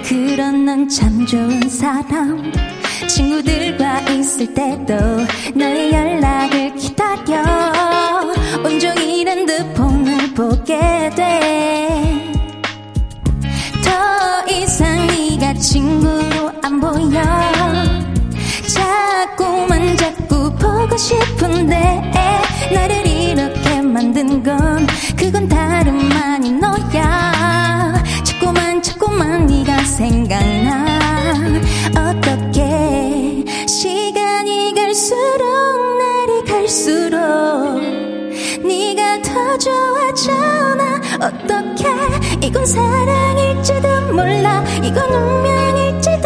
그런 0.09 0.65
넌 0.65 0.89
참 0.89 1.27
좋은 1.27 1.69
사람 1.69 2.53
친구들과 3.15 4.01
있을 4.11 4.55
때도 4.55 4.95
너의 5.55 5.93
연락을 5.93 6.75
기다려. 6.77 7.43
온종일 8.65 9.29
핸드폰을 9.29 10.33
보게 10.33 11.11
돼. 11.17 12.33
더 13.83 14.53
이상 14.53 15.09
네가 15.09 15.55
친구로 15.55 16.53
안 16.63 16.81
보여. 16.81 17.21
자꾸만 18.69 19.97
자꾸 19.97 20.55
보고 20.55 20.97
싶은데 20.97 22.13
나를 22.73 23.07
이렇게 23.07 23.83
만든 23.83 24.41
건 24.41 24.87
그건 25.17 25.49
다름 25.49 26.13
아닌 26.13 26.61
너야. 26.61 27.93
자꾸만 28.23 28.81
자꾸만 28.81 29.47
네가 29.47 29.83
생각나 29.85 30.60
갈수록 34.91 35.99
날이 35.99 36.45
갈수록 36.45 37.81
네가 38.67 39.23
더 39.23 39.57
좋아져 39.57 40.33
나? 40.75 41.01
어떻게 41.15 41.87
이건 42.45 42.67
사랑일지도 42.67 44.13
몰라. 44.13 44.65
이건 44.83 45.15
운명일지도 45.15 46.20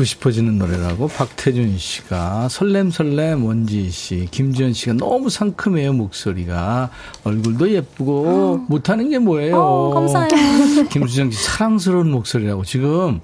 듣고, 0.00 0.04
싶어지는 0.04 0.58
노래라고 0.58 1.08
박태준 1.08 1.78
씨가 1.78 2.48
설렘설렘 2.48 3.44
원지 3.44 3.90
씨, 3.90 4.26
김지현 4.30 4.72
씨가 4.72 4.94
너무 4.94 5.30
상큼해요 5.30 5.92
목소리가 5.92 6.90
얼굴도 7.24 7.70
예쁘고 7.70 8.66
못하는 8.68 9.10
게 9.10 9.18
뭐예요? 9.18 9.56
어, 9.56 9.94
감사해요. 9.94 10.88
김수정 10.90 11.30
씨 11.30 11.42
사랑스러운 11.42 12.10
목소리라고 12.10 12.64
지금 12.64 13.20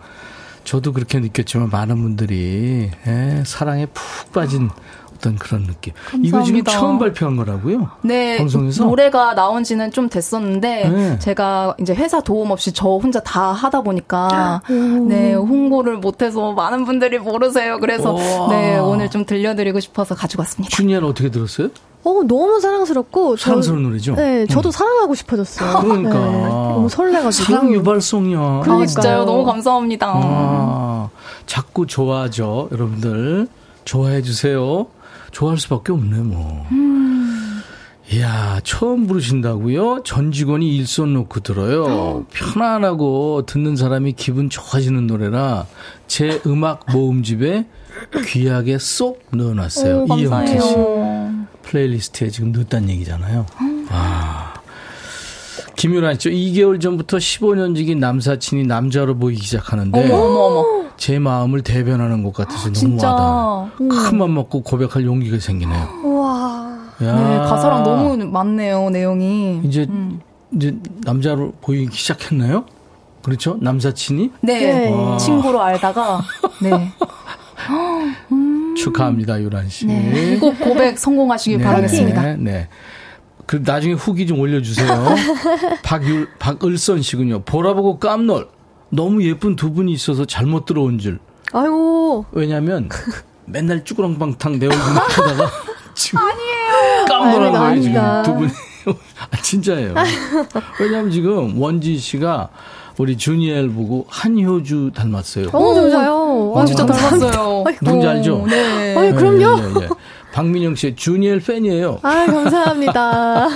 저도 0.64 0.92
그렇게 0.92 1.18
느꼈지만 1.20 1.70
많은 1.70 2.00
분들이 2.00 2.90
예, 3.06 3.42
사랑에 3.46 3.86
푹 3.86 4.32
빠진 4.32 4.70
어떤 5.16 5.36
그런 5.36 5.64
느낌. 5.64 5.92
이거 6.22 6.42
지금 6.42 6.62
감사합니다. 6.62 6.70
처음 6.72 6.98
발표한 6.98 7.36
거라고요? 7.36 7.88
네, 8.02 8.36
방송에서? 8.38 8.84
노래가 8.84 9.34
나온 9.34 9.64
지는 9.64 9.90
좀 9.90 10.08
됐었는데 10.08 10.88
네. 10.88 11.18
제가 11.18 11.74
이제 11.80 11.94
회사 11.94 12.20
도움 12.20 12.50
없이 12.50 12.72
저 12.72 12.88
혼자 12.90 13.20
다 13.20 13.52
하다 13.52 13.82
보니까 13.82 14.60
네 15.08 15.34
홍보를 15.34 15.98
못 15.98 16.22
해서 16.22 16.52
많은 16.52 16.84
분들이 16.84 17.18
모르세요. 17.18 17.78
그래서. 17.80 18.16
네 18.50 18.78
오늘 18.78 19.10
좀 19.10 19.24
들려드리고 19.24 19.80
싶어서 19.80 20.14
가지고 20.14 20.42
왔습니다. 20.42 20.74
주니엘 20.76 21.04
어떻게 21.04 21.30
들었어요? 21.30 21.68
어, 22.04 22.22
너무 22.22 22.60
사랑스럽고. 22.60 23.36
저- 23.36 23.46
사랑스러운 23.46 23.82
노래죠? 23.82 24.14
네, 24.14 24.46
저도 24.46 24.68
음. 24.68 24.70
사랑하고 24.70 25.14
싶어졌어요. 25.16 25.80
그러니까. 25.80 26.10
네, 26.14 26.42
너무 26.48 26.88
설레가지고. 26.88 27.44
사랑 27.44 27.72
유발송이야. 27.72 28.38
아 28.64 28.86
진짜요, 28.86 29.24
너무 29.24 29.44
감사합니다. 29.44 30.12
아, 30.14 31.08
자꾸 31.46 31.84
좋아져 31.86 32.68
여러분들 32.70 33.48
좋아해 33.84 34.22
주세요. 34.22 34.86
좋아할 35.36 35.58
수밖에 35.58 35.92
없네 35.92 36.20
뭐. 36.20 36.66
이야 38.10 38.58
처음 38.64 39.06
부르신다고요? 39.06 40.02
전 40.02 40.32
직원이 40.32 40.74
일손 40.74 41.12
놓고 41.12 41.40
들어요. 41.40 42.24
편안하고 42.32 43.44
듣는 43.44 43.76
사람이 43.76 44.12
기분 44.12 44.48
좋아지는 44.48 45.06
노래라 45.06 45.66
제 46.06 46.40
음악 46.46 46.90
모음집에 46.90 47.66
귀하게 48.26 48.78
쏙 48.78 49.26
넣어놨어요. 49.30 50.06
오, 50.08 50.16
이영태 50.16 50.46
씨 50.58 50.74
감사해요. 50.74 51.46
playlist에 51.64 52.30
지금 52.30 52.52
넣었다는 52.52 52.88
얘기잖아요. 52.90 53.44
아. 53.90 54.54
김유란 55.74 56.18
씨, 56.18 56.30
2개월 56.30 56.80
전부터 56.80 57.18
15년지기 57.18 57.98
남사친이 57.98 58.64
남자로 58.64 59.18
보이기 59.18 59.42
시작하는데 59.42 60.02
어머 60.02 60.14
어머 60.14 60.40
어머. 60.40 60.85
제 60.96 61.18
마음을 61.18 61.62
대변하는 61.62 62.22
것 62.22 62.32
같아서 62.32 62.64
너무 62.64 62.74
진짜. 62.74 63.10
와닿아요. 63.12 63.70
큰맘 63.78 64.34
먹고 64.34 64.62
고백할 64.62 65.04
용기가 65.04 65.38
생기네요. 65.38 65.88
우와. 66.04 66.76
야. 67.02 67.12
네, 67.14 67.36
가사랑 67.38 67.82
너무 67.82 68.16
맞네요, 68.24 68.88
내용이. 68.90 69.60
이제 69.64 69.86
음. 69.88 70.20
이제 70.54 70.76
남자로 71.02 71.52
보이기 71.60 71.94
시작했나요? 71.94 72.64
그렇죠? 73.22 73.58
남사친이 73.60 74.30
네, 74.40 74.88
와. 74.90 75.16
친구로 75.18 75.60
알다가, 75.60 76.20
네. 76.62 76.92
축하합니다, 78.76 79.40
유란 79.42 79.68
씨. 79.68 79.86
네. 79.86 80.38
꼭 80.38 80.58
고백 80.60 80.98
성공하시길 80.98 81.58
네, 81.58 81.64
바라겠습니다. 81.64 82.22
네, 82.22 82.36
네. 82.36 82.68
그 83.46 83.62
나중에 83.64 83.94
후기 83.94 84.26
좀 84.26 84.38
올려주세요. 84.40 84.88
박율 85.82 86.28
박을선 86.38 87.02
씨군요. 87.02 87.42
보라보고 87.42 87.98
깜놀. 87.98 88.48
너무 88.90 89.22
예쁜 89.24 89.56
두 89.56 89.72
분이 89.72 89.92
있어서 89.92 90.24
잘못 90.24 90.64
들어온 90.64 90.98
줄. 90.98 91.18
아이고. 91.52 92.26
왜냐면 92.32 92.88
맨날 93.46 93.84
쭈그렁방탕 93.84 94.58
내 94.58 94.66
얼굴만 94.66 95.02
보다가 95.16 95.50
지금 95.94 96.20
깜놀한 97.08 97.54
아닙니다, 97.56 98.22
거예요 98.22 98.22
지금. 98.22 98.22
두 98.22 98.34
분이. 98.34 98.52
아, 99.30 99.42
진짜예요. 99.42 99.94
왜냐면 100.80 101.10
지금 101.10 101.60
원지 101.60 101.98
씨가 101.98 102.48
우리 102.98 103.16
주니엘 103.18 103.68
보고 103.70 104.06
한효주 104.08 104.92
닮았어요. 104.94 105.48
어, 105.52 105.74
진짜요? 105.74 106.52
아, 106.56 106.64
진짜. 106.64 106.86
닮았어요. 106.86 107.64
누군지 107.82 108.06
알죠? 108.06 108.44
네. 108.48 108.96
아이, 108.96 109.12
그럼요. 109.12 109.58
예, 109.60 109.80
예, 109.80 109.84
예. 109.84 109.88
박민영 110.32 110.74
씨의 110.76 110.96
주니엘 110.96 111.40
팬이에요. 111.40 111.98
아, 112.02 112.26
감사합니다. 112.26 113.48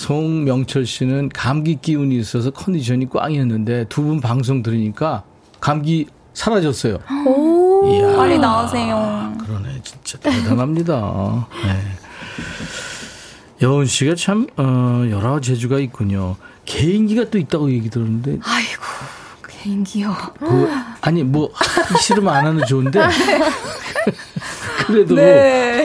송명철 0.00 0.86
씨는 0.86 1.28
감기 1.28 1.76
기운이 1.80 2.16
있어서 2.18 2.50
컨디션이 2.50 3.08
꽝이었는데 3.10 3.84
두 3.88 4.00
분 4.00 4.20
방송 4.20 4.62
들으니까 4.62 5.24
감기 5.60 6.06
사라졌어요. 6.32 6.98
오. 7.26 7.86
이야. 7.92 8.16
빨리 8.16 8.38
나오세요. 8.38 9.32
그러네, 9.44 9.80
진짜 9.84 10.18
대단합니다. 10.18 11.46
네. 11.64 11.78
여은 13.62 13.84
씨가 13.84 14.14
참, 14.14 14.46
어, 14.56 15.04
여러 15.10 15.38
재주가 15.40 15.78
있군요. 15.78 16.36
개인기가 16.64 17.28
또 17.30 17.36
있다고 17.36 17.70
얘기 17.70 17.90
들었는데, 17.90 18.38
아이고, 18.42 18.82
개인기요. 19.48 20.16
그, 20.38 20.68
아니, 21.02 21.22
뭐, 21.22 21.50
하기 21.52 22.02
싫으면 22.02 22.32
안 22.34 22.46
하는 22.46 22.64
좋은데, 22.64 23.00
그래도, 24.86 25.14
네. 25.14 25.84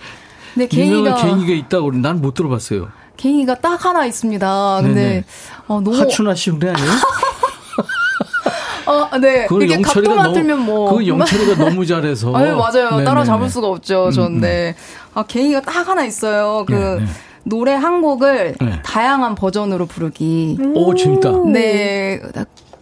네, 0.56 0.66
개인기가, 0.68 1.14
개인기가 1.22 1.52
있다고 1.54 1.84
그러는데 1.86 2.06
난못 2.08 2.34
들어봤어요. 2.34 2.90
개인기가 3.16 3.56
딱 3.56 3.84
하나 3.84 4.06
있습니다. 4.06 4.78
근데, 4.82 5.00
네네. 5.00 5.24
어, 5.68 5.80
너무. 5.80 5.98
하춘아 5.98 6.34
씨 6.34 6.50
흉내 6.50 6.70
아니에요? 6.70 6.90
어, 8.86 9.18
네. 9.18 9.46
그걸 9.46 9.70
영철이가 9.70 10.14
각도만 10.14 10.46
너무, 10.48 10.62
뭐. 10.62 10.90
그거 10.90 11.06
영철이가 11.06 11.64
너무 11.64 11.84
잘해서. 11.84 12.28
아, 12.36 12.40
맞아요. 12.40 12.90
네네네. 12.90 13.04
따라잡을 13.04 13.48
수가 13.50 13.68
없죠, 13.68 14.06
음, 14.06 14.10
전. 14.12 14.40
네. 14.40 14.76
아, 15.14 15.24
개인기가 15.24 15.60
딱 15.62 15.88
하나 15.88 16.04
있어요. 16.04 16.64
그, 16.66 16.72
네, 16.72 16.96
네. 17.00 17.06
노래 17.42 17.74
한 17.74 18.00
곡을 18.00 18.56
네. 18.60 18.82
다양한 18.84 19.34
버전으로 19.34 19.86
부르기. 19.86 20.58
오, 20.74 20.94
재밌다. 20.94 21.30
네. 21.52 22.20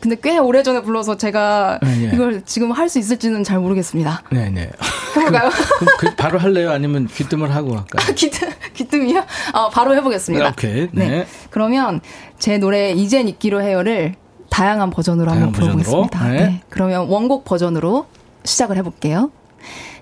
근데 0.04 0.16
꽤 0.22 0.36
오래전에 0.36 0.82
불러서 0.82 1.16
제가 1.16 1.78
네, 1.82 1.96
네. 1.96 2.10
이걸 2.12 2.42
지금 2.44 2.72
할 2.72 2.90
수 2.90 2.98
있을지는 2.98 3.42
잘 3.42 3.58
모르겠습니다. 3.58 4.22
네 4.30 4.50
네. 4.50 4.70
해볼까요? 5.16 5.48
그럼 5.78 5.94
그 5.98 6.14
바로 6.14 6.38
할래요? 6.38 6.70
아니면 6.70 7.06
귀뜸을 7.06 7.54
하고 7.54 7.74
할까요? 7.78 8.14
기뜸, 8.14 8.50
기뜸이요? 8.74 9.24
아, 9.54 9.70
바로 9.70 9.96
해보겠습니다. 9.96 10.50
오케이. 10.50 10.88
네. 10.92 11.26
그러면 11.48 12.02
제 12.38 12.58
노래 12.58 12.92
이젠 12.92 13.26
잊기로 13.28 13.62
해요를 13.62 14.14
다양한 14.50 14.90
버전으로 14.90 15.30
다양한 15.30 15.46
한번 15.48 15.58
불러보겠습니다. 15.58 16.28
네. 16.28 16.36
네. 16.36 16.60
그러면 16.68 17.08
원곡 17.08 17.46
버전으로 17.46 18.04
시작을 18.44 18.76
해볼게요. 18.76 19.30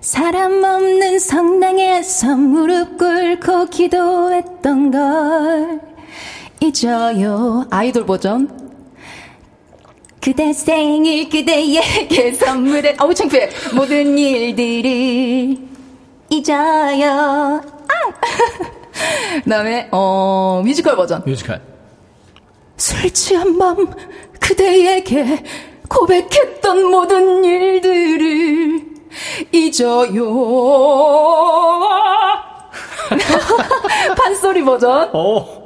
사람 0.01 0.61
없는 0.61 1.19
성당에서 1.19 2.35
무릎 2.35 2.97
꿇고 2.97 3.67
기도했던 3.69 4.91
걸 4.91 5.79
잊어요. 6.59 7.65
아이돌 7.71 8.05
버전. 8.05 8.62
그대 10.23 10.53
생일 10.53 11.27
그대에게 11.27 12.31
선물해 12.39 12.95
어우 12.97 13.13
창피해 13.13 13.49
모든 13.75 14.17
일들을 14.17 15.57
잊어요 16.29 17.11
아! 17.11 17.61
그다음에 19.43 19.89
어 19.91 20.61
뮤지컬 20.63 20.95
버전 20.95 21.21
뮤지컬. 21.25 21.61
술 22.77 23.11
취한 23.11 23.57
밤 23.57 23.75
그대에게 24.39 25.43
고백했던 25.89 26.89
모든 26.89 27.43
일들을 27.43 28.81
잊어요 29.51 30.23
판소리 34.17 34.63
버전 34.63 35.13
오. 35.13 35.62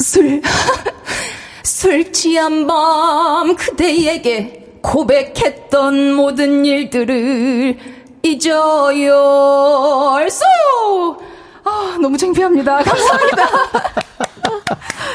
술, 0.00 0.40
술 1.62 2.12
취한 2.12 2.66
밤 2.66 3.54
그대에게 3.54 4.66
고백했던 4.82 6.14
모든 6.14 6.64
일들을 6.64 7.76
잊어요. 8.22 10.14
알쏘! 10.16 10.44
아, 11.64 11.98
너무 12.00 12.16
창피합니다. 12.16 12.78
감사합니다. 12.82 13.46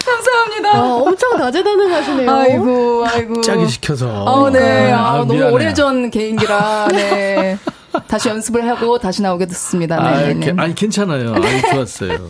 감사합니다. 0.05 0.69
아, 0.77 0.81
엄청 0.95 1.37
다재다능하시네요. 1.37 2.31
아이고, 2.31 3.05
아이고. 3.07 3.41
짜기 3.41 3.67
시켜서. 3.67 4.07
아, 4.25 4.49
네. 4.51 4.91
아, 4.91 5.13
아, 5.13 5.17
너무 5.19 5.33
미안해요. 5.33 5.53
오래전 5.53 6.11
개인기라, 6.11 6.87
네. 6.91 7.57
다시 8.07 8.29
연습을 8.29 8.67
하고 8.69 8.97
다시 8.99 9.21
나오게 9.21 9.45
됐습니다. 9.47 9.97
아, 9.99 10.17
네. 10.21 10.31
이렇게- 10.31 10.51
네. 10.51 10.61
아니 10.61 10.75
괜찮아요. 10.75 11.33
아주 11.35 11.61
좋았어요. 11.71 12.29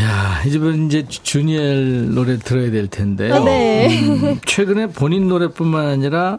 야, 0.00 0.42
이제는 0.46 0.86
이제 0.86 1.06
주니엘 1.08 2.14
노래 2.14 2.36
들어야 2.38 2.70
될 2.70 2.86
텐데. 2.88 3.28
네. 3.44 3.88
음, 4.02 4.38
최근에 4.44 4.88
본인 4.88 5.28
노래뿐만 5.28 5.86
아니라 5.86 6.38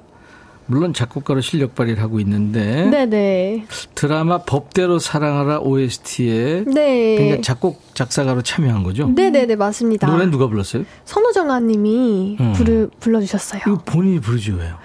물론 0.67 0.93
작곡가로 0.93 1.41
실력 1.41 1.75
발휘를 1.75 2.01
하고 2.03 2.19
있는데 2.19 2.89
네네. 2.89 3.65
드라마 3.95 4.39
법대로 4.39 4.99
사랑하라 4.99 5.59
OST에 5.61 6.65
네. 6.67 7.15
그러니까 7.15 7.41
작곡 7.41 7.81
작사가로 7.95 8.41
참여한 8.41 8.83
거죠? 8.83 9.07
네네네, 9.07 9.55
맞습니다. 9.55 10.07
노래 10.07 10.29
누가 10.29 10.47
불렀어요? 10.47 10.83
선우정아님이 11.05 12.37
음. 12.39 12.53
부르, 12.53 12.89
불러주셨어요. 12.99 13.61
이거 13.65 13.81
본인이 13.85 14.19
부르지 14.19 14.51
왜요? 14.51 14.77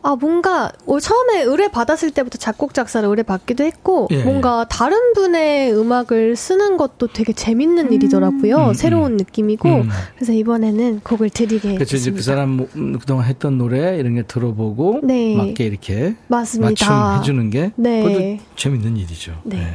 아, 0.00 0.14
뭔가, 0.14 0.72
어, 0.86 1.00
처음에 1.00 1.42
의뢰 1.42 1.68
받았을 1.68 2.12
때부터 2.12 2.38
작곡 2.38 2.72
작사를 2.72 3.06
의뢰 3.08 3.22
받기도 3.24 3.64
했고, 3.64 4.06
예, 4.12 4.22
뭔가 4.22 4.64
다른 4.68 5.12
분의 5.12 5.74
음악을 5.74 6.36
쓰는 6.36 6.76
것도 6.76 7.08
되게 7.08 7.32
재밌는 7.32 7.92
일이더라고요. 7.92 8.68
음, 8.68 8.74
새로운 8.74 9.16
느낌이고, 9.16 9.68
음. 9.68 9.88
그래서 10.14 10.32
이번에는 10.32 11.00
곡을 11.00 11.30
드리게 11.30 11.74
그렇죠. 11.74 11.96
이제 11.96 12.10
그 12.10 12.16
됐습니다. 12.18 12.22
사람 12.22 12.50
뭐, 12.50 12.68
음, 12.76 12.98
그동안 12.98 13.26
했던 13.26 13.58
노래 13.58 13.98
이런 13.98 14.14
게 14.14 14.22
들어보고 14.22 15.00
네. 15.02 15.34
맞게 15.36 15.64
이렇게 15.64 16.14
맞습니다. 16.28 16.70
맞춤해주는 16.70 17.50
게 17.50 17.72
네. 17.74 18.02
그것도 18.02 18.44
재밌는 18.56 18.96
일이죠. 18.96 19.34
네. 19.44 19.66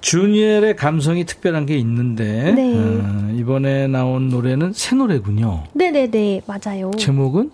주니엘의 0.00 0.76
감성이 0.76 1.24
특별한 1.24 1.66
게 1.66 1.76
있는데 1.78 2.52
네. 2.52 2.72
어, 2.76 3.34
이번에 3.36 3.88
나온 3.88 4.28
노래는 4.28 4.72
새 4.72 4.94
노래군요. 4.96 5.64
네네네, 5.74 6.42
맞아요. 6.46 6.92
제목은 6.96 7.50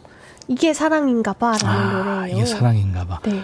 이게 0.48 0.74
사랑인가 0.74 1.32
봐라는 1.32 1.66
아, 1.66 2.16
노래예요. 2.20 2.36
이게 2.36 2.46
사랑인가 2.46 3.06
봐. 3.06 3.20
네. 3.24 3.42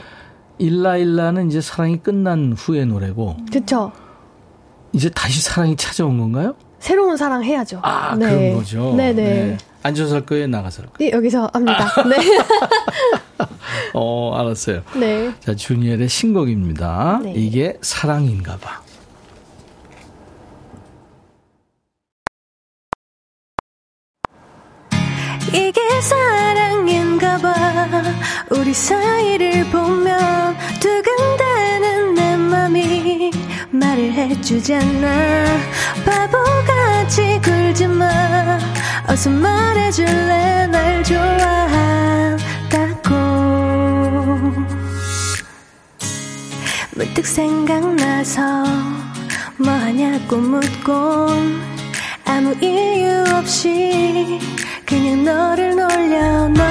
일라일라는 0.58 1.48
이제 1.48 1.60
사랑이 1.60 1.98
끝난 2.02 2.52
후의 2.56 2.86
노래고 2.86 3.36
그쵸. 3.50 3.92
이제 4.92 5.08
다시 5.08 5.40
사랑이 5.40 5.76
찾아온 5.76 6.18
건가요? 6.18 6.54
새로운 6.78 7.16
사랑 7.16 7.42
해야죠. 7.44 7.80
아 7.82 8.14
네. 8.16 8.26
그런 8.28 8.54
거죠. 8.56 8.94
네네. 8.94 9.56
앉아서 9.82 10.16
할 10.16 10.26
거예요, 10.26 10.46
나가서 10.48 10.82
할 10.82 10.90
거예요. 10.92 11.10
네, 11.10 11.16
여기서 11.16 11.50
합니다. 11.54 11.86
네. 12.04 12.16
어, 13.94 14.34
알았어요. 14.38 14.82
네. 14.98 15.32
자, 15.40 15.54
주니엘의 15.54 16.08
신곡입니다. 16.08 17.20
네. 17.22 17.32
이게 17.34 17.78
사랑인가 17.80 18.56
봐. 18.58 18.82
이게 25.52 25.80
사랑인가 26.00 27.38
봐. 27.38 27.54
우리 28.50 28.72
사이를 28.72 29.64
보면 29.70 30.56
두근대는 30.80 32.14
내 32.14 32.36
맘이 32.36 33.30
말을 33.70 34.12
해주잖아. 34.12 35.44
바보같이 36.04 37.40
굴지 37.42 37.86
마. 37.88 38.58
어서 39.08 39.30
말해줄래? 39.30 40.66
날 40.68 41.02
좋아한다고. 41.02 42.40
문득 46.94 47.26
생각나서 47.26 48.42
뭐하냐고 49.56 50.36
묻곤 50.36 51.60
아무 52.24 52.54
이유 52.62 53.24
없이 53.34 54.38
그냥 54.90 55.22
너를 55.24 55.76
놀려 55.76 56.48
널 56.48 56.64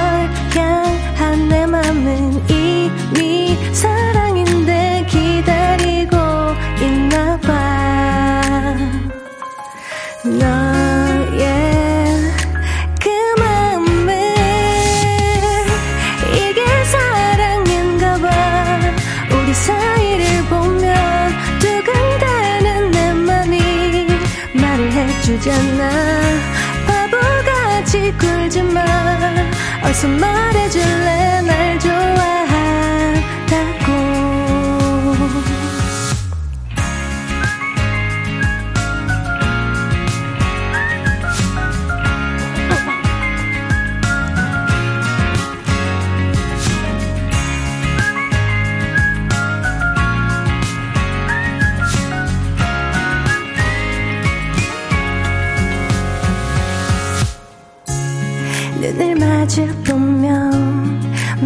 향한 0.54 1.48
내 1.48 1.64
맘은 1.64 2.50
이미 2.50 3.56
사랑인데 3.72 5.06
기다리고 5.08 6.16
있나 6.82 7.38
봐. 7.38 8.76
너의 10.22 12.14
그 13.00 13.40
마음을 13.40 14.34
이게 16.34 16.84
사랑인가 16.84 18.18
봐. 18.18 18.80
우리 19.32 19.54
사이를 19.54 20.44
보면 20.50 21.32
두근대는 21.58 22.90
내 22.90 23.12
맘이 23.14 24.06
말을 24.52 24.92
해주잖아 24.92 26.09
같이 27.90 28.12
굴지 28.18 28.62
마. 28.62 28.84
어서 29.82 30.06
말해줄래 30.06 31.42
날 31.42 31.69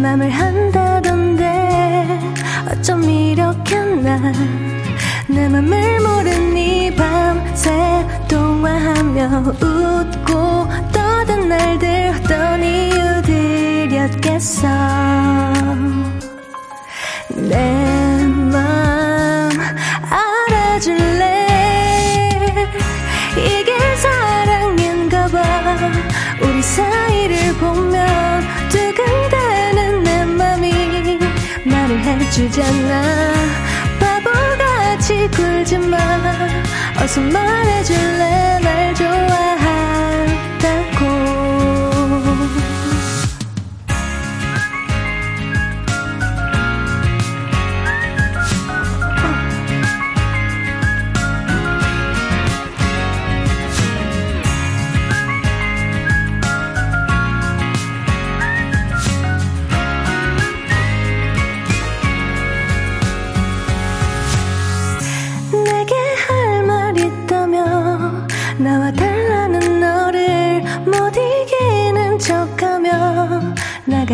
맘을 0.05 0.29
한다던데 0.29 2.19
어쩜 2.69 3.09
이렇게 3.09 3.79
나내 3.79 5.49
맘을 5.49 5.99
모르니 5.99 6.93
밤새 6.95 8.05
통화하며 8.27 9.49
웃고 9.49 10.67
떠든 10.93 11.49
날들 11.49 12.13
어떤 12.13 12.63
이유들이었겠어. 12.63 14.67
내 17.49 17.84
주잖아. 32.35 33.01
바보같이 33.97 35.29
굴지 35.29 35.77
마. 35.77 35.97
어서 37.01 37.21
말해줄래? 37.21 38.59
날 38.61 38.93
좋아 38.93 39.54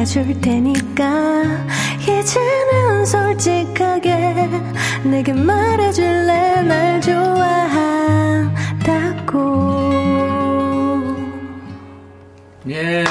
줄 0.06 0.40
테니까 0.42 1.44
이제는 2.02 3.06
솔직하게 3.06 4.50
내게 5.04 5.34
말해줄래 5.34 6.64
날 6.64 7.00
좋아한다고 7.02 8.32
예. 12.70 13.04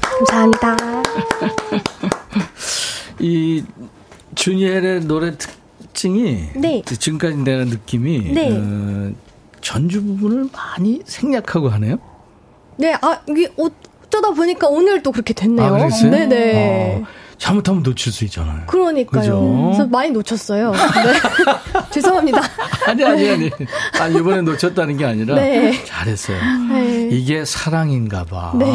감사합니다. 0.00 0.76
이 3.20 3.64
주니엘의 4.34 5.00
노래 5.00 5.36
특징이 5.36 6.50
네. 6.54 6.82
지금까지 6.82 7.36
내가 7.38 7.64
느낌이 7.64 8.32
네. 8.32 8.56
어, 8.56 9.12
전주 9.60 10.02
부분을 10.04 10.48
많이 10.52 11.02
생략하고 11.04 11.68
하네요. 11.70 11.98
네, 12.76 12.94
아, 13.00 13.20
이게 13.28 13.48
어 13.56 13.68
쩌다 14.20 14.30
보니까 14.34 14.66
오늘 14.68 15.02
또 15.02 15.12
그렇게 15.12 15.32
됐네요. 15.32 15.74
아? 15.74 15.88
네네. 15.88 17.02
어, 17.02 17.06
잘못하면 17.38 17.84
놓칠 17.84 18.10
수 18.12 18.24
있잖아요. 18.24 18.62
그러니까요. 18.66 19.20
그죠? 19.20 19.62
그래서 19.66 19.86
많이 19.86 20.10
놓쳤어요. 20.10 20.72
네. 20.72 20.78
죄송합니다. 21.92 22.40
아니 22.88 23.04
아니 23.04 23.30
아니. 23.30 23.50
아 24.00 24.08
이번에 24.08 24.40
놓쳤다는 24.42 24.96
게 24.96 25.04
아니라 25.04 25.36
네. 25.36 25.84
잘했어요. 25.84 26.36
네. 26.72 27.08
이게 27.12 27.44
사랑인가 27.44 28.24
봐. 28.24 28.52
네. 28.58 28.66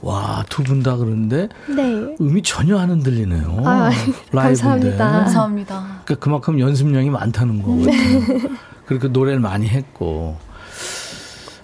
와, 0.00 0.44
두 0.48 0.62
분 0.62 0.82
다 0.82 0.96
그런데 0.96 1.48
네. 1.66 1.82
음이 2.20 2.42
전혀 2.42 2.78
안 2.78 2.90
흔들리네요. 2.90 3.62
아, 3.66 3.90
라이브인데. 3.90 4.32
감사합니다. 4.32 5.10
감사합니다. 5.10 5.84
그러니까 6.04 6.14
그만큼 6.24 6.60
연습량이 6.60 7.10
많다는 7.10 7.62
거거든요. 7.62 8.48
그렇게 8.86 9.08
노래를 9.08 9.40
많이 9.40 9.68
했고. 9.68 10.36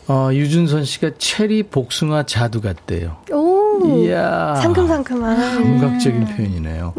어, 0.09 0.31
유준선 0.33 0.85
씨가 0.85 1.13
체리 1.19 1.65
복숭아 1.65 2.27
자두 2.27 2.61
같대요. 2.61 3.17
오. 3.33 3.81
오. 3.83 4.05
이야. 4.05 4.55
상큼상큼한. 4.57 5.81
감각적인 5.81 6.25
표현이네요. 6.27 6.95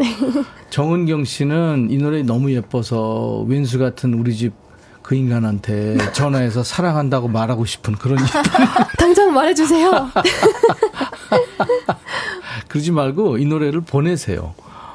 정은경 0.70 1.24
씨는 1.26 1.88
이 1.90 1.98
노래 1.98 2.22
너무 2.24 2.52
예뻐서 2.52 3.44
왼수 3.48 3.80
같은 3.80 4.14
우리 4.14 4.36
집 4.36 4.68
그 5.08 5.16
인간한테 5.16 5.96
전화해서 6.12 6.64
사랑한다고 6.68 7.30
말하고 7.30 7.64
싶은 7.64 7.96
그런 7.96 8.18
당장 9.00 9.34
말해주세요. 9.34 10.10
그러지 12.68 12.92
말고 12.92 13.38
이 13.38 13.46
노래를 13.46 13.80
보내세요. 13.80 14.54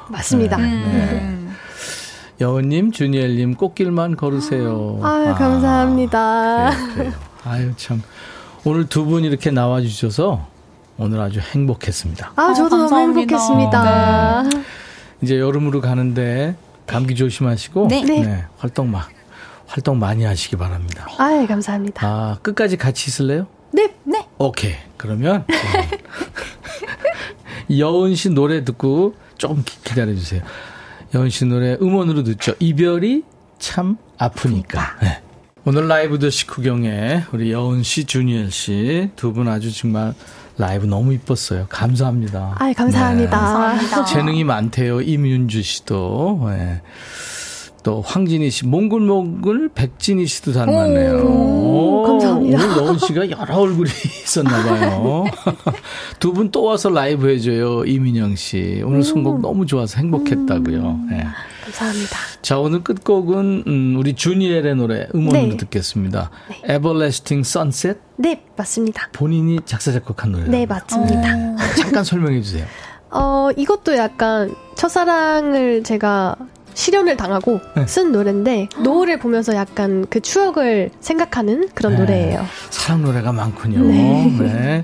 맞습니다. 0.09 0.57
네, 0.57 0.67
네. 0.67 1.39
여은님, 2.41 2.91
주니엘님 2.91 3.55
꽃길만 3.55 4.15
걸으세요. 4.15 4.99
아유, 5.01 5.33
감사합니다. 5.33 6.69
그래요, 6.69 6.93
그래요. 6.93 7.11
아유 7.45 7.73
참 7.77 8.01
오늘 8.65 8.87
두 8.87 9.05
분 9.05 9.23
이렇게 9.23 9.51
나와 9.51 9.81
주셔서 9.81 10.47
오늘 10.97 11.19
아주 11.19 11.39
행복했습니다. 11.39 12.33
아, 12.35 12.53
저도 12.53 12.69
너무 12.77 12.89
감사합니다. 12.89 13.37
행복했습니다. 13.37 14.43
이제 15.21 15.39
여름으로 15.39 15.81
가는데 15.81 16.55
감기 16.85 17.15
조심하시고 17.15 17.87
네. 17.87 18.03
네. 18.03 18.45
활동 18.57 18.91
마, 18.91 19.07
활동 19.67 19.99
많이 19.99 20.23
하시기 20.23 20.55
바랍니다. 20.55 21.07
아유, 21.17 21.47
감사합니다. 21.47 22.05
아 22.07 22.37
끝까지 22.41 22.77
같이 22.77 23.09
있을래요? 23.09 23.47
네. 23.71 23.93
네. 24.03 24.27
오케이 24.37 24.75
그러면 24.97 25.45
음. 25.49 25.49
여은 27.79 28.15
씨 28.15 28.29
노래 28.29 28.63
듣고 28.63 29.15
좀 29.37 29.63
기- 29.65 29.81
기다려 29.83 30.13
주세요. 30.13 30.41
여은 31.15 31.29
씨 31.29 31.45
노래 31.45 31.73
음원으로 31.81 32.23
듣죠. 32.23 32.53
이별이 32.59 33.23
참 33.59 33.97
아프니까. 34.17 34.97
네. 35.01 35.21
오늘 35.65 35.87
라이브도 35.87 36.29
식후경에 36.29 37.23
우리 37.31 37.51
여은 37.53 37.83
씨, 37.83 38.03
주니엘 38.05 38.51
씨 38.51 39.09
두 39.15 39.31
분 39.31 39.47
아주 39.47 39.71
정말 39.73 40.13
라이브 40.57 40.85
너무 40.85 41.13
이뻤어요. 41.13 41.67
감사합니다. 41.69 42.55
아유, 42.59 42.73
감사합니다. 42.75 43.39
감사합니다. 43.39 44.05
재능이 44.05 44.43
많대요. 44.43 45.01
임윤주 45.01 45.63
씨도. 45.63 46.47
예. 46.49 46.81
또 47.81 48.01
황진희 48.01 48.49
씨, 48.49 48.65
몽글몽글 48.67 49.69
백진희 49.73 50.25
씨도 50.27 50.53
닮았네요. 50.53 51.17
오, 51.25 52.03
감사합니다. 52.03 52.57
오늘 52.65 52.77
여은 52.77 52.97
씨가 52.99 53.29
여러 53.31 53.55
얼굴이 53.57 53.89
있었나 54.23 54.63
봐요. 54.63 55.25
두 56.19 56.33
분 56.33 56.51
또 56.51 56.63
와서 56.63 56.89
라이브 56.89 57.29
해줘요. 57.29 57.85
이민영 57.85 58.35
씨. 58.35 58.81
오늘 58.85 59.01
선곡 59.03 59.41
너무 59.41 59.65
좋아서 59.65 59.97
행복했다고요. 59.97 60.99
예. 61.13 61.27
감사합니다. 61.77 62.17
자, 62.41 62.59
오늘 62.59 62.83
끝곡은 62.83 63.63
음, 63.67 63.95
우리 63.97 64.13
주니엘의 64.13 64.75
노래 64.75 65.07
음원으로 65.13 65.47
네. 65.49 65.57
듣겠습니다. 65.57 66.29
Everlasting 66.69 67.47
Sunset 67.47 67.99
네, 68.17 68.43
맞습니다. 68.55 69.09
본인이 69.11 69.59
작사 69.65 69.91
작곡한 69.91 70.31
노래예요. 70.31 70.51
네, 70.51 70.65
맞습니다. 70.65 71.55
잠깐 71.77 72.03
설명해 72.03 72.41
주세요. 72.41 72.65
어, 73.11 73.49
이것도 73.55 73.95
약간 73.97 74.53
첫사랑을 74.75 75.83
제가 75.83 76.35
실현을 76.73 77.17
당하고 77.17 77.59
네. 77.75 77.85
쓴 77.85 78.11
노래인데 78.11 78.69
노을을 78.81 79.19
보면서 79.19 79.55
약간 79.55 80.05
그 80.09 80.19
추억을 80.19 80.89
생각하는 80.99 81.69
그런 81.75 81.93
네. 81.93 81.99
노래예요. 81.99 82.45
사랑 82.71 83.03
노래가 83.03 83.31
많군요. 83.31 83.79
네. 83.81 84.37
네. 84.39 84.83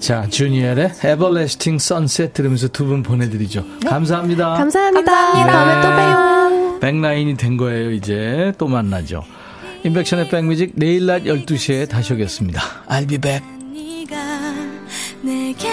자, 0.00 0.26
주니엘의 0.28 0.92
Everlasting 1.04 1.76
Sunset 1.82 2.32
들으면서 2.32 2.68
두 2.68 2.86
분 2.86 3.02
보내드리죠. 3.02 3.64
감사합니다. 3.86 4.54
감사합니다. 4.54 5.14
감사합니다. 5.14 5.52
다음에 5.52 5.82
또 5.82 5.88
봬요. 6.70 6.80
백라인이 6.80 7.36
된 7.36 7.56
거예요, 7.56 7.90
이제. 7.92 8.52
또 8.58 8.66
만나죠. 8.66 9.22
인백션의 9.84 10.28
백뮤직 10.28 10.72
내일 10.76 11.06
낮 11.06 11.24
12시에 11.24 11.88
다시 11.88 12.14
오겠습니다. 12.14 12.60
I'll 12.88 13.08
be 13.08 13.18
back. 13.18 13.46
네가 13.72 14.16
내게 15.22 15.68